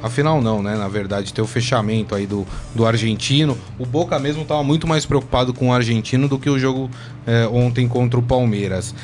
A 0.00 0.08
final 0.08 0.40
não, 0.40 0.62
né? 0.62 0.76
Na 0.76 0.86
verdade, 0.86 1.34
ter 1.34 1.42
o 1.42 1.46
fechamento 1.46 2.14
aí 2.14 2.24
do, 2.24 2.46
do 2.72 2.86
argentino. 2.86 3.58
O 3.78 3.84
Boca 3.84 4.16
mesmo 4.18 4.42
estava 4.42 4.62
muito 4.62 4.86
mais 4.86 5.04
preocupado 5.04 5.52
com 5.52 5.70
o 5.70 5.72
argentino 5.72 6.28
do 6.28 6.38
que 6.38 6.48
o 6.48 6.56
jogo 6.56 6.88
é, 7.26 7.48
ontem 7.48 7.88
contra 7.88 8.18
o 8.20 8.22
Palmeiras. 8.22 8.94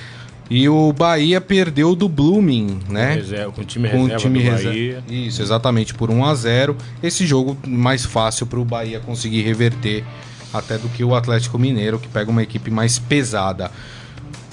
E 0.50 0.68
o 0.68 0.92
Bahia 0.92 1.40
perdeu 1.40 1.94
do 1.94 2.08
Blooming, 2.08 2.80
né? 2.88 3.14
Reserva, 3.14 3.52
com 3.52 3.62
o 3.62 3.64
time 3.64 3.88
reserva 3.88 4.08
com 4.08 4.14
o 4.14 4.18
time 4.18 4.38
reserva. 4.40 4.70
Bahia. 4.70 5.04
Isso, 5.08 5.40
exatamente, 5.40 5.94
por 5.94 6.10
1 6.10 6.24
a 6.24 6.34
0 6.34 6.76
Esse 7.02 7.26
jogo 7.26 7.56
mais 7.66 8.04
fácil 8.04 8.46
para 8.46 8.60
o 8.60 8.64
Bahia 8.64 9.00
conseguir 9.00 9.42
reverter 9.42 10.04
até 10.52 10.78
do 10.78 10.88
que 10.88 11.02
o 11.02 11.14
Atlético 11.14 11.58
Mineiro, 11.58 11.98
que 11.98 12.08
pega 12.08 12.30
uma 12.30 12.42
equipe 12.42 12.70
mais 12.70 12.98
pesada. 12.98 13.70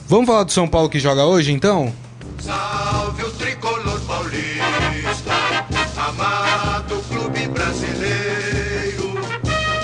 Vamos 0.08 0.26
falar 0.26 0.44
do 0.44 0.52
São 0.52 0.68
Paulo 0.68 0.90
que 0.90 1.00
joga 1.00 1.26
hoje, 1.26 1.52
então? 1.52 1.94
Salve 2.40 3.24
o 3.24 3.32
tricolor 3.32 4.00
paulista, 4.02 5.66
amado 5.96 6.96
clube 7.08 7.48
brasileiro. 7.48 9.14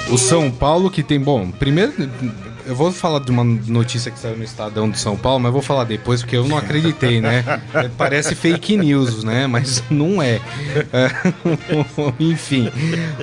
O 0.09 0.17
São 0.17 0.49
Paulo 0.49 0.89
que 0.89 1.03
tem, 1.03 1.19
bom, 1.19 1.51
primeiro 1.51 1.93
eu 2.67 2.75
vou 2.75 2.91
falar 2.91 3.19
de 3.19 3.31
uma 3.31 3.43
notícia 3.43 4.11
que 4.11 4.19
saiu 4.19 4.37
no 4.37 4.43
Estadão 4.43 4.89
de 4.89 4.99
São 4.99 5.15
Paulo, 5.15 5.39
mas 5.39 5.53
vou 5.53 5.61
falar 5.61 5.85
depois 5.85 6.21
porque 6.21 6.35
eu 6.35 6.45
não 6.47 6.57
acreditei, 6.57 7.21
né? 7.21 7.43
Parece 7.97 8.35
fake 8.35 8.75
news, 8.75 9.23
né? 9.23 9.47
Mas 9.47 9.83
não 9.89 10.21
é. 10.21 10.41
é 10.91 11.11
enfim, 12.19 12.69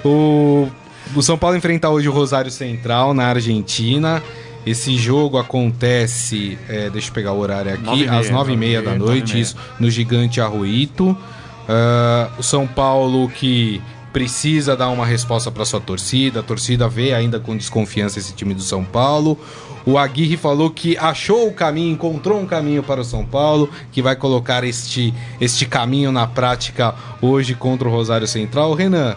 o, 0.04 0.68
o 1.14 1.22
São 1.22 1.36
Paulo 1.36 1.56
enfrenta 1.56 1.90
hoje 1.90 2.08
o 2.08 2.12
Rosário 2.12 2.50
Central 2.50 3.12
na 3.12 3.26
Argentina. 3.26 4.22
Esse 4.66 4.96
jogo 4.96 5.36
acontece, 5.36 6.58
é, 6.66 6.88
deixa 6.88 7.10
eu 7.10 7.12
pegar 7.12 7.32
o 7.32 7.38
horário 7.38 7.74
aqui, 7.74 7.84
nove 7.84 8.08
às 8.08 8.30
nove 8.30 8.54
e 8.54 8.56
meia 8.56 8.80
da 8.80 8.94
noite, 8.94 9.38
isso, 9.38 9.56
no 9.78 9.90
Gigante 9.90 10.40
Arruito. 10.40 11.10
Uh, 11.10 12.30
o 12.38 12.42
São 12.42 12.66
Paulo 12.66 13.28
que 13.28 13.82
precisa 14.14 14.76
dar 14.76 14.90
uma 14.90 15.04
resposta 15.04 15.50
para 15.50 15.64
sua 15.64 15.80
torcida. 15.80 16.38
A 16.38 16.42
torcida 16.42 16.88
vê 16.88 17.12
ainda 17.12 17.40
com 17.40 17.56
desconfiança 17.56 18.20
esse 18.20 18.32
time 18.32 18.54
do 18.54 18.62
São 18.62 18.84
Paulo. 18.84 19.36
O 19.84 19.98
Aguirre 19.98 20.36
falou 20.36 20.70
que 20.70 20.96
achou 20.96 21.48
o 21.48 21.52
caminho, 21.52 21.92
encontrou 21.92 22.40
um 22.40 22.46
caminho 22.46 22.80
para 22.80 23.00
o 23.00 23.04
São 23.04 23.26
Paulo, 23.26 23.68
que 23.90 24.00
vai 24.00 24.14
colocar 24.14 24.62
este, 24.62 25.12
este 25.40 25.66
caminho 25.66 26.12
na 26.12 26.28
prática 26.28 26.94
hoje 27.20 27.56
contra 27.56 27.88
o 27.88 27.90
Rosário 27.90 28.28
Central. 28.28 28.72
Renan, 28.72 29.16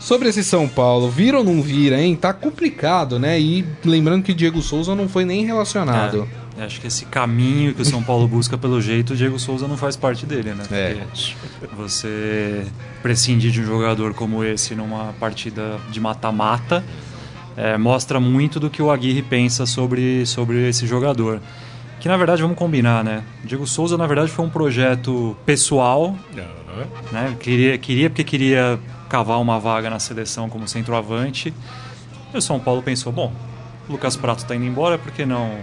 sobre 0.00 0.30
esse 0.30 0.42
São 0.42 0.66
Paulo, 0.66 1.10
vira 1.10 1.38
ou 1.38 1.44
não 1.44 1.60
vira, 1.60 2.00
hein? 2.00 2.16
Tá 2.16 2.32
complicado, 2.32 3.18
né? 3.18 3.38
E 3.38 3.66
lembrando 3.84 4.22
que 4.22 4.32
Diego 4.32 4.62
Souza 4.62 4.94
não 4.94 5.08
foi 5.08 5.26
nem 5.26 5.44
relacionado. 5.44 6.26
Acho 6.60 6.80
que 6.80 6.86
esse 6.86 7.04
caminho 7.06 7.74
que 7.74 7.82
o 7.82 7.84
São 7.84 8.02
Paulo 8.02 8.26
busca 8.26 8.58
pelo 8.58 8.80
jeito, 8.80 9.12
o 9.12 9.16
Diego 9.16 9.38
Souza 9.38 9.68
não 9.68 9.76
faz 9.76 9.96
parte 9.96 10.26
dele, 10.26 10.54
né? 10.54 10.64
É. 10.70 10.96
você 11.76 12.66
prescindir 13.02 13.50
de 13.50 13.60
um 13.60 13.64
jogador 13.64 14.12
como 14.14 14.42
esse 14.42 14.74
numa 14.74 15.12
partida 15.20 15.78
de 15.90 16.00
mata-mata 16.00 16.84
é, 17.56 17.76
mostra 17.76 18.20
muito 18.20 18.60
do 18.60 18.70
que 18.70 18.80
o 18.80 18.90
Aguirre 18.90 19.22
pensa 19.22 19.66
sobre, 19.66 20.24
sobre 20.26 20.68
esse 20.68 20.86
jogador. 20.86 21.40
Que 22.00 22.08
na 22.08 22.16
verdade, 22.16 22.40
vamos 22.40 22.56
combinar, 22.56 23.02
né? 23.02 23.24
Diego 23.44 23.66
Souza, 23.66 23.96
na 23.96 24.06
verdade, 24.06 24.30
foi 24.30 24.44
um 24.44 24.50
projeto 24.50 25.36
pessoal. 25.44 26.16
Uhum. 26.36 26.84
Né? 27.10 27.36
Queria, 27.40 27.76
queria 27.76 28.08
porque 28.08 28.22
queria 28.22 28.78
cavar 29.08 29.40
uma 29.40 29.58
vaga 29.58 29.90
na 29.90 29.98
seleção 29.98 30.48
como 30.48 30.68
centroavante. 30.68 31.52
E 32.32 32.36
o 32.36 32.40
São 32.40 32.60
Paulo 32.60 32.80
pensou: 32.82 33.12
bom, 33.12 33.32
o 33.88 33.92
Lucas 33.92 34.16
Prato 34.16 34.40
está 34.40 34.54
indo 34.54 34.64
embora, 34.64 34.96
por 34.96 35.10
que 35.10 35.26
não 35.26 35.58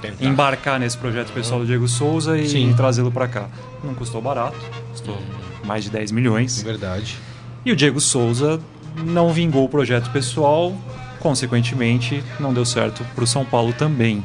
Tentar. 0.00 0.24
embarcar 0.24 0.80
nesse 0.80 0.96
projeto 0.96 1.32
pessoal 1.32 1.60
do 1.60 1.66
Diego 1.66 1.86
Souza 1.86 2.38
e, 2.38 2.74
trazê-lo 2.74 3.12
para 3.12 3.28
cá. 3.28 3.48
Não 3.84 3.94
custou 3.94 4.20
barato, 4.20 4.58
custou 4.90 5.14
hum. 5.14 5.66
mais 5.66 5.84
de 5.84 5.90
10 5.90 6.12
milhões. 6.12 6.62
Verdade. 6.62 7.16
E 7.64 7.72
o 7.72 7.76
Diego 7.76 8.00
Souza 8.00 8.60
não 9.04 9.32
vingou 9.32 9.64
o 9.64 9.68
projeto 9.68 10.10
pessoal, 10.10 10.74
consequentemente, 11.20 12.22
não 12.38 12.52
deu 12.52 12.64
certo 12.64 13.04
para 13.14 13.24
o 13.24 13.26
São 13.26 13.44
Paulo 13.44 13.72
também. 13.72 14.24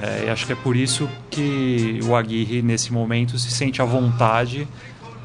É, 0.00 0.30
acho 0.30 0.46
que 0.46 0.52
é 0.52 0.56
por 0.56 0.76
isso 0.76 1.08
que 1.30 2.00
o 2.04 2.14
Aguirre, 2.14 2.60
nesse 2.60 2.92
momento, 2.92 3.38
se 3.38 3.50
sente 3.50 3.80
à 3.80 3.84
vontade 3.84 4.68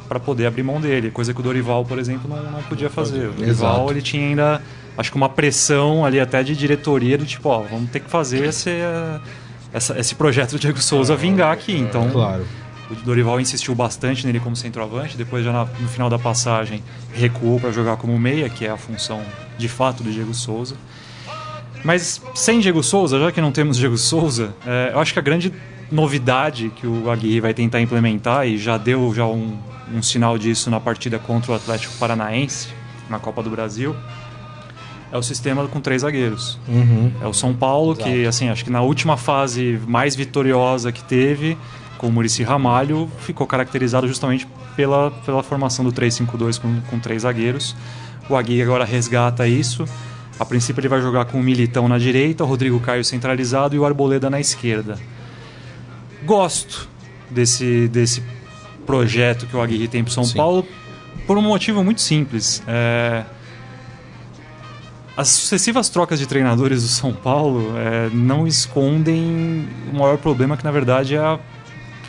para 0.08 0.20
poder 0.20 0.46
abrir 0.46 0.64
mão 0.64 0.80
dele, 0.80 1.12
coisa 1.12 1.34
que 1.34 1.40
o 1.40 1.44
Dorival, 1.44 1.86
por 1.86 2.00
exemplo, 2.00 2.30
não, 2.30 2.52
não 2.52 2.64
podia 2.64 2.90
fazer. 2.90 3.28
O 3.28 3.34
Dorival 3.34 3.76
Exato. 3.76 3.92
ele 3.92 4.02
tinha 4.02 4.28
ainda, 4.28 4.62
acho 4.98 5.12
que 5.12 5.18
uma 5.18 5.30
pressão 5.30 6.06
ali 6.06 6.20
até 6.20 6.42
de 6.44 6.56
diretoria 6.56 7.18
do 7.18 7.26
tipo, 7.26 7.50
ó, 7.50 7.60
vamos 7.62 7.90
ter 7.92 8.00
que 8.00 8.10
fazer 8.10 8.46
esse, 8.46 8.72
essa, 9.74 9.98
esse 10.00 10.16
projeto 10.16 10.52
do 10.52 10.60
Diego 10.60 10.82
Souza 10.82 11.16
vingar 11.16 11.52
aqui. 11.52 11.78
Então, 11.78 12.10
claro. 12.10 12.46
o 12.90 12.96
Dorival 12.96 13.40
insistiu 13.40 13.74
bastante 13.74 14.26
nele 14.26 14.40
como 14.40 14.56
centroavante, 14.56 15.18
depois 15.18 15.44
já 15.44 15.52
na, 15.52 15.66
no 15.66 15.88
final 15.88 16.10
da 16.10 16.20
passagem 16.20 16.84
recuou 17.14 17.60
para 17.60 17.72
jogar 17.72 17.98
como 17.98 18.18
meia, 18.20 18.50
que 18.50 18.66
é 18.66 18.70
a 18.70 18.78
função 18.78 19.22
de 19.58 19.68
fato 19.68 20.04
do 20.04 20.12
Diego 20.12 20.34
Souza. 20.34 20.76
Mas 21.84 22.22
sem 22.36 22.60
Diego 22.60 22.84
Souza, 22.84 23.20
já 23.20 23.32
que 23.32 23.42
não 23.42 23.52
temos 23.52 23.78
Diego 23.78 23.98
Souza, 23.98 24.54
é, 24.66 24.92
eu 24.94 25.00
acho 25.00 25.14
que 25.14 25.20
a 25.20 25.22
grande 25.22 25.52
novidade 25.92 26.70
que 26.76 26.86
o 26.88 27.10
Aguirre 27.10 27.42
vai 27.42 27.54
tentar 27.54 27.82
implementar 27.82 28.48
e 28.48 28.58
já 28.58 28.78
deu 28.78 29.14
já 29.14 29.26
um, 29.26 29.58
um 29.94 30.02
sinal 30.02 30.38
disso 30.38 30.70
na 30.70 30.80
partida 30.80 31.20
contra 31.20 31.52
o 31.52 31.56
Atlético 31.56 31.94
Paranaense 31.98 32.70
na 33.10 33.20
Copa 33.20 33.44
do 33.44 33.50
Brasil 33.50 33.96
é 35.12 35.18
o 35.18 35.22
sistema 35.22 35.68
com 35.68 35.82
três 35.82 36.04
zagueiros. 36.04 36.58
Uhum. 36.68 37.12
É 37.22 37.28
o 37.28 37.34
São 37.34 37.54
Paulo, 37.54 37.92
Exato. 37.94 38.10
que 38.10 38.26
assim, 38.26 38.50
acho 38.50 38.64
que 38.64 38.70
na 38.70 38.82
última 38.82 39.18
fase 39.18 39.80
mais 39.86 40.16
vitoriosa 40.16 40.92
que 40.92 41.04
teve, 41.04 41.58
com 41.98 42.08
o 42.08 42.12
Murici 42.12 42.44
Ramalho, 42.44 43.10
ficou 43.20 43.46
caracterizado 43.46 44.08
justamente 44.08 44.48
pela, 44.76 45.12
pela 45.26 45.44
formação 45.44 45.84
do 45.84 45.92
3-5-2 45.92 46.60
com, 46.60 46.82
com 46.90 47.00
três 47.00 47.24
zagueiros. 47.24 47.76
O 48.30 48.36
Aguirre 48.36 48.62
agora 48.62 48.86
resgata 48.86 49.48
isso. 49.48 49.86
A 50.40 50.46
princípio 50.46 50.80
ele 50.80 50.88
vai 50.88 51.02
jogar 51.02 51.26
com 51.26 51.40
o 51.40 51.44
Militão 51.44 51.88
na 51.88 51.98
direita, 51.98 52.44
o 52.44 52.48
Rodrigo 52.48 52.80
Caio 52.80 53.04
centralizado 53.04 53.76
e 53.76 53.80
o 53.80 53.86
Arboleda 53.86 54.30
na 54.30 54.40
esquerda. 54.40 54.98
Gosto 56.24 56.90
desse, 57.30 57.88
desse 57.90 58.24
projeto 58.86 59.46
que 59.46 59.56
o 59.56 59.62
Aguirre 59.62 59.88
tem 59.88 60.04
para 60.04 60.14
São 60.14 60.24
Sim. 60.24 60.38
Paulo 60.38 60.66
por 61.28 61.38
um 61.38 61.42
motivo 61.42 61.84
muito 61.84 62.02
simples. 62.02 62.64
É 62.66 63.24
as 65.22 65.30
sucessivas 65.30 65.88
trocas 65.88 66.18
de 66.18 66.26
treinadores 66.26 66.82
do 66.82 66.88
São 66.88 67.14
Paulo 67.14 67.78
é, 67.78 68.10
não 68.12 68.48
escondem 68.48 69.68
o 69.94 70.00
maior 70.00 70.18
problema 70.18 70.58
que 70.58 70.64
na 70.64 70.72
verdade 70.72 71.16
é 71.16 71.20
a 71.20 71.40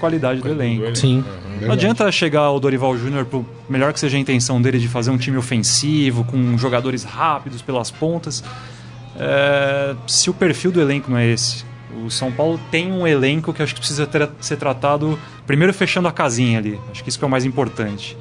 qualidade 0.00 0.40
do 0.40 0.48
elenco. 0.48 0.96
Sim. 0.96 1.18
Uhum. 1.18 1.66
Não 1.66 1.72
adianta 1.72 2.10
chegar 2.10 2.50
o 2.50 2.58
Dorival 2.58 2.96
Júnior, 2.96 3.26
por 3.26 3.44
melhor 3.68 3.92
que 3.92 4.00
seja 4.00 4.16
a 4.16 4.20
intenção 4.20 4.60
dele 4.60 4.78
de 4.78 4.88
fazer 4.88 5.10
um 5.10 5.18
time 5.18 5.36
ofensivo, 5.36 6.24
com 6.24 6.56
jogadores 6.56 7.04
rápidos 7.04 7.60
pelas 7.60 7.90
pontas, 7.90 8.42
é, 9.16 9.94
se 10.06 10.30
o 10.30 10.34
perfil 10.34 10.72
do 10.72 10.80
elenco 10.80 11.10
não 11.10 11.18
é 11.18 11.26
esse. 11.28 11.64
O 12.04 12.10
São 12.10 12.32
Paulo 12.32 12.58
tem 12.70 12.90
um 12.90 13.06
elenco 13.06 13.52
que 13.52 13.62
acho 13.62 13.74
que 13.74 13.80
precisa 13.80 14.06
ter, 14.06 14.28
ser 14.40 14.56
tratado 14.56 15.18
primeiro 15.46 15.74
fechando 15.74 16.08
a 16.08 16.12
casinha 16.12 16.58
ali. 16.58 16.80
Acho 16.90 17.02
que 17.04 17.10
isso 17.10 17.18
que 17.18 17.24
é 17.24 17.28
o 17.28 17.30
mais 17.30 17.44
importante. 17.44 18.16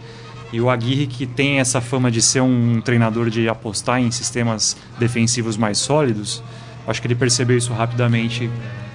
E 0.51 0.59
o 0.59 0.69
Aguirre, 0.69 1.07
que 1.07 1.25
tem 1.25 1.59
essa 1.59 1.79
fama 1.79 2.11
de 2.11 2.21
ser 2.21 2.41
um 2.41 2.81
treinador 2.81 3.29
de 3.29 3.47
apostar 3.47 3.99
em 3.99 4.11
sistemas 4.11 4.75
defensivos 4.99 5.55
mais 5.55 5.77
sólidos, 5.77 6.43
acho 6.87 7.01
que 7.01 7.07
ele 7.07 7.15
percebeu 7.15 7.57
isso 7.57 7.73
rapidamente 7.73 8.49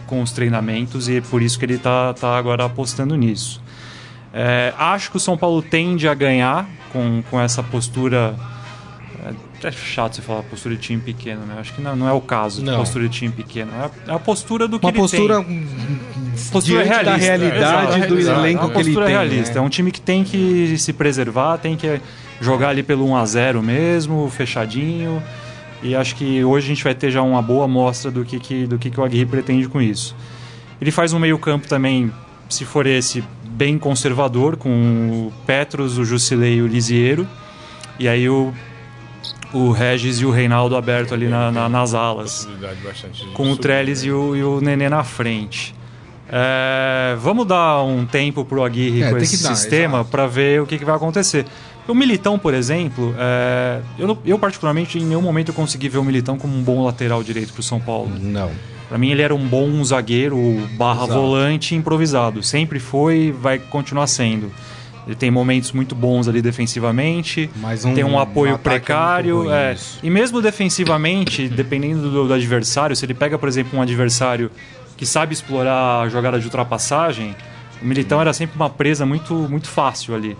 com 0.07 0.21
os 0.21 0.33
treinamentos 0.33 1.09
e 1.09 1.17
é 1.17 1.21
por 1.21 1.43
isso 1.43 1.59
que 1.59 1.65
ele 1.65 1.75
está 1.75 2.13
tá 2.15 2.37
agora 2.37 2.65
apostando 2.65 3.17
nisso. 3.17 3.63
É, 4.33 4.75
acho 4.77 5.11
que 5.11 5.17
o 5.17 5.21
São 5.21 5.37
Paulo 5.37 5.63
tende 5.63 6.07
a 6.07 6.15
ganhar 6.15 6.69
com, 6.93 7.23
com 7.31 7.41
essa 7.41 7.63
postura 7.63 8.37
é 9.65 9.73
chato 9.73 10.17
você 10.17 10.23
falar 10.23 10.43
postura 10.43 10.77
de 10.77 10.83
time 10.83 11.01
pequeno, 11.01 11.45
né? 11.47 11.57
Acho 11.59 11.75
que 11.75 11.81
não, 11.81 11.97
não 11.97 12.09
é 12.09 12.13
o 12.13 12.21
caso 12.21 12.63
de 12.63 12.71
postura 12.71 13.09
de 13.09 13.15
time 13.19 13.33
pequeno. 13.33 13.73
É 13.73 13.85
a, 13.85 14.13
é 14.13 14.15
a 14.15 14.19
postura 14.19 14.69
do 14.69 14.79
que 14.79 14.87
Uma 14.87 14.91
ele 14.91 14.99
postura, 14.99 15.43
tem. 15.43 15.67
Postura 16.51 16.83
realista. 16.83 17.05
da 17.05 17.17
realidade 17.17 17.97
exato, 17.97 18.09
do 18.15 18.19
exato. 18.19 18.41
elenco 18.41 18.65
é 18.65 18.69
que 18.69 18.75
ele 18.79 18.85
tem. 18.85 18.95
postura 18.95 19.09
realista. 19.09 19.55
Né? 19.55 19.59
É 19.59 19.63
um 19.63 19.69
time 19.69 19.91
que 19.91 20.01
tem 20.01 20.25
que 20.25 20.77
se 20.79 20.93
preservar, 20.93 21.59
tem 21.59 21.77
que 21.77 22.01
jogar 22.41 22.71
ali 22.71 22.83
pelo 22.83 23.07
1 23.07 23.17
a 23.17 23.27
0 23.27 23.63
mesmo, 23.63 24.31
fechadinho. 24.31 25.23
E 25.83 25.95
acho 25.95 26.17
que 26.17 26.43
hoje 26.45 26.67
a 26.67 26.69
gente 26.69 26.85
vai 26.85 26.95
ter 26.95 27.11
já 27.11 27.23
uma 27.23 27.43
boa 27.43 27.65
amostra 27.65 28.11
do 28.11 28.25
que, 28.25 28.39
que, 28.39 28.67
do 28.67 28.79
que, 28.79 28.91
que 28.91 28.99
o 28.99 29.05
Aguirre 29.05 29.27
pretende 29.27 29.69
com 29.69 29.81
isso. 29.81 30.17
Ele 30.81 30.91
faz 30.91 31.13
um 31.13 31.19
meio 31.19 31.39
campo 31.39 31.69
também, 31.69 32.13
se 32.49 32.65
for 32.65 32.87
esse, 32.87 33.23
bem 33.45 33.79
conservador, 33.79 34.57
com 34.57 34.69
o 34.71 35.33
Petros, 35.47 35.99
o 35.99 36.05
Jusilei 36.05 36.57
e 36.57 36.63
o 36.63 36.67
Lisiero. 36.67 37.27
E 37.99 38.09
aí 38.09 38.29
o 38.29 38.53
o 39.53 39.71
Regis 39.71 40.21
e 40.21 40.27
o 40.27 40.31
Reinaldo 40.31 40.77
aberto 40.77 41.15
ali 41.15 41.29
na, 41.29 41.51
na, 41.51 41.69
nas 41.69 41.95
alas. 41.95 42.49
Com 43.35 43.51
o 43.51 43.57
Trellis 43.57 44.05
e 44.05 44.11
o, 44.11 44.37
e 44.37 44.43
o 44.43 44.61
Nenê 44.61 44.89
na 44.89 45.05
frente. 45.05 45.75
É, 46.29 47.17
vamos 47.19 47.47
dar 47.47 47.83
um 47.83 48.05
tempo 48.05 48.45
pro 48.45 48.65
Aguirre 48.65 49.03
é, 49.03 49.11
com 49.11 49.17
esse 49.19 49.43
dar, 49.43 49.55
sistema 49.55 50.05
para 50.05 50.27
ver 50.27 50.61
o 50.61 50.67
que, 50.67 50.79
que, 50.79 50.85
vai 50.85 50.97
acontecer. 50.97 51.47
O 51.87 51.95
Militão, 51.95 52.37
por 52.39 52.53
exemplo, 52.53 53.15
é, 53.17 53.81
eu, 53.99 54.19
eu, 54.25 54.39
particularmente 54.39 54.99
em 54.99 55.05
nenhum 55.05 55.23
momento 55.23 55.49
eu 55.51 55.55
consegui 55.55 55.89
ver 55.89 55.99
o 55.99 56.05
Militão 56.05 56.37
como 56.37 56.57
um 56.57 56.63
bom 56.63 56.85
lateral 56.85 57.23
direito 57.23 57.53
pro 57.53 57.63
São 57.63 57.81
Paulo. 57.81 58.11
Não. 58.21 58.51
Para 58.89 58.99
mim 58.99 59.11
ele 59.11 59.23
era 59.23 59.35
um 59.35 59.47
bom 59.47 59.83
zagueiro 59.85 60.39
barra 60.77 61.05
Exato. 61.05 61.21
volante 61.21 61.75
improvisado. 61.75 62.43
Sempre 62.43 62.79
foi 62.81 63.17
e 63.17 63.33
vai 63.33 63.59
continuar 63.59 64.07
sendo. 64.07 64.51
Ele 65.07 65.15
tem 65.15 65.31
momentos 65.31 65.71
muito 65.71 65.95
bons 65.95 66.27
ali 66.27 66.43
defensivamente, 66.43 67.49
Mas 67.57 67.85
um- 67.85 67.95
tem 67.95 68.03
um 68.03 68.19
apoio 68.19 68.53
um 68.53 68.55
é 68.57 68.59
precário. 68.59 69.43
ruim, 69.45 69.53
é. 69.53 69.77
E 70.03 70.11
mesmo 70.11 70.43
defensivamente, 70.43 71.49
dependendo 71.49 72.11
do, 72.11 72.27
do 72.27 72.35
adversário, 72.35 72.97
se 72.97 73.07
ele 73.07 73.15
pega, 73.15 73.39
por 73.39 73.49
exemplo, 73.49 73.79
um 73.79 73.83
adversário 73.83 74.51
que 74.97 75.05
sabe 75.05 75.33
explorar 75.33 76.03
a 76.03 76.09
jogada 76.09 76.39
de 76.39 76.47
ultrapassagem, 76.47 77.37
o 77.81 77.85
Militão 77.85 78.21
era 78.21 78.33
sempre 78.33 78.57
uma 78.57 78.71
presa 78.71 79.05
muito, 79.05 79.35
muito 79.35 79.69
fácil 79.69 80.15
ali. 80.15 80.37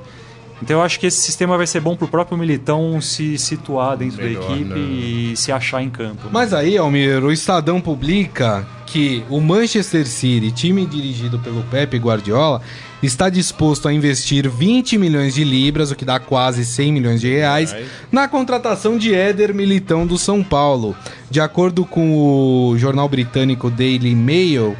Então 0.63 0.79
eu 0.79 0.83
acho 0.83 0.99
que 0.99 1.07
esse 1.07 1.19
sistema 1.19 1.57
vai 1.57 1.67
ser 1.67 1.81
bom 1.81 1.97
pro 1.97 2.09
próprio 2.09 2.37
Militão 2.39 3.01
se 3.01 3.37
situar 3.37 3.97
dentro 3.97 4.23
Melhor, 4.23 4.47
da 4.47 4.55
equipe 4.55 4.71
né? 4.71 4.79
e 4.79 5.37
se 5.37 5.53
achar 5.53 5.83
em 5.83 5.91
campo. 5.91 6.29
Mas 6.33 6.55
aí, 6.55 6.79
Almir, 6.79 7.23
o 7.23 7.31
Estadão 7.31 7.81
publica 7.81 8.67
que 8.87 9.25
o 9.29 9.41
Manchester 9.41 10.07
City, 10.07 10.51
time 10.51 10.87
dirigido 10.87 11.39
pelo 11.39 11.63
Pepe 11.65 11.99
Guardiola, 11.99 12.63
está 13.03 13.29
disposto 13.29 13.89
a 13.89 13.93
investir 13.93 14.49
20 14.49 14.97
milhões 14.97 15.35
de 15.35 15.45
libras, 15.45 15.91
o 15.91 15.97
que 15.97 16.05
dá 16.05 16.19
quase 16.19 16.65
100 16.65 16.93
milhões 16.93 17.21
de 17.21 17.29
reais, 17.29 17.77
na 18.11 18.27
contratação 18.27 18.97
de 18.97 19.15
Éder 19.15 19.55
Militão 19.55 20.07
do 20.07 20.17
São 20.17 20.43
Paulo. 20.43 20.97
De 21.31 21.41
acordo 21.41 21.85
com 21.85 22.71
o 22.71 22.79
jornal 22.79 23.09
britânico 23.09 23.69
Daily 23.69 24.15
Mail, 24.15 24.77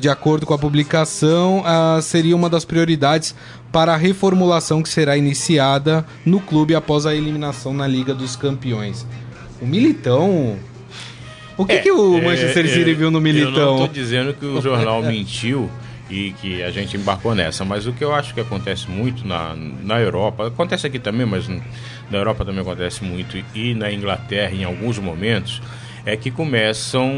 de 0.00 0.08
acordo 0.08 0.46
com 0.46 0.54
a 0.54 0.58
publicação, 0.58 1.62
ah, 1.64 1.98
seria 2.02 2.36
uma 2.36 2.48
das 2.48 2.64
prioridades 2.64 3.34
para 3.72 3.94
a 3.94 3.96
reformulação 3.96 4.82
que 4.82 4.88
será 4.88 5.16
iniciada 5.16 6.04
no 6.24 6.40
clube 6.40 6.74
após 6.74 7.06
a 7.06 7.14
eliminação 7.14 7.72
na 7.74 7.86
Liga 7.86 8.14
dos 8.14 8.36
Campeões. 8.36 9.06
O 9.60 9.66
Militão. 9.66 10.56
O 11.56 11.64
que, 11.66 11.78
que 11.78 11.90
o 11.90 12.18
É, 12.18 12.20
Manchester 12.22 12.64
é, 12.64 12.68
City 12.68 12.94
viu 12.94 13.10
no 13.10 13.18
Eu 13.18 13.20
não 13.20 13.20
Militão? 13.20 13.78
tô 13.78 13.86
dizendo 13.86 14.34
que 14.34 14.44
o 14.44 14.60
jornal 14.60 15.02
mentiu 15.04 15.70
e 16.10 16.32
que 16.32 16.62
a 16.62 16.70
gente 16.70 16.96
embarcou 16.96 17.34
nessa, 17.34 17.64
mas 17.64 17.86
o 17.86 17.92
que 17.92 18.04
eu 18.04 18.14
acho 18.14 18.34
que 18.34 18.40
acontece 18.40 18.88
muito 18.90 19.26
na, 19.26 19.54
na 19.82 19.98
Europa, 19.98 20.48
acontece 20.48 20.86
aqui 20.86 20.98
também, 20.98 21.24
mas 21.26 21.48
na 21.48 22.18
Europa 22.18 22.44
também 22.44 22.60
acontece 22.60 23.02
muito, 23.02 23.42
e 23.54 23.74
na 23.74 23.90
Inglaterra 23.90 24.52
em 24.54 24.64
alguns 24.64 24.98
momentos, 24.98 25.62
é 26.04 26.16
que 26.16 26.30
começam, 26.30 27.12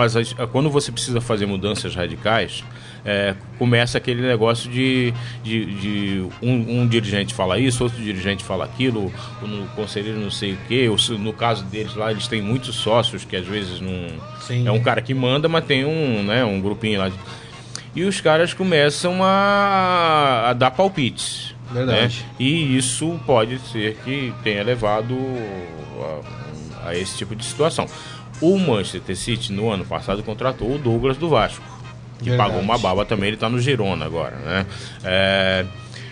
as, 0.00 0.14
quando 0.52 0.70
você 0.70 0.90
precisa 0.90 1.20
fazer 1.20 1.46
mudanças 1.46 1.94
radicais, 1.94 2.64
é, 3.04 3.34
começa 3.58 3.96
aquele 3.98 4.20
negócio 4.22 4.70
de, 4.70 5.12
de, 5.42 5.64
de 5.76 6.24
um, 6.42 6.80
um 6.82 6.86
dirigente 6.86 7.32
fala 7.34 7.58
isso, 7.58 7.82
outro 7.84 8.00
dirigente 8.02 8.44
fala 8.44 8.64
aquilo, 8.64 9.12
o 9.42 9.66
conselheiro 9.74 10.18
não 10.18 10.30
sei 10.30 10.52
o 10.54 10.58
quê. 10.68 10.88
ou 10.88 10.98
se- 10.98 11.12
No 11.12 11.32
caso 11.32 11.64
deles 11.64 11.94
lá, 11.94 12.10
eles 12.10 12.26
têm 12.28 12.42
muitos 12.42 12.74
sócios 12.76 13.24
que 13.24 13.36
às 13.36 13.46
vezes 13.46 13.80
não. 13.80 14.08
Sim. 14.46 14.66
É 14.66 14.70
um 14.70 14.80
cara 14.80 15.00
que 15.00 15.14
manda, 15.14 15.48
mas 15.48 15.64
tem 15.64 15.84
um, 15.84 16.22
né, 16.22 16.44
um 16.44 16.60
grupinho 16.60 16.98
lá. 17.00 17.08
de- 17.08 17.14
E 17.96 18.04
os 18.04 18.20
caras 18.20 18.52
começam 18.54 19.22
a, 19.24 20.50
a 20.50 20.52
dar 20.52 20.70
palpites. 20.70 21.54
Verdade. 21.72 22.18
né? 22.18 22.24
E 22.38 22.76
isso 22.76 23.18
pode 23.24 23.58
ser 23.70 23.96
que 24.04 24.32
tenha 24.42 24.62
levado 24.62 25.16
a, 26.84 26.88
a 26.90 26.96
esse 26.96 27.16
tipo 27.16 27.34
de 27.36 27.44
situação. 27.44 27.86
O 28.40 28.58
Manchester 28.58 29.16
City, 29.16 29.52
no 29.52 29.70
ano 29.70 29.84
passado, 29.84 30.22
contratou 30.22 30.74
o 30.74 30.78
Douglas 30.78 31.16
do 31.16 31.28
Vasco, 31.28 31.62
que 32.18 32.30
Verdade. 32.30 32.48
pagou 32.50 32.62
uma 32.62 32.78
baba 32.78 33.04
também, 33.04 33.28
ele 33.28 33.36
está 33.36 33.48
no 33.48 33.60
Girona 33.60 34.04
agora. 34.06 34.36
Né? 34.36 34.66
É, 35.04 35.66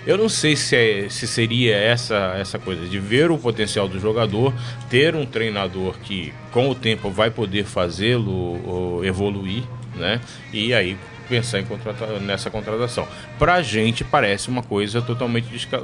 eu 0.07 0.17
não 0.19 0.29
sei 0.29 0.55
se, 0.57 0.77
é- 0.77 1.09
se 1.09 1.27
seria 1.27 1.77
essa, 1.77 2.35
essa 2.39 2.59
coisa 2.59 2.87
de 2.87 2.99
ver 2.99 3.31
o 3.31 3.39
potencial 3.39 3.89
do 3.89 3.99
jogador, 3.99 4.53
ter 4.91 5.15
um 5.15 5.25
treinador 5.27 5.95
que 6.03 6.33
com 6.53 6.69
o 6.71 6.75
tempo 6.75 7.11
vai 7.11 7.31
poder 7.31 7.65
fazê-lo 7.65 9.03
evoluir, 9.05 9.63
né? 9.97 10.21
E 10.53 10.73
aí 10.73 10.97
pensar 11.29 11.61
em 11.61 11.65
contrata- 11.65 12.07
nessa 12.21 12.51
contratação. 12.51 13.07
Pra 13.39 13.61
gente 13.63 14.03
parece 14.05 14.49
uma 14.49 14.63
coisa 14.63 15.01
totalmente 15.03 15.47
desca- 15.49 15.81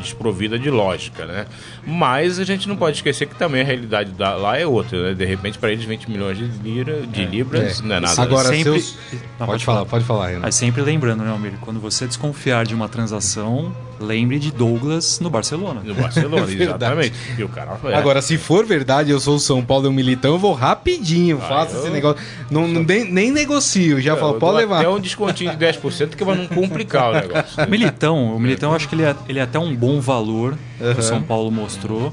desprovida 0.00 0.58
de 0.58 0.70
lógica, 0.70 1.24
né? 1.26 1.46
Mas 1.86 2.38
a 2.38 2.44
gente 2.44 2.68
não 2.68 2.76
pode 2.76 2.96
esquecer 2.96 3.26
que 3.26 3.34
também 3.34 3.60
a 3.62 3.64
realidade 3.64 4.10
da- 4.12 4.34
lá 4.34 4.58
é 4.58 4.66
outra, 4.66 5.08
né? 5.08 5.14
De 5.14 5.24
repente 5.24 5.58
para 5.58 5.70
eles 5.72 5.84
20 5.84 6.10
milhões 6.10 6.36
de, 6.38 6.44
lira, 6.62 7.06
de 7.06 7.24
libras 7.24 7.80
É. 7.80 7.82
não 7.82 7.96
é 7.96 8.00
nada. 8.00 8.22
Agora, 8.22 8.48
Sempre- 8.48 8.80
seus... 8.80 8.96
Não, 9.38 9.46
pode, 9.46 9.46
pode 9.52 9.64
falar, 9.64 9.78
falar. 9.78 9.90
pode 9.90 10.04
falar, 10.04 10.26
Renan. 10.28 10.40
Mas 10.40 10.54
sempre 10.54 10.82
lembrando, 10.82 11.22
né, 11.24 11.30
Almir? 11.30 11.52
Quando 11.60 11.80
você 11.80 12.06
desconfiar 12.06 12.64
de 12.66 12.74
uma 12.74 12.88
transação, 12.88 13.74
lembre 14.00 14.38
de 14.38 14.50
Douglas 14.50 15.20
no 15.20 15.28
Barcelona. 15.30 15.80
No 15.84 15.94
Barcelona, 15.94 16.46
exatamente. 16.50 17.12
E 17.36 17.42
o 17.44 17.48
cara 17.48 17.78
é. 17.84 17.94
Agora, 17.94 18.20
se 18.22 18.36
for 18.38 18.64
verdade, 18.66 19.10
eu 19.10 19.20
sou 19.20 19.36
o 19.36 19.40
São 19.40 19.64
Paulo 19.64 19.86
e 19.86 19.88
o 19.88 19.92
Militão, 19.92 20.32
eu 20.32 20.38
vou 20.38 20.52
rapidinho, 20.52 21.38
faço 21.38 21.74
eu- 21.76 21.80
esse 21.82 21.90
negócio. 21.90 22.22
Não, 22.50 22.66
não- 22.68 22.82
nem, 22.82 23.04
nem 23.10 23.30
negocio, 23.30 24.00
já 24.00 24.16
falo, 24.16 24.34
Eu 24.34 24.38
pode 24.38 24.56
levar. 24.58 24.78
Até 24.78 24.88
um 24.88 25.00
descontinho 25.00 25.50
de 25.50 25.56
10% 25.56 26.16
que 26.16 26.24
vai 26.24 26.36
não 26.36 26.46
complicar 26.46 27.10
o 27.10 27.14
negócio. 27.20 27.64
O 27.66 27.70
Militão, 27.70 28.34
o 28.36 28.40
Militão 28.40 28.70
eu 28.70 28.76
acho 28.76 28.88
que 28.88 28.94
ele 28.94 29.02
é, 29.04 29.14
ele 29.28 29.38
é 29.38 29.42
até 29.42 29.58
um 29.58 29.74
bom 29.74 30.00
valor 30.00 30.56
que 30.78 31.00
o 31.00 31.02
São 31.02 31.22
Paulo 31.22 31.50
mostrou. 31.50 32.12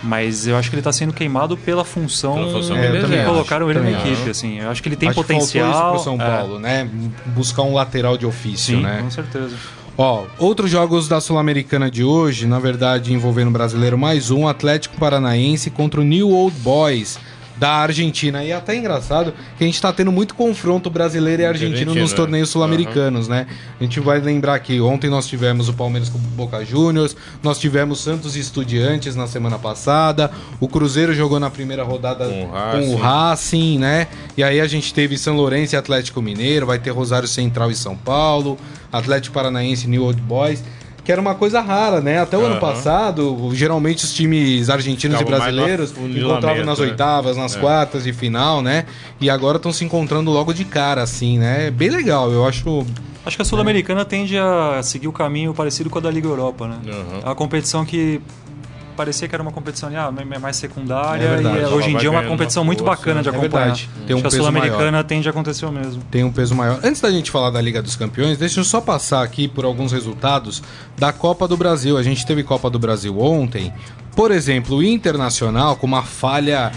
Mas 0.00 0.46
eu 0.46 0.56
acho 0.56 0.70
que 0.70 0.76
ele 0.76 0.80
está 0.80 0.92
sendo 0.92 1.12
queimado 1.12 1.56
pela 1.56 1.84
função, 1.84 2.34
Pela 2.34 2.52
função 2.52 2.76
que 2.76 2.82
ele 2.82 2.92
que 2.92 2.98
desempenha. 2.98 3.24
colocaram 3.24 3.68
ele 3.68 3.80
na 3.80 3.90
equipe. 3.90 4.12
acho. 4.22 4.30
Assim, 4.30 4.60
eu 4.60 4.70
acho 4.70 4.80
que 4.80 4.88
ele 4.88 4.94
tem 4.94 5.08
Acho 5.08 5.20
que 5.20 5.26
potencial. 5.26 5.72
faltou 5.72 5.96
isso 5.96 6.04
pro 6.04 6.16
São 6.18 6.24
é, 6.24 6.36
Paulo, 6.38 6.58
né? 6.60 6.88
Buscar 7.26 7.62
um 7.62 7.74
lateral 7.74 8.16
de 8.16 8.24
ofício, 8.24 8.76
sim, 8.76 8.80
né? 8.82 9.00
com 9.02 9.10
certeza. 9.10 9.56
Ó, 10.00 10.26
outros 10.38 10.70
jogos 10.70 11.08
da 11.08 11.20
Sul-Americana 11.20 11.90
de 11.90 12.04
hoje, 12.04 12.46
na 12.46 12.60
verdade 12.60 13.12
envolvendo 13.12 13.48
o 13.48 13.52
brasileiro, 13.52 13.98
mais 13.98 14.30
um 14.30 14.46
Atlético 14.46 14.96
Paranaense 14.96 15.70
contra 15.70 16.00
o 16.00 16.04
New 16.04 16.30
Old 16.30 16.56
Boys 16.60 17.18
da 17.58 17.70
Argentina. 17.70 18.44
E 18.44 18.50
é 18.50 18.54
até 18.54 18.76
engraçado 18.76 19.34
que 19.56 19.64
a 19.64 19.66
gente 19.66 19.80
tá 19.80 19.92
tendo 19.92 20.12
muito 20.12 20.34
confronto 20.34 20.88
brasileiro 20.88 21.42
e 21.42 21.46
argentino 21.46 21.94
nos 21.94 22.12
torneios 22.12 22.48
né? 22.48 22.52
sul-americanos, 22.52 23.28
né? 23.28 23.46
A 23.78 23.82
gente 23.82 24.00
vai 24.00 24.20
lembrar 24.20 24.58
que 24.60 24.80
ontem 24.80 25.10
nós 25.10 25.26
tivemos 25.26 25.68
o 25.68 25.74
Palmeiras 25.74 26.08
com 26.08 26.18
o 26.18 26.20
Boca 26.20 26.64
Juniors, 26.64 27.16
nós 27.42 27.58
tivemos 27.58 28.00
Santos 28.00 28.36
e 28.36 28.40
Estudiantes 28.40 29.16
na 29.16 29.26
semana 29.26 29.58
passada, 29.58 30.30
o 30.60 30.68
Cruzeiro 30.68 31.14
jogou 31.14 31.40
na 31.40 31.50
primeira 31.50 31.82
rodada 31.82 32.26
Com 32.26 32.44
o 32.44 32.48
com 32.48 32.90
o 32.90 32.96
Racing. 32.96 32.96
Racing, 32.96 33.78
né? 33.78 34.06
E 34.36 34.42
aí 34.42 34.60
a 34.60 34.66
gente 34.66 34.94
teve 34.94 35.18
São 35.18 35.36
Lourenço 35.36 35.74
e 35.74 35.76
Atlético 35.76 36.22
Mineiro, 36.22 36.66
vai 36.66 36.78
ter 36.78 36.90
Rosário 36.90 37.28
Central 37.28 37.70
e 37.70 37.74
São 37.74 37.96
Paulo, 37.96 38.58
Atlético 38.92 39.34
Paranaense 39.34 39.86
e 39.86 39.90
New 39.90 40.04
Old 40.04 40.20
Boys, 40.22 40.62
que 41.08 41.12
era 41.12 41.22
uma 41.22 41.34
coisa 41.34 41.62
rara, 41.62 42.02
né? 42.02 42.20
Até 42.20 42.36
o 42.36 42.42
ano 42.42 42.56
Aham. 42.56 42.60
passado, 42.60 43.50
geralmente 43.54 44.04
os 44.04 44.12
times 44.12 44.68
argentinos 44.68 45.18
e 45.18 45.24
brasileiros 45.24 45.90
afunilamento, 45.92 46.26
encontravam 46.30 46.64
nas 46.66 46.78
né? 46.78 46.84
oitavas, 46.84 47.34
nas 47.34 47.56
É. 47.56 47.60
quartas 47.60 48.04
de 48.04 48.12
final, 48.12 48.60
né? 48.60 48.84
E 49.18 49.30
agora 49.30 49.56
estão 49.56 49.72
se 49.72 49.82
encontrando 49.86 50.30
logo 50.30 50.52
de 50.52 50.66
cara, 50.66 51.02
assim, 51.02 51.38
né? 51.38 51.70
Bem 51.70 51.88
legal, 51.88 52.30
eu 52.30 52.46
acho. 52.46 52.84
Acho 53.24 53.36
que 53.36 53.40
a 53.40 53.44
Sul-Americana 53.46 54.04
tende 54.04 54.36
a 54.36 54.82
seguir 54.82 55.08
o 55.08 55.12
caminho 55.12 55.54
parecido 55.54 55.88
com 55.88 55.96
a 55.96 56.02
da 56.02 56.10
Liga 56.10 56.28
Europa, 56.28 56.68
né? 56.68 56.76
Uhum. 56.86 57.20
É 57.22 57.24
uma 57.24 57.34
competição 57.34 57.86
que 57.86 58.20
parecia 58.98 59.28
que 59.28 59.34
era 59.34 59.42
uma 59.42 59.52
competição 59.52 59.88
ah, 59.96 60.12
mais 60.40 60.56
secundária 60.56 61.24
É 61.24 61.28
verdade. 61.36 61.56
e 61.56 61.60
Ela 61.60 61.74
hoje 61.74 61.90
em 61.90 61.96
dia 61.96 62.08
é 62.08 62.10
uma 62.10 62.24
competição 62.24 62.64
muito 62.64 62.82
força, 62.84 62.96
bacana 62.96 63.22
de 63.22 63.28
é 63.28 63.30
acompanhar. 63.30 63.66
verdade. 63.66 63.88
Tem 64.06 64.16
um 64.16 64.18
Acho 64.18 64.22
que 64.22 64.26
a 64.26 64.30
peso 64.30 64.36
Sul-Americana 64.36 65.04
tende 65.04 65.28
a 65.28 65.30
acontecer 65.30 65.66
o 65.66 65.70
mesmo. 65.72 66.02
tem 66.10 66.24
um 66.24 66.32
peso 66.32 66.54
maior. 66.56 66.80
Antes 66.82 67.00
da 67.00 67.10
gente 67.10 67.30
falar 67.30 67.50
da 67.50 67.60
Liga 67.60 67.80
dos 67.80 67.94
Campeões, 67.94 68.36
deixa 68.36 68.58
eu 68.58 68.64
só 68.64 68.80
passar 68.80 69.22
aqui 69.22 69.46
por 69.46 69.64
alguns 69.64 69.92
resultados 69.92 70.62
da 70.98 71.12
Copa 71.12 71.46
do 71.46 71.56
Brasil. 71.56 71.96
A 71.96 72.02
gente 72.02 72.26
teve 72.26 72.42
Copa 72.42 72.68
do 72.68 72.78
Brasil 72.78 73.16
ontem. 73.20 73.72
Por 74.16 74.32
exemplo, 74.32 74.78
o 74.78 74.82
Internacional, 74.82 75.76
com 75.76 75.86
uma 75.86 76.02
falha 76.02 76.72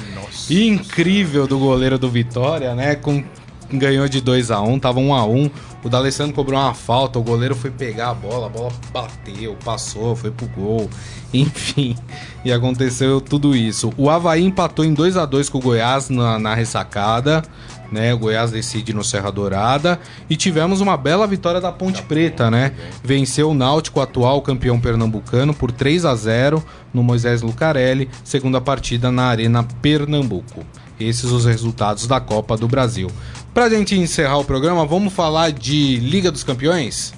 incrível 0.48 1.48
do 1.48 1.58
goleiro 1.58 1.98
do 1.98 2.08
Vitória, 2.08 2.76
né? 2.76 2.94
Com, 2.94 3.24
ganhou 3.78 4.08
de 4.08 4.22
2 4.22 4.52
a 4.52 4.62
1 4.62 4.80
tava 4.80 5.00
1 5.00 5.14
a 5.14 5.26
1 5.26 5.50
O 5.84 5.90
D'Alessandro 5.90 6.34
cobrou 6.34 6.60
uma 6.60 6.74
falta, 6.74 7.20
o 7.20 7.24
goleiro 7.24 7.56
foi 7.56 7.72
pegar 7.72 8.10
a 8.10 8.14
bola, 8.14 8.48
a 8.48 8.50
bola 8.50 8.72
bateu, 8.92 9.58
passou, 9.64 10.16
foi 10.16 10.32
pro 10.32 10.48
gol. 10.48 10.90
Enfim, 11.34 11.96
e 12.44 12.52
aconteceu 12.52 13.22
tudo 13.22 13.56
isso. 13.56 13.94
O 13.98 14.10
Havaí 14.10 14.44
empatou 14.44 14.84
em 14.84 14.94
2 14.94 15.16
a 15.16 15.26
2 15.26 15.50
com 15.50 15.60
o 15.60 15.62
Goiás 15.62 16.10
na, 16.10 16.38
na 16.38 16.54
ressacada 16.54 17.42
né? 17.92 18.14
O 18.14 18.18
Goiás 18.18 18.52
decide 18.52 18.94
no 18.94 19.04
Serra 19.04 19.30
Dourada 19.32 20.00
e 20.30 20.36
tivemos 20.36 20.80
uma 20.80 20.96
bela 20.96 21.28
vitória 21.28 21.60
da 21.60 21.72
Ponte 21.72 22.02
Preta, 22.04 22.50
né? 22.50 22.72
Venceu 23.04 23.50
o 23.50 23.54
Náutico, 23.54 24.00
atual 24.00 24.42
campeão 24.42 24.80
pernambucano, 24.80 25.54
por 25.54 25.72
3 25.72 26.06
a 26.06 26.16
0 26.16 26.64
no 26.94 27.04
Moisés 27.04 27.42
Lucarelli, 27.42 28.10
segunda 28.24 28.62
partida 28.62 29.12
na 29.12 29.26
Arena 29.26 29.64
Pernambuco. 29.82 30.66
Esses 31.08 31.32
os 31.32 31.46
resultados 31.46 32.08
da 32.08 32.20
Copa 32.20 32.56
do 32.56 32.68
Brasil. 32.68 33.10
Pra 33.54 33.70
gente 33.70 33.96
encerrar 33.96 34.38
o 34.38 34.46
programa, 34.46 34.86
vamos 34.86 35.14
falar 35.14 35.52
de 35.52 35.98
Liga 35.98 36.32
dos 36.32 36.44
Campeões? 36.44 37.14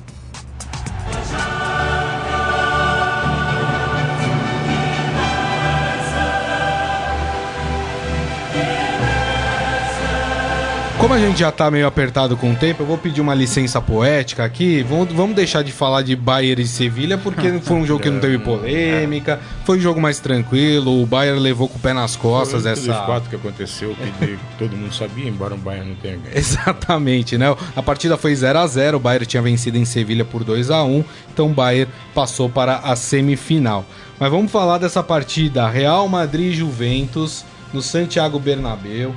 Como 11.04 11.14
a 11.14 11.20
gente 11.20 11.38
já 11.38 11.51
tá 11.51 11.70
meio 11.70 11.86
apertado 11.86 12.38
com 12.38 12.54
o 12.54 12.56
tempo, 12.56 12.84
eu 12.84 12.88
vou 12.88 12.97
pedir 12.97 13.20
uma 13.20 13.36
licença 13.36 13.82
poética 13.82 14.45
aqui. 14.45 14.82
Vamos, 14.84 15.14
vamos 15.14 15.36
deixar 15.36 15.62
de 15.62 15.70
falar 15.70 16.01
de 16.01 16.16
Bayern 16.16 16.62
e 16.62 16.66
Sevilha, 16.66 17.18
porque 17.18 17.60
foi 17.60 17.76
um 17.76 17.86
jogo 17.86 18.01
que 18.01 18.10
não 18.10 18.22
teve 18.22 18.39
polêmica, 18.39 19.38
foi 19.66 19.80
um 19.80 19.82
jogo 19.82 19.99
mais 19.99 20.22
tranquilo, 20.22 21.04
o 21.04 21.06
Bayern 21.06 21.41
levou 21.41 21.68
com 21.68 21.78
o 21.78 21.80
pé 21.82 21.91
nas 21.91 22.16
costas 22.16 22.62
Foi 22.62 22.70
um 22.70 22.74
essa. 22.74 23.20
dos 23.20 23.28
que 23.28 23.36
aconteceu, 23.36 23.93
que 23.93 24.39
todo 24.58 24.78
mundo 24.78 24.95
sabia, 24.95 25.28
embora 25.28 25.56
o 25.56 25.58
Bayern 25.58 25.89
não 25.89 25.97
tenha 25.97 26.16
ganho. 26.16 26.38
Exatamente, 26.38 27.38
né? 27.38 27.54
A 27.76 27.84
partida 27.84 28.16
foi 28.16 28.34
0 28.34 28.60
a 28.60 28.66
0 28.66 28.95
o 28.95 28.99
Bayern 29.01 29.26
tinha 29.26 29.43
vencido 29.43 29.78
em 29.78 29.84
Sevilha 29.84 30.24
por 30.24 30.45
2 30.45 30.72
a 30.72 30.86
1 30.86 31.04
então 31.34 31.47
o 31.47 31.54
Bayern 31.54 31.91
passou 32.16 32.47
para 32.47 32.78
a 32.78 32.95
semifinal. 32.95 33.84
Mas 34.18 34.32
vamos 34.32 34.49
falar 34.49 34.78
dessa 34.78 35.04
partida 35.04 35.68
Real 35.68 36.08
Madrid 36.08 36.54
e 36.54 36.56
Juventus 36.56 37.43
no 37.74 37.82
Santiago 37.82 38.39
Bernabéu. 38.39 39.14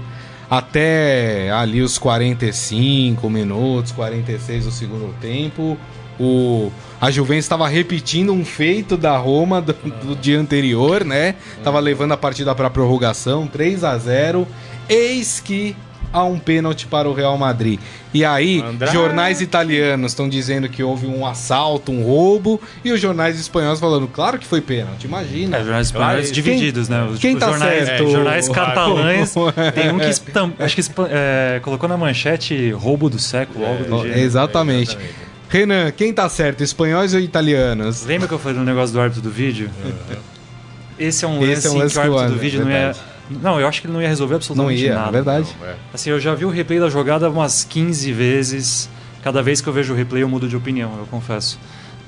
Até 0.48 1.50
ali 1.50 1.82
os 1.82 1.98
45 1.98 3.28
minutos, 3.28 3.92
46 3.92 4.64
do 4.64 4.70
segundo 4.70 5.12
tempo, 5.20 5.76
o, 6.18 6.70
a 7.00 7.10
Juventus 7.10 7.44
estava 7.44 7.68
repetindo 7.68 8.32
um 8.32 8.44
feito 8.44 8.96
da 8.96 9.16
Roma 9.16 9.60
do, 9.60 9.72
do 9.72 10.16
dia 10.16 10.38
anterior, 10.38 11.04
né? 11.04 11.34
Tava 11.62 11.80
levando 11.80 12.12
a 12.12 12.16
partida 12.16 12.54
para 12.54 12.70
prorrogação, 12.70 13.46
3 13.46 13.84
a 13.84 13.98
0 13.98 14.46
Eis 14.88 15.40
que 15.40 15.74
há 16.12 16.24
um 16.24 16.38
pênalti 16.38 16.86
para 16.86 17.08
o 17.08 17.12
Real 17.14 17.36
Madrid. 17.36 17.78
E 18.14 18.24
aí, 18.24 18.62
Andrade. 18.62 18.92
jornais 18.92 19.40
italianos 19.40 20.12
estão 20.12 20.28
dizendo 20.28 20.68
que 20.68 20.82
houve 20.82 21.06
um 21.06 21.26
assalto, 21.26 21.92
um 21.92 22.02
roubo, 22.02 22.60
e 22.84 22.90
os 22.92 23.00
jornais 23.00 23.38
espanhóis 23.38 23.78
falando, 23.78 24.08
claro 24.08 24.38
que 24.38 24.46
foi 24.46 24.60
pênalti, 24.60 25.04
imagina. 25.04 25.58
É, 25.58 25.62
jornais 25.64 25.86
espanhóis 25.88 26.24
Quem- 26.30 26.34
divididos, 26.42 26.88
né? 26.88 27.02
Os, 27.04 27.18
quem 27.18 27.34
os 27.34 27.40
tá 27.40 27.48
jornais, 27.48 27.86
certo? 27.86 28.04
é, 28.04 28.10
jornais 28.10 28.48
O- 28.48 28.52
catalães. 28.52 29.34
tem 29.74 29.90
um 29.92 29.98
que 29.98 30.62
acho 30.64 30.76
que 30.76 30.82
é, 31.10 31.60
colocou 31.62 31.88
na 31.88 31.96
manchete 31.96 32.70
roubo 32.70 33.10
do 33.10 33.18
século, 33.18 33.66
algo 33.66 33.84
do 33.84 33.98
gênero. 34.02 34.18
Exatamente. 34.20 34.90
Exatamente. 34.92 35.26
Renan, 35.48 35.90
quem 35.92 36.12
tá 36.12 36.28
certo, 36.28 36.62
espanhóis 36.64 37.14
ou 37.14 37.20
italianos? 37.20 38.04
Lembra 38.04 38.26
que 38.26 38.34
eu 38.34 38.38
falei 38.38 38.58
do 38.58 38.64
negócio 38.64 38.92
do 38.92 39.00
árbitro 39.00 39.22
do 39.22 39.30
vídeo? 39.30 39.70
Esse 40.98 41.24
é 41.24 41.28
um 41.28 41.38
lance, 41.38 41.52
Esse 41.52 41.66
é 41.66 41.70
um 41.70 41.76
lance 41.76 42.00
que 42.00 42.08
o 42.08 42.18
árbitro 42.18 42.34
do 42.36 42.40
vídeo 42.40 42.64
não 42.64 42.70
ia. 42.70 42.94
Não, 43.30 43.60
eu 43.60 43.66
acho 43.66 43.80
que 43.80 43.86
ele 43.86 43.94
não 43.94 44.00
ia 44.02 44.08
resolver 44.08 44.32
Não 44.34 44.36
absolutamente 44.36 44.82
ia, 44.84 44.94
nada. 44.94 45.08
é 45.08 45.12
verdade. 45.12 45.48
Não, 45.60 45.66
é. 45.68 45.74
Assim, 45.92 46.10
eu 46.10 46.20
já 46.20 46.34
vi 46.34 46.44
o 46.44 46.50
replay 46.50 46.78
da 46.78 46.88
jogada 46.88 47.28
umas 47.28 47.64
15 47.64 48.12
vezes. 48.12 48.88
Cada 49.22 49.42
vez 49.42 49.60
que 49.60 49.68
eu 49.68 49.72
vejo 49.72 49.92
o 49.92 49.96
replay 49.96 50.22
eu 50.22 50.28
mudo 50.28 50.48
de 50.48 50.56
opinião, 50.56 50.92
eu 50.98 51.06
confesso. 51.06 51.58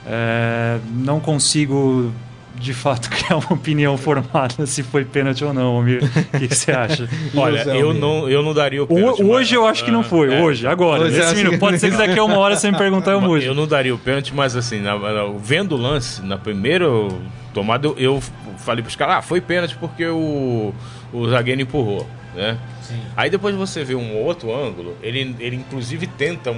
É, 0.06 0.78
não 0.94 1.18
consigo, 1.20 2.12
de 2.54 2.72
fato, 2.72 3.10
criar 3.10 3.36
uma 3.38 3.52
opinião 3.52 3.96
formada 3.98 4.64
se 4.66 4.82
foi 4.82 5.04
pênalti 5.04 5.44
ou 5.44 5.52
não, 5.52 5.76
Almir. 5.76 6.02
O 6.34 6.38
que 6.38 6.54
você 6.54 6.70
acha? 6.72 7.08
Olha, 7.36 7.60
eu 7.74 7.92
não, 7.92 8.28
eu 8.28 8.42
não 8.42 8.54
daria 8.54 8.80
o 8.80 8.84
O- 8.84 8.86
pênalti. 8.88 9.22
hoje 9.22 9.28
mas- 9.30 9.52
eu 9.52 9.66
acho 9.66 9.84
que 9.84 9.90
não 9.90 10.02
foi, 10.04 10.32
É. 10.32 10.40
hoje, 10.40 10.66
agora, 10.66 11.02
Hoje 11.02 11.16
nesse 11.16 11.26
acho 11.26 11.36
minuto. 11.36 11.52
que- 11.54 11.58
Pode 11.58 11.78
ser 11.78 11.90
que 11.90 11.96
daqui 11.96 12.18
a 12.18 12.24
uma 12.24 12.38
hora 12.38 12.56
você 12.56 12.70
me 12.70 12.78
perguntar, 12.78 13.10
eu 13.12 13.20
mude. 13.20 13.44
Eu 13.46 13.54
não 13.54 13.66
daria 13.66 13.94
o 13.94 13.98
pênalti, 13.98 14.32
mas 14.34 14.56
assim, 14.56 14.80
na, 14.80 14.96
na- 14.98 15.32
vendo 15.42 15.74
o 15.74 15.76
lance, 15.78 16.22
na 16.22 16.38
primeira 16.38 16.86
tomada, 17.52 17.88
eu, 17.88 17.96
eu 17.98 18.22
falei 18.58 18.82
pros 18.82 18.94
caras, 18.96 19.16
ah, 19.16 19.22
foi 19.22 19.40
pênalti 19.40 19.76
porque 19.78 20.06
o, 20.06 20.72
o 21.12 21.28
zagueiro 21.28 21.60
empurrou, 21.60 22.06
né? 22.34 22.58
Aí 23.16 23.28
depois 23.30 23.54
você 23.54 23.84
vê 23.84 23.94
um 23.94 24.16
outro 24.16 24.54
ângulo, 24.54 24.96
ele, 25.02 25.34
ele 25.38 25.56
inclusive 25.56 26.06
tenta 26.06 26.54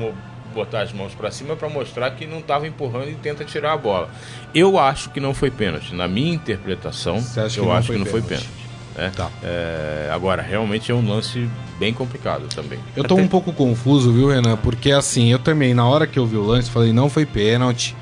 botar 0.54 0.82
as 0.82 0.92
mãos 0.92 1.14
pra 1.14 1.30
cima 1.30 1.54
pra 1.56 1.68
mostrar 1.68 2.10
que 2.10 2.26
não 2.26 2.42
tava 2.42 2.66
empurrando 2.66 3.08
e 3.08 3.14
tenta 3.14 3.44
tirar 3.44 3.72
a 3.72 3.76
bola. 3.76 4.10
Eu 4.54 4.78
acho 4.78 5.10
que 5.10 5.20
não 5.20 5.32
foi 5.32 5.50
pênalti. 5.50 5.94
Na 5.94 6.08
minha 6.08 6.34
interpretação, 6.34 7.22
que 7.22 7.58
eu 7.58 7.64
não 7.66 7.72
acho 7.72 7.92
que 7.92 7.98
não 7.98 8.06
foi 8.06 8.22
pênalti? 8.22 8.48
né? 8.96 9.12
Tá. 9.14 9.30
É, 9.42 10.10
agora, 10.12 10.42
realmente 10.42 10.90
é 10.90 10.94
um 10.94 11.08
lance 11.08 11.48
bem 11.78 11.94
complicado 11.94 12.46
também. 12.54 12.78
Eu 12.96 13.04
tô 13.04 13.14
Até- 13.14 13.22
um 13.22 13.28
pouco 13.28 13.52
confuso, 13.52 14.12
viu, 14.12 14.28
Renan? 14.28 14.56
Porque 14.56 14.90
assim, 14.92 15.30
eu 15.32 15.38
também, 15.38 15.72
na 15.72 15.86
hora 15.86 16.06
que 16.06 16.18
eu 16.18 16.26
vi 16.26 16.36
o 16.36 16.42
lance, 16.44 16.70
falei, 16.70 16.92
não 16.92 17.08
foi 17.08 17.24
pênalti, 17.24 17.96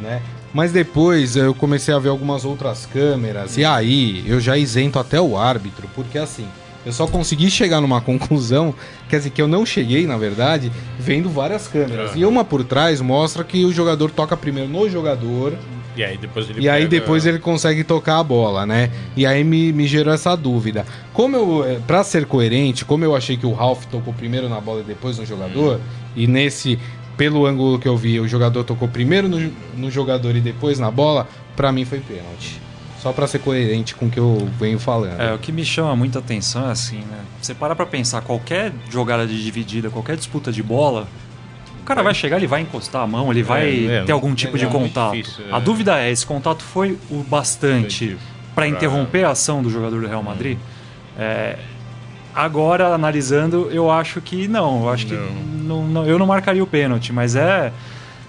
né? 0.00 0.22
Mas 0.54 0.70
depois 0.72 1.34
eu 1.36 1.52
comecei 1.54 1.92
a 1.92 1.98
ver 1.98 2.08
algumas 2.08 2.44
outras 2.44 2.86
câmeras, 2.86 3.58
e 3.58 3.64
aí 3.64 4.22
eu 4.26 4.40
já 4.40 4.56
isento 4.56 4.98
até 4.98 5.20
o 5.20 5.36
árbitro, 5.36 5.88
porque 5.96 6.16
assim, 6.16 6.46
eu 6.86 6.92
só 6.92 7.06
consegui 7.08 7.50
chegar 7.50 7.80
numa 7.80 8.00
conclusão, 8.02 8.72
quer 9.08 9.18
dizer, 9.18 9.30
que 9.30 9.42
eu 9.42 9.48
não 9.48 9.66
cheguei, 9.66 10.06
na 10.06 10.16
verdade, 10.16 10.70
vendo 10.98 11.28
várias 11.28 11.66
câmeras. 11.66 12.12
Ah. 12.14 12.18
E 12.18 12.24
uma 12.24 12.44
por 12.44 12.62
trás 12.62 13.00
mostra 13.00 13.42
que 13.42 13.64
o 13.64 13.72
jogador 13.72 14.10
toca 14.12 14.36
primeiro 14.36 14.68
no 14.70 14.88
jogador, 14.88 15.54
E 15.96 16.02
aí 16.04 16.16
depois 16.18 16.48
ele 16.50 16.60
e 16.60 16.68
aí 16.68 16.82
pega- 16.84 16.90
depois 17.00 17.24
ele 17.26 17.38
consegue 17.38 17.82
tocar 17.84 18.18
a 18.18 18.22
bola, 18.24 18.64
né? 18.66 18.90
E 19.16 19.24
aí 19.26 19.42
me, 19.44 19.72
me 19.72 19.86
gerou 19.86 20.12
essa 20.14 20.36
dúvida. 20.36 20.84
Como 21.12 21.36
eu, 21.36 21.64
eh, 21.64 21.78
pra 21.86 22.02
ser 22.04 22.26
coerente, 22.26 22.84
como 22.84 23.04
eu 23.04 23.14
achei 23.16 23.36
que 23.36 23.46
o 23.46 23.52
Ralph 23.52 23.84
tocou 23.86 24.12
primeiro 24.12 24.48
na 24.48 24.60
bola 24.60 24.80
e 24.80 24.84
depois 24.84 25.18
no 25.18 25.24
jogador, 25.26 25.80
e 26.16 26.26
nesse, 26.26 26.78
pelo 27.16 27.46
ângulo 27.46 27.78
que 27.78 27.88
eu 27.88 27.96
vi, 27.96 28.18
o 28.20 28.26
jogador 28.28 28.64
tocou 28.64 28.88
primeiro 28.88 29.28
no, 29.28 29.52
no 29.76 29.90
jogador 29.90 30.34
e 30.36 30.40
depois 30.40 30.78
na 30.78 30.90
bola, 30.90 31.28
pra 31.56 31.70
mim 31.72 31.84
foi 31.84 32.00
pênalti. 32.00 32.60
Só 33.00 33.12
pra 33.12 33.26
ser 33.26 33.38
coerente 33.40 33.94
com 33.94 34.06
o 34.06 34.10
que 34.10 34.18
eu 34.18 34.48
venho 34.58 34.78
falando. 34.78 35.20
É, 35.20 35.34
o 35.34 35.38
que 35.38 35.52
me 35.52 35.62
chama 35.64 35.94
muita 35.94 36.18
atenção 36.20 36.68
é 36.68 36.72
assim, 36.72 36.98
né? 36.98 37.18
Você 37.40 37.52
para 37.54 37.76
pra 37.76 37.84
pensar, 37.84 38.22
qualquer 38.22 38.72
jogada 38.90 39.26
de 39.26 39.42
dividida, 39.44 39.90
qualquer 39.90 40.16
disputa 40.16 40.50
de 40.50 40.62
bola, 40.62 41.06
o 41.82 41.84
cara 41.84 42.02
vai 42.02 42.14
chegar, 42.14 42.38
ele 42.38 42.46
vai 42.46 42.62
encostar 42.62 43.02
a 43.02 43.06
mão, 43.06 43.30
ele 43.30 43.42
vai 43.42 43.86
é, 43.86 44.04
ter 44.04 44.12
algum 44.12 44.34
tipo 44.34 44.56
de 44.56 44.64
é 44.64 44.68
contato. 44.68 45.12
difícil, 45.16 45.44
A 45.52 45.58
é. 45.58 45.60
dúvida 45.60 46.00
é, 46.00 46.10
esse 46.10 46.24
contato 46.24 46.62
foi 46.62 46.98
o 47.10 47.22
bastante 47.22 48.16
para 48.54 48.66
pra- 48.66 48.68
interromper 48.68 49.24
a 49.24 49.30
ação 49.32 49.62
do 49.62 49.68
jogador 49.68 50.00
do 50.00 50.06
Real 50.08 50.22
Madrid? 50.22 50.56
É, 52.36 52.40
agora, 52.40 52.88
analisando, 52.94 53.68
eu 53.70 53.90
acho 53.90 54.20
que 54.20 54.46
não. 54.48 54.82
Eu 54.84 54.90
acho 54.90 55.06
que 55.06 55.14
Não. 55.14 55.82
não- 55.82 55.88
não- 55.88 56.06
eu 56.06 56.18
não 56.18 56.26
marcaria 56.26 56.62
o 56.62 56.66
pênalti, 56.66 57.12
mas 57.12 57.34
é... 57.36 57.72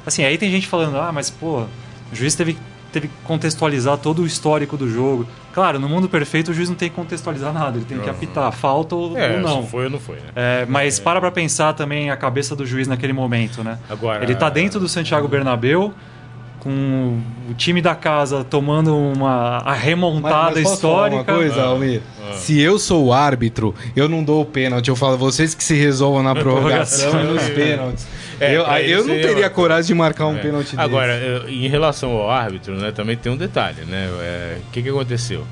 Assim, 0.05 0.23
aí 0.23 0.37
tem 0.37 0.51
gente 0.51 0.67
falando, 0.67 0.97
ah, 0.99 1.11
mas 1.11 1.29
pô, 1.29 1.61
o 1.61 2.15
juiz 2.15 2.35
teve, 2.35 2.55
teve 2.91 3.07
que 3.07 3.13
contextualizar 3.23 3.97
todo 3.97 4.21
o 4.21 4.25
histórico 4.25 4.77
do 4.77 4.87
jogo. 4.89 5.25
Claro, 5.53 5.79
no 5.79 5.89
mundo 5.89 6.07
perfeito 6.07 6.51
o 6.51 6.53
juiz 6.53 6.69
não 6.69 6.75
tem 6.75 6.89
que 6.89 6.95
contextualizar 6.95 7.51
nada, 7.51 7.77
ele 7.77 7.85
tem 7.85 7.97
que 7.97 8.03
Uhum. 8.05 8.11
apitar 8.11 8.51
falta 8.51 8.93
ou, 8.93 9.17
É, 9.17 9.33
ou 9.35 9.39
não. 9.41 9.63
se 9.63 9.69
foi 9.69 9.85
ou 9.85 9.89
não 9.89 9.99
foi, 9.99 10.17
né? 10.17 10.23
É, 10.35 10.65
mas 10.69 10.99
para 10.99 11.19
pra 11.19 11.31
pensar 11.31 11.73
também 11.73 12.11
a 12.11 12.15
cabeça 12.17 12.55
do 12.55 12.65
juiz 12.65 12.87
naquele 12.87 13.13
momento, 13.13 13.63
né? 13.63 13.79
Agora- 13.89 14.21
Ele 14.23 14.35
tá 14.35 14.49
dentro 14.49 14.79
do 14.79 14.87
Santiago 14.87 15.27
Bernabéu, 15.27 15.93
com 16.65 17.19
o 17.47 17.53
time 17.53 17.79
da 17.79 17.93
casa 17.93 18.43
tomando 18.43 18.97
uma 18.97 19.59
a 19.59 19.71
remontada 19.73 20.59
posso 20.59 20.63
falar 20.63 20.73
histórica. 20.73 21.15
Uma 21.31 21.37
coisa, 21.39 21.61
Ah, 21.61 21.65
Almir? 21.67 22.01
ah. 22.27 22.33
Se 22.33 22.59
eu 22.59 22.79
sou 22.79 23.05
o 23.05 23.13
árbitro, 23.13 23.75
eu 23.95 24.09
não 24.09 24.23
dou 24.23 24.41
o 24.41 24.45
pênalti. 24.45 24.87
Eu 24.89 24.95
falo, 24.95 25.15
vocês 25.15 25.53
que 25.53 25.63
se 25.63 25.75
resolvam 25.75 26.23
na 26.23 26.33
prorrogação 26.33 27.21
e 27.21 27.23
nos 27.27 27.47
pênaltis. 27.49 28.07
É, 28.39 28.55
eu 28.57 28.63
eu 28.63 29.05
não 29.07 29.13
eu- 29.13 29.27
teria 29.27 29.47
coragem 29.47 29.87
de 29.89 29.93
marcar 29.93 30.25
um 30.25 30.35
É. 30.37 30.39
pênalti 30.41 30.71
desse. 30.71 30.79
Agora, 30.81 31.45
em 31.47 31.67
relação 31.67 32.09
ao 32.13 32.31
árbitro, 32.31 32.75
né, 32.75 32.91
também 32.91 33.15
tem 33.15 33.31
um 33.31 33.37
detalhe, 33.37 33.85
né? 33.85 34.09
É, 34.21 34.57
O 34.67 34.71
que, 34.71 34.81
que 34.81 34.89
aconteceu? 34.89 35.45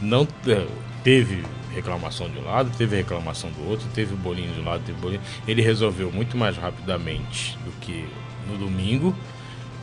Não 0.00 0.26
é, 0.46 0.62
teve 1.02 1.42
reclamação 1.74 2.28
de 2.30 2.38
um 2.38 2.44
lado, 2.44 2.70
teve 2.78 2.96
reclamação 2.96 3.50
do 3.50 3.68
outro, 3.68 3.86
teve 3.92 4.14
bolinho 4.14 4.52
de 4.54 4.60
um 4.60 4.64
lado, 4.64 4.82
teve 4.86 4.98
bolinho. 5.00 5.20
Ele 5.48 5.62
resolveu 5.62 6.10
muito 6.12 6.36
mais 6.36 6.56
rapidamente 6.56 7.58
do 7.64 7.72
que 7.80 8.04
no 8.48 8.56
domingo. 8.56 9.14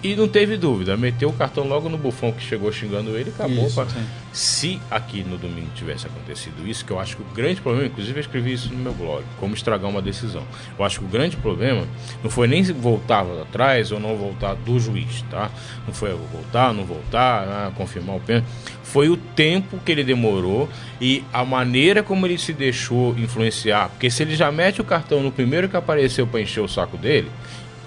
E 0.03 0.15
não 0.15 0.27
teve 0.27 0.57
dúvida, 0.57 0.95
meteu 0.95 1.29
o 1.29 1.33
cartão 1.33 1.67
logo 1.67 1.89
no 1.89 1.97
bufão 1.97 2.31
que 2.31 2.41
chegou 2.43 2.71
xingando 2.71 3.17
ele 3.17 3.31
e 3.31 3.33
acabou. 3.33 3.65
Isso. 3.65 3.85
Se 4.31 4.79
aqui 4.91 5.23
no 5.23 5.37
domingo 5.37 5.69
tivesse 5.73 6.05
acontecido 6.05 6.67
isso, 6.67 6.85
que 6.85 6.91
eu 6.91 6.99
acho 6.99 7.15
que 7.15 7.23
o 7.23 7.25
grande 7.33 7.59
problema, 7.59 7.87
inclusive 7.87 8.15
eu 8.15 8.21
escrevi 8.21 8.53
isso 8.53 8.71
no 8.71 8.77
meu 8.77 8.93
blog, 8.93 9.23
como 9.39 9.55
estragar 9.55 9.89
uma 9.89 10.01
decisão. 10.01 10.43
Eu 10.77 10.85
acho 10.85 10.99
que 10.99 11.05
o 11.05 11.07
grande 11.07 11.35
problema 11.37 11.87
não 12.23 12.29
foi 12.29 12.47
nem 12.47 12.63
se 12.63 12.71
voltar 12.71 13.25
atrás 13.41 13.91
ou 13.91 13.99
não 13.99 14.15
voltar 14.15 14.53
do 14.53 14.79
juiz, 14.79 15.23
tá? 15.31 15.49
Não 15.87 15.93
foi 15.93 16.11
voltar, 16.11 16.71
não 16.75 16.85
voltar, 16.85 17.47
ah, 17.47 17.71
confirmar 17.75 18.17
o 18.17 18.19
pênalti. 18.19 18.47
Foi 18.83 19.09
o 19.09 19.17
tempo 19.17 19.79
que 19.83 19.91
ele 19.91 20.03
demorou 20.03 20.69
e 21.01 21.23
a 21.33 21.43
maneira 21.43 22.03
como 22.03 22.27
ele 22.27 22.37
se 22.37 22.53
deixou 22.53 23.17
influenciar. 23.17 23.89
Porque 23.89 24.09
se 24.11 24.21
ele 24.21 24.35
já 24.35 24.51
mete 24.51 24.79
o 24.79 24.83
cartão 24.83 25.23
no 25.23 25.31
primeiro 25.31 25.67
que 25.67 25.75
apareceu 25.75 26.27
para 26.27 26.39
encher 26.39 26.61
o 26.61 26.67
saco 26.67 26.97
dele, 26.97 27.29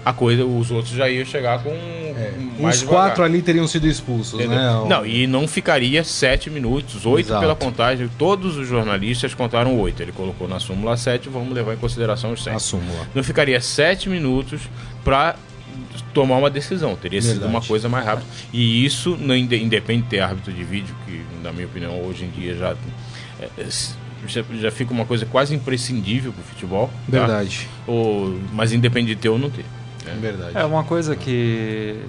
a 0.03 0.11
coisa, 0.13 0.43
os 0.45 0.71
outros 0.71 0.93
já 0.95 1.09
iam 1.09 1.23
chegar 1.25 1.61
com 1.63 1.69
mais 2.59 2.75
Os 2.75 2.81
devagar. 2.81 3.05
quatro 3.07 3.23
ali 3.23 3.41
teriam 3.41 3.67
sido 3.67 3.87
expulsos, 3.87 4.39
Entendeu? 4.39 4.57
né? 4.57 4.85
Não, 4.89 5.05
e 5.05 5.27
não 5.27 5.47
ficaria 5.47 6.03
sete 6.03 6.49
minutos, 6.49 7.05
oito 7.05 7.27
Exato. 7.27 7.41
pela 7.41 7.55
contagem. 7.55 8.09
Todos 8.17 8.57
os 8.57 8.67
jornalistas 8.67 9.33
contaram 9.33 9.79
oito. 9.79 10.01
Ele 10.01 10.11
colocou 10.11 10.47
na 10.47 10.59
súmula 10.59 10.97
sete, 10.97 11.29
vamos 11.29 11.53
levar 11.53 11.73
em 11.73 11.77
consideração 11.77 12.31
os 12.33 12.41
A 12.41 12.51
sete. 12.51 12.63
súmula. 12.63 13.07
Não 13.13 13.23
ficaria 13.23 13.59
sete 13.61 14.09
minutos 14.09 14.61
para 15.03 15.35
tomar 16.13 16.37
uma 16.37 16.49
decisão. 16.49 16.95
Teria 16.95 17.21
sido 17.21 17.33
Verdade. 17.33 17.51
uma 17.53 17.61
coisa 17.61 17.87
mais 17.87 18.05
rápida. 18.05 18.27
E 18.51 18.83
isso, 18.85 19.15
não 19.19 19.35
inde- 19.35 19.57
independe 19.63 20.03
de 20.03 20.09
ter 20.09 20.19
árbitro 20.19 20.51
de 20.51 20.63
vídeo, 20.63 20.95
que 21.05 21.21
na 21.43 21.51
minha 21.51 21.65
opinião 21.67 22.01
hoje 22.05 22.25
em 22.25 22.29
dia 22.29 22.55
já, 22.55 22.75
é, 23.39 23.47
é, 23.57 23.65
já, 24.27 24.43
já 24.59 24.71
fica 24.71 24.91
uma 24.93 25.05
coisa 25.05 25.25
quase 25.25 25.55
imprescindível 25.55 26.33
pro 26.33 26.43
futebol. 26.43 26.87
tá? 26.87 26.93
Verdade. 27.07 27.67
Ou, 27.87 28.37
mas 28.53 28.73
independe 28.73 29.15
de 29.15 29.21
ter 29.21 29.29
ou 29.29 29.39
não 29.39 29.49
ter. 29.49 29.65
Né? 30.05 30.17
Verdade. 30.19 30.57
É 30.57 30.65
uma 30.65 30.83
coisa 30.83 31.15
que 31.15 31.99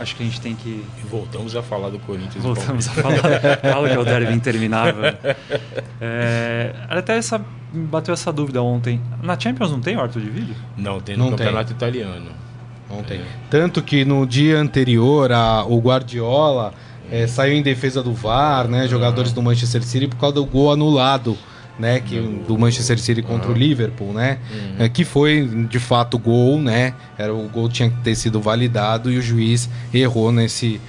acho 0.00 0.16
que 0.16 0.22
a 0.22 0.26
gente 0.26 0.40
tem 0.40 0.54
que. 0.54 0.84
E 1.02 1.06
voltamos 1.08 1.54
a 1.56 1.62
falar 1.62 1.90
do 1.90 1.98
Corinthians. 1.98 2.42
Voltamos 2.42 2.88
a 2.88 2.92
falar. 2.92 3.18
Fala 3.72 3.88
que 3.88 3.94
é 3.94 3.98
o 3.98 4.04
derby 4.04 4.32
interminável. 4.32 5.02
É, 6.00 6.74
até 6.88 7.16
essa, 7.16 7.44
bateu 7.72 8.14
essa 8.14 8.32
dúvida 8.32 8.62
ontem. 8.62 9.00
Na 9.22 9.38
Champions 9.38 9.70
não 9.70 9.80
tem 9.80 9.96
o 9.96 10.00
árbitro 10.00 10.20
de 10.20 10.30
vídeo? 10.30 10.54
Não, 10.76 11.00
tem 11.00 11.16
no 11.16 11.30
Não 11.30 11.36
campeonato 11.36 11.72
italiano. 11.72 12.30
Ontem. 12.90 13.20
Tanto 13.50 13.82
que 13.82 14.04
no 14.04 14.26
dia 14.26 14.58
anterior, 14.58 15.30
a, 15.30 15.62
o 15.64 15.78
Guardiola 15.78 16.72
é, 17.10 17.26
saiu 17.26 17.54
em 17.54 17.62
defesa 17.62 18.02
do 18.02 18.14
VAR, 18.14 18.66
né? 18.66 18.88
Jogadores 18.88 19.32
do 19.32 19.42
Manchester 19.42 19.82
City 19.82 20.08
por 20.08 20.16
causa 20.16 20.36
do 20.36 20.46
gol 20.46 20.72
anulado. 20.72 21.36
Né, 21.78 22.00
que, 22.00 22.18
do 22.18 22.58
Manchester 22.58 22.98
City 22.98 23.22
contra 23.22 23.52
o 23.52 23.54
Liverpool, 23.54 24.12
né? 24.12 24.38
É, 24.80 24.88
que 24.88 25.04
foi 25.04 25.46
de 25.70 25.78
fato 25.78 26.18
gol, 26.18 26.60
né? 26.60 26.92
Era, 27.16 27.32
o 27.32 27.48
gol 27.48 27.68
tinha 27.68 27.88
que 27.88 27.98
ter 27.98 28.16
sido 28.16 28.40
validado 28.40 29.12
e 29.12 29.16
o 29.16 29.22
juiz 29.22 29.70
errou 29.94 30.32
nesse, 30.32 30.80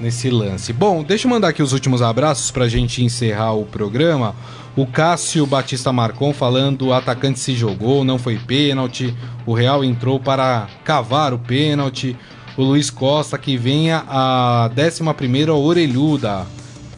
nesse 0.00 0.28
lance. 0.30 0.72
Bom, 0.72 1.04
deixa 1.04 1.28
eu 1.28 1.30
mandar 1.30 1.48
aqui 1.48 1.62
os 1.62 1.72
últimos 1.72 2.02
abraços 2.02 2.50
pra 2.50 2.66
gente 2.66 3.04
encerrar 3.04 3.52
o 3.52 3.64
programa. 3.64 4.34
O 4.74 4.86
Cássio 4.86 5.46
Batista 5.46 5.92
Marcon 5.92 6.32
falando: 6.32 6.86
o 6.86 6.92
atacante 6.92 7.38
se 7.38 7.54
jogou, 7.54 8.04
não 8.04 8.18
foi 8.18 8.38
pênalti. 8.38 9.14
O 9.46 9.54
Real 9.54 9.84
entrou 9.84 10.18
para 10.18 10.66
cavar 10.84 11.32
o 11.32 11.38
pênalti. 11.38 12.16
O 12.56 12.62
Luiz 12.62 12.90
Costa 12.90 13.38
que 13.38 13.56
venha 13.56 14.04
a 14.08 14.70
11 14.76 15.50
orelhuda 15.50 16.46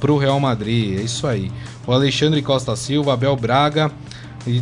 pro 0.00 0.16
Real 0.16 0.40
Madrid. 0.40 0.98
É 0.98 1.02
isso 1.02 1.26
aí. 1.26 1.50
O 1.86 1.92
Alexandre 1.92 2.40
Costa 2.42 2.74
Silva, 2.76 3.14
Abel 3.14 3.36
Braga. 3.36 3.90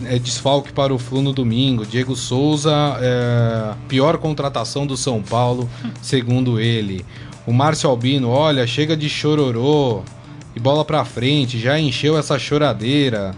É 0.06 0.16
desfalque 0.16 0.72
para 0.72 0.94
o 0.94 0.98
Flu 0.98 1.22
no 1.22 1.32
domingo. 1.32 1.84
Diego 1.84 2.14
Souza, 2.14 2.72
é, 3.00 3.74
pior 3.88 4.16
contratação 4.18 4.86
do 4.86 4.96
São 4.96 5.20
Paulo, 5.20 5.68
segundo 6.00 6.60
ele. 6.60 7.04
O 7.44 7.52
Márcio 7.52 7.90
Albino, 7.90 8.28
olha, 8.28 8.64
chega 8.64 8.96
de 8.96 9.08
chororô 9.08 10.02
e 10.54 10.60
bola 10.60 10.84
pra 10.84 11.04
frente, 11.04 11.58
já 11.58 11.78
encheu 11.80 12.16
essa 12.16 12.38
choradeira. 12.38 13.34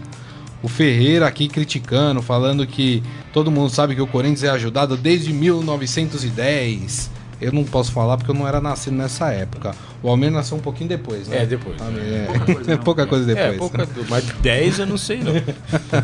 O 0.61 0.67
Ferreira 0.67 1.27
aqui 1.27 1.47
criticando, 1.47 2.21
falando 2.21 2.65
que 2.67 3.01
todo 3.33 3.51
mundo 3.51 3.69
sabe 3.69 3.95
que 3.95 4.01
o 4.01 4.07
Corinthians 4.07 4.43
é 4.43 4.49
ajudado 4.49 4.95
desde 4.95 5.33
1910. 5.33 7.11
Eu 7.41 7.51
não 7.51 7.63
posso 7.63 7.91
falar 7.91 8.17
porque 8.17 8.31
eu 8.31 8.35
não 8.35 8.47
era 8.47 8.61
nascido 8.61 8.95
nessa 8.95 9.31
época. 9.31 9.75
O 10.05 10.09
Almir 10.09 10.29
nasceu 10.29 10.55
um 10.55 10.59
pouquinho 10.59 10.87
depois, 10.87 11.27
né? 11.27 11.41
É, 11.41 11.45
depois. 11.47 11.75
Ah, 11.81 11.85
né? 11.85 12.27
é. 12.27 12.27
Pouca 12.27 12.45
coisa 12.53 12.69
não. 12.69 12.83
Pouca 12.83 13.07
coisa 13.07 13.25
depois. 13.25 13.55
É, 13.55 13.57
pouca, 13.57 13.89
mas 14.07 14.23
10 14.39 14.79
eu 14.79 14.85
não 14.85 14.99
sei 14.99 15.19
não. 15.19 15.33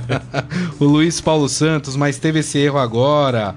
o 0.79 0.85
Luiz 0.85 1.21
Paulo 1.21 1.47
Santos, 1.47 1.95
mas 1.95 2.17
teve 2.17 2.39
esse 2.39 2.57
erro 2.57 2.79
agora. 2.79 3.53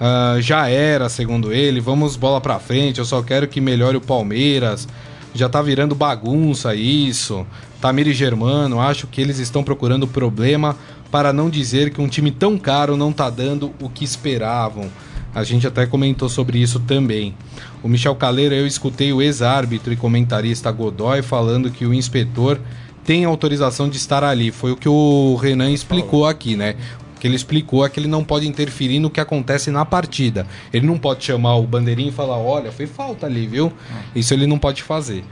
Ah, 0.00 0.38
já 0.40 0.68
era, 0.68 1.08
segundo 1.08 1.52
ele. 1.52 1.78
Vamos 1.78 2.16
bola 2.16 2.40
pra 2.40 2.58
frente. 2.58 2.98
Eu 2.98 3.04
só 3.04 3.22
quero 3.22 3.46
que 3.46 3.60
melhore 3.60 3.96
o 3.96 4.00
Palmeiras. 4.00 4.88
Já 5.32 5.48
tá 5.48 5.62
virando 5.62 5.94
bagunça 5.94 6.74
isso. 6.74 7.46
Tamir 7.80 8.08
e 8.08 8.12
Germano, 8.12 8.80
acho 8.80 9.06
que 9.06 9.20
eles 9.20 9.38
estão 9.38 9.62
procurando 9.62 10.08
problema 10.08 10.74
para 11.08 11.32
não 11.32 11.48
dizer 11.48 11.90
que 11.90 12.00
um 12.00 12.08
time 12.08 12.32
tão 12.32 12.58
caro 12.58 12.96
não 12.96 13.12
tá 13.12 13.30
dando 13.30 13.72
o 13.80 13.88
que 13.88 14.04
esperavam. 14.04 14.90
A 15.34 15.44
gente 15.44 15.66
até 15.66 15.86
comentou 15.86 16.28
sobre 16.28 16.58
isso 16.58 16.80
também. 16.80 17.34
O 17.82 17.88
Michel 17.88 18.14
Caleiro, 18.16 18.54
eu 18.54 18.66
escutei 18.66 19.12
o 19.12 19.22
ex-árbitro 19.22 19.92
e 19.92 19.96
comentarista 19.96 20.70
Godoy 20.72 21.22
falando 21.22 21.70
que 21.70 21.86
o 21.86 21.94
inspetor 21.94 22.58
tem 23.04 23.24
autorização 23.24 23.88
de 23.88 23.96
estar 23.96 24.24
ali. 24.24 24.50
Foi 24.50 24.72
o 24.72 24.76
que 24.76 24.88
o 24.88 25.36
Renan 25.36 25.70
explicou 25.70 26.26
aqui, 26.26 26.56
né? 26.56 26.74
O 27.16 27.20
que 27.20 27.26
ele 27.26 27.36
explicou 27.36 27.84
é 27.84 27.88
que 27.88 27.98
ele 27.98 28.06
não 28.06 28.22
pode 28.22 28.46
interferir 28.46 29.00
no 29.00 29.10
que 29.10 29.20
acontece 29.20 29.70
na 29.70 29.84
partida. 29.84 30.46
Ele 30.72 30.86
não 30.86 30.98
pode 30.98 31.24
chamar 31.24 31.56
o 31.56 31.66
bandeirinho 31.66 32.10
e 32.10 32.12
falar: 32.12 32.38
olha, 32.38 32.70
foi 32.70 32.86
falta 32.86 33.26
ali, 33.26 33.46
viu? 33.46 33.72
Isso 34.14 34.34
ele 34.34 34.46
não 34.46 34.58
pode 34.58 34.82
fazer. 34.82 35.24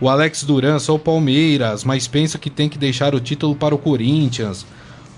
O 0.00 0.08
Alex 0.08 0.44
Duran, 0.44 0.78
sou 0.78 0.98
Palmeiras, 0.98 1.82
mas 1.82 2.06
penso 2.06 2.38
que 2.38 2.50
tem 2.50 2.68
que 2.68 2.76
deixar 2.76 3.14
o 3.14 3.20
título 3.20 3.54
para 3.54 3.74
o 3.74 3.78
Corinthians. 3.78 4.66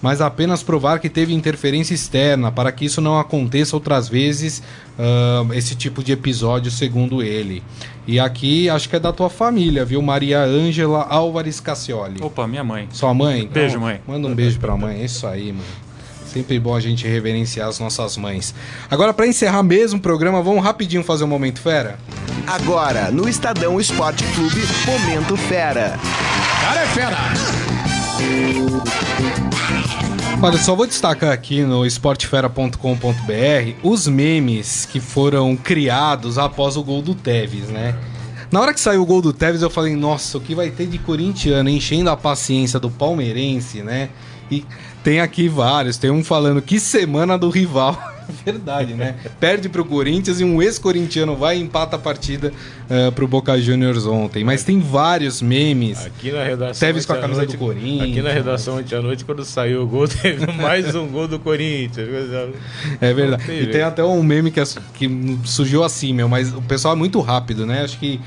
Mas 0.01 0.21
apenas 0.21 0.63
provar 0.63 1.01
que 1.01 1.09
teve 1.09 1.35
interferência 1.35 1.93
externa, 1.93 2.53
para 2.53 2.71
que 2.71 2.85
isso 2.85 3.01
não 3.01 3.19
aconteça 3.19 3.75
outras 3.75 4.09
vezes, 4.09 4.63
ah, 4.99 5.45
esse 5.53 5.75
tipo 5.75 6.03
de 6.03 6.13
episódio, 6.13 6.71
segundo 6.71 7.23
ele. 7.23 7.63
E 8.07 8.19
aqui 8.19 8.71
acho 8.71 8.89
que 8.89 8.97
é 8.97 9.01
da 9.01 9.13
tua 9.13 9.29
família, 9.29 9.85
viu? 9.85 10.01
Maria 10.01 10.41
Ângela 10.41 11.07
Álvares 11.09 11.61
Cassioli. 11.61 12.23
Opa, 12.23 12.47
minha 12.47 12.65
mãe. 12.65 12.89
Sua 12.93 13.13
mãe? 13.13 13.47
Beijo, 13.47 13.81
mãe. 13.81 14.01
Manda 14.07 14.29
um 14.29 14.35
beijo 14.35 14.59
pra 14.59 14.77
mãe, 14.77 15.01
é 15.01 15.05
isso 15.05 15.27
aí, 15.27 15.53
mano. 15.53 15.65
Sempre 16.25 16.61
bom 16.61 16.75
a 16.75 16.81
gente 16.81 17.07
reverenciar 17.07 17.69
as 17.69 17.81
nossas 17.81 18.17
mães. 18.17 18.55
Agora, 18.91 19.15
pra 19.15 19.27
encerrar 19.27 19.63
mesmo 19.63 19.99
o 19.99 20.03
programa, 20.03 20.43
vamos 20.43 20.63
rapidinho 20.63 21.03
fazer 21.03 21.25
um 21.25 21.29
Momento 21.29 21.61
Fera? 21.61 21.99
Agora, 22.47 23.11
no 23.11 23.29
Estadão 23.29 23.81
Esporte 23.81 24.25
Clube, 24.35 24.61
Momento 24.87 25.37
Fera. 25.37 25.99
Cara 26.61 26.83
é 26.83 26.87
fera! 26.87 27.68
Olha, 30.41 30.57
só 30.57 30.75
vou 30.75 30.87
destacar 30.87 31.33
aqui 31.33 31.63
no 31.63 31.85
esportefera.com.br 31.85 32.77
os 33.83 34.07
memes 34.07 34.87
que 34.87 35.01
foram 35.01 35.57
criados 35.57 36.39
após 36.39 36.77
o 36.77 36.85
gol 36.85 37.03
do 37.03 37.13
Tevez, 37.15 37.69
né? 37.69 37.97
Na 38.51 38.61
hora 38.61 38.73
que 38.73 38.81
saiu 38.81 39.03
o 39.03 39.07
gol 39.07 39.21
do 39.21 39.33
Tevez, 39.33 39.63
eu 39.63 39.69
falei, 39.69 39.97
nossa, 39.97 40.39
o 40.39 40.41
que 40.41 40.55
vai 40.55 40.71
ter 40.71 40.87
de 40.87 40.97
corintiano 40.99 41.69
enchendo 41.69 42.09
a 42.09 42.17
paciência 42.17 42.79
do 42.79 42.89
palmeirense, 42.89 43.83
né? 43.83 44.11
E 44.51 44.65
tem 45.03 45.21
aqui 45.21 45.49
vários, 45.49 45.99
tem 45.99 46.11
um 46.11 46.23
falando 46.23 46.63
que 46.63 46.79
semana 46.79 47.37
do 47.37 47.51
rival. 47.51 48.01
Verdade, 48.45 48.95
né? 48.95 49.15
Perde 49.41 49.69
pro 49.69 49.85
Corinthians 49.85 50.41
e 50.41 50.45
um 50.45 50.61
ex-corintiano 50.63 51.35
vai 51.37 51.59
e 51.59 51.61
empata 51.61 51.97
a 51.97 51.99
partida 51.99 52.53
uh, 52.91 53.13
pro 53.13 53.27
Boca 53.27 53.59
Juniors 53.61 54.07
ontem. 54.07 54.45
Mas 54.45 54.63
tem 54.65 54.81
vários 54.81 55.41
memes. 55.43 56.05
Aqui 56.07 56.31
na 56.31 56.45
redação. 56.45 56.87
Tevez 56.87 57.07
com 57.07 57.13
a 57.13 57.19
camisa 57.19 57.41
noite- 57.41 57.57
do 57.57 57.59
Corinthians. 57.59 58.11
Aqui 58.11 58.23
na 58.23 58.31
redação 58.33 58.79
ontem 58.79 58.95
à 58.95 59.01
noite, 59.03 59.25
quando 59.25 59.45
saiu 59.45 59.83
o 59.83 59.87
gol, 59.87 60.07
teve 60.09 60.47
mais 60.53 60.95
um 60.95 61.07
gol 61.07 61.27
do 61.29 61.39
Corinthians. 61.39 62.09
É 63.01 63.13
verdade. 63.15 63.45
Tem 63.47 63.63
E 63.63 63.67
tem 63.67 63.83
até 63.83 64.05
um 64.05 64.23
meme 64.23 64.51
que, 64.51 64.61
é- 64.61 64.65
que 64.95 65.39
surgiu 65.45 65.83
assim, 65.85 66.13
meu, 66.13 66.29
mas 66.29 66.53
o 66.53 66.63
pessoal 66.63 66.95
é 66.95 66.97
muito 66.97 67.21
rápido, 67.21 67.65
né? 67.67 67.83
Acho 67.83 67.99
que 67.99 68.21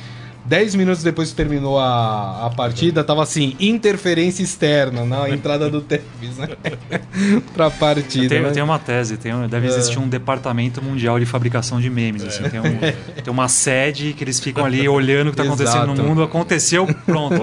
10 0.45 0.75
minutos 0.75 1.03
depois 1.03 1.29
que 1.29 1.35
terminou 1.35 1.79
a, 1.79 2.47
a 2.47 2.49
partida, 2.49 3.03
tava 3.03 3.23
assim, 3.23 3.55
interferência 3.59 4.41
externa 4.43 5.05
na 5.05 5.29
entrada 5.29 5.69
do 5.69 5.81
Tevez, 5.81 6.37
né? 6.37 6.49
pra 7.53 7.69
partida. 7.69 8.25
Eu 8.25 8.29
tenho, 8.29 8.41
né? 8.43 8.49
eu 8.49 8.53
tenho 8.53 8.65
uma 8.65 8.79
tese, 8.79 9.17
tem, 9.17 9.33
um- 9.33 9.47
deve 9.47 9.67
existir 9.67 9.99
um 9.99 10.07
departamento 10.07 10.81
mundial 10.81 11.19
de 11.19 11.25
fabricação 11.25 11.79
de 11.79 11.89
memes. 11.89 12.23
Assim, 12.23 12.43
tem, 12.49 12.59
um- 12.59 13.21
tem 13.23 13.31
uma 13.31 13.47
sede 13.47 14.13
que 14.13 14.23
eles 14.23 14.39
ficam 14.39 14.65
ali 14.65 14.87
olhando 14.89 15.27
o 15.27 15.31
que 15.31 15.39
está 15.39 15.43
acontecendo 15.43 15.93
no 15.95 16.03
mundo. 16.03 16.23
Aconteceu, 16.23 16.87
pronto. 17.05 17.35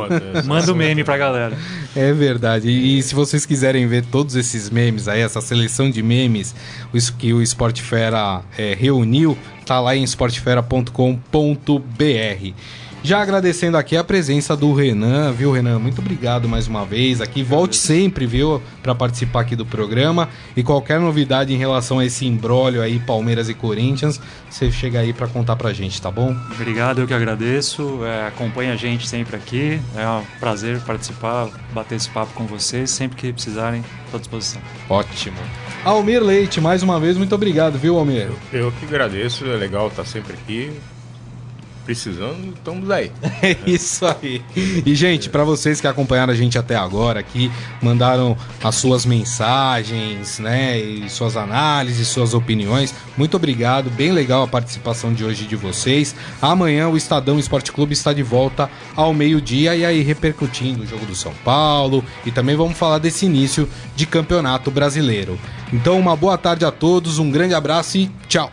Manda 0.44 0.72
o 0.72 0.76
meme 0.76 1.05
pra 1.05 1.16
galera. 1.16 1.57
É 1.94 2.12
verdade. 2.12 2.68
E, 2.68 3.03
se 3.03 3.14
vocês 3.14 3.46
quiserem 3.46 3.86
ver 3.86 4.05
todos 4.07 4.34
esses 4.36 4.68
memes 4.70 5.09
aí, 5.09 5.20
essa 5.20 5.40
seleção 5.40 5.90
de 5.90 6.03
memes, 6.03 6.55
isso 6.92 7.14
que 7.16 7.32
o 7.32 7.40
Esporte 7.40 7.82
Fera 7.82 8.42
é, 8.57 8.74
reuniu, 8.78 9.36
tá 9.64 9.80
lá 9.80 9.96
em 9.96 10.03
esportefera.com.br. 10.03 12.53
Já 13.09 13.22
agradecendo 13.22 13.78
aqui 13.78 13.96
a 13.96 14.04
presença 14.04 14.54
do 14.54 14.70
Renan, 14.74 15.32
viu, 15.32 15.50
Renan? 15.50 15.78
Muito 15.78 15.98
obrigado 15.98 16.46
mais 16.46 16.68
uma 16.68 16.84
vez 16.84 17.22
aqui. 17.22 17.42
Volte 17.42 17.74
sempre, 17.74 18.26
viu, 18.26 18.62
para 18.82 18.94
participar 18.94 19.40
aqui 19.40 19.56
do 19.56 19.64
programa. 19.64 20.28
E 20.54 20.62
qualquer 20.62 21.00
novidade 21.00 21.50
em 21.50 21.56
relação 21.56 22.00
a 22.00 22.04
esse 22.04 22.26
embrólio 22.26 22.82
aí, 22.82 22.98
Palmeiras 22.98 23.48
e 23.48 23.54
Corinthians, 23.54 24.20
você 24.50 24.70
chega 24.70 25.00
aí 25.00 25.14
para 25.14 25.26
contar 25.26 25.56
pra 25.56 25.72
gente, 25.72 26.02
tá 26.02 26.11
bom? 26.11 26.36
Obrigado, 26.52 26.98
eu 26.98 27.06
que 27.06 27.14
agradeço. 27.14 28.04
É, 28.04 28.26
acompanha 28.26 28.74
a 28.74 28.76
gente 28.76 29.09
sempre 29.09 29.36
aqui. 29.36 29.80
É 29.96 30.06
um 30.06 30.22
prazer 30.38 30.78
participar, 30.80 31.48
bater 31.72 31.94
esse 31.94 32.11
papo 32.11 32.34
com 32.34 32.46
vocês. 32.46 32.90
Sempre 32.90 33.16
que 33.16 33.32
precisarem, 33.32 33.82
estou 34.04 34.18
à 34.18 34.20
disposição. 34.20 34.61
Ótimo. 34.86 35.38
Almir 35.82 36.22
Leite, 36.22 36.61
mais 36.61 36.82
uma 36.82 37.00
vez, 37.00 37.16
muito 37.16 37.34
obrigado, 37.34 37.78
viu, 37.78 37.98
Almir? 37.98 38.28
Eu 38.52 38.70
que 38.70 38.84
agradeço, 38.84 39.46
é 39.46 39.56
legal 39.56 39.88
estar 39.88 40.04
sempre 40.04 40.34
aqui. 40.34 40.78
Precisando, 41.89 42.53
estamos 42.55 42.91
aí. 42.91 43.11
É 43.41 43.57
isso 43.66 44.05
aí. 44.05 44.43
E, 44.84 44.95
gente, 44.95 45.30
pra 45.30 45.43
vocês 45.43 45.80
que 45.80 45.86
acompanharam 45.86 46.34
a 46.34 46.36
gente 46.36 46.59
até 46.59 46.76
agora 46.76 47.20
aqui, 47.20 47.51
mandaram 47.80 48.36
as 48.62 48.74
suas 48.74 49.07
mensagens, 49.07 50.39
né? 50.39 50.78
E 50.78 51.09
suas 51.09 51.34
análises, 51.34 52.09
suas 52.09 52.34
opiniões. 52.34 52.95
Muito 53.16 53.39
obrigado. 53.39 53.89
Bem 53.89 54.12
legal 54.12 54.43
a 54.43 54.47
participação 54.47 55.14
de 55.14 55.24
hoje 55.24 55.47
de 55.47 55.57
vocês. 55.57 56.14
Amanhã 56.43 56.91
o 56.91 56.97
Estadão 56.97 57.39
Esporte 57.39 57.72
Clube 57.72 57.95
está 57.95 58.12
de 58.12 58.22
volta 58.22 58.68
ao 58.95 59.14
meio-dia 59.14 59.74
e 59.74 59.86
aí 59.86 60.03
repercutindo 60.03 60.82
o 60.82 60.86
jogo 60.86 61.07
do 61.07 61.14
São 61.14 61.32
Paulo. 61.43 62.05
E 62.26 62.30
também 62.30 62.55
vamos 62.55 62.76
falar 62.76 62.99
desse 62.99 63.24
início 63.24 63.66
de 63.97 64.05
campeonato 64.05 64.70
brasileiro. 64.70 65.41
Então, 65.72 65.99
uma 65.99 66.14
boa 66.14 66.36
tarde 66.36 66.66
a 66.66 66.70
todos, 66.70 67.18
um 67.18 67.30
grande 67.30 67.55
abraço 67.55 67.97
e 67.97 68.11
tchau. 68.28 68.53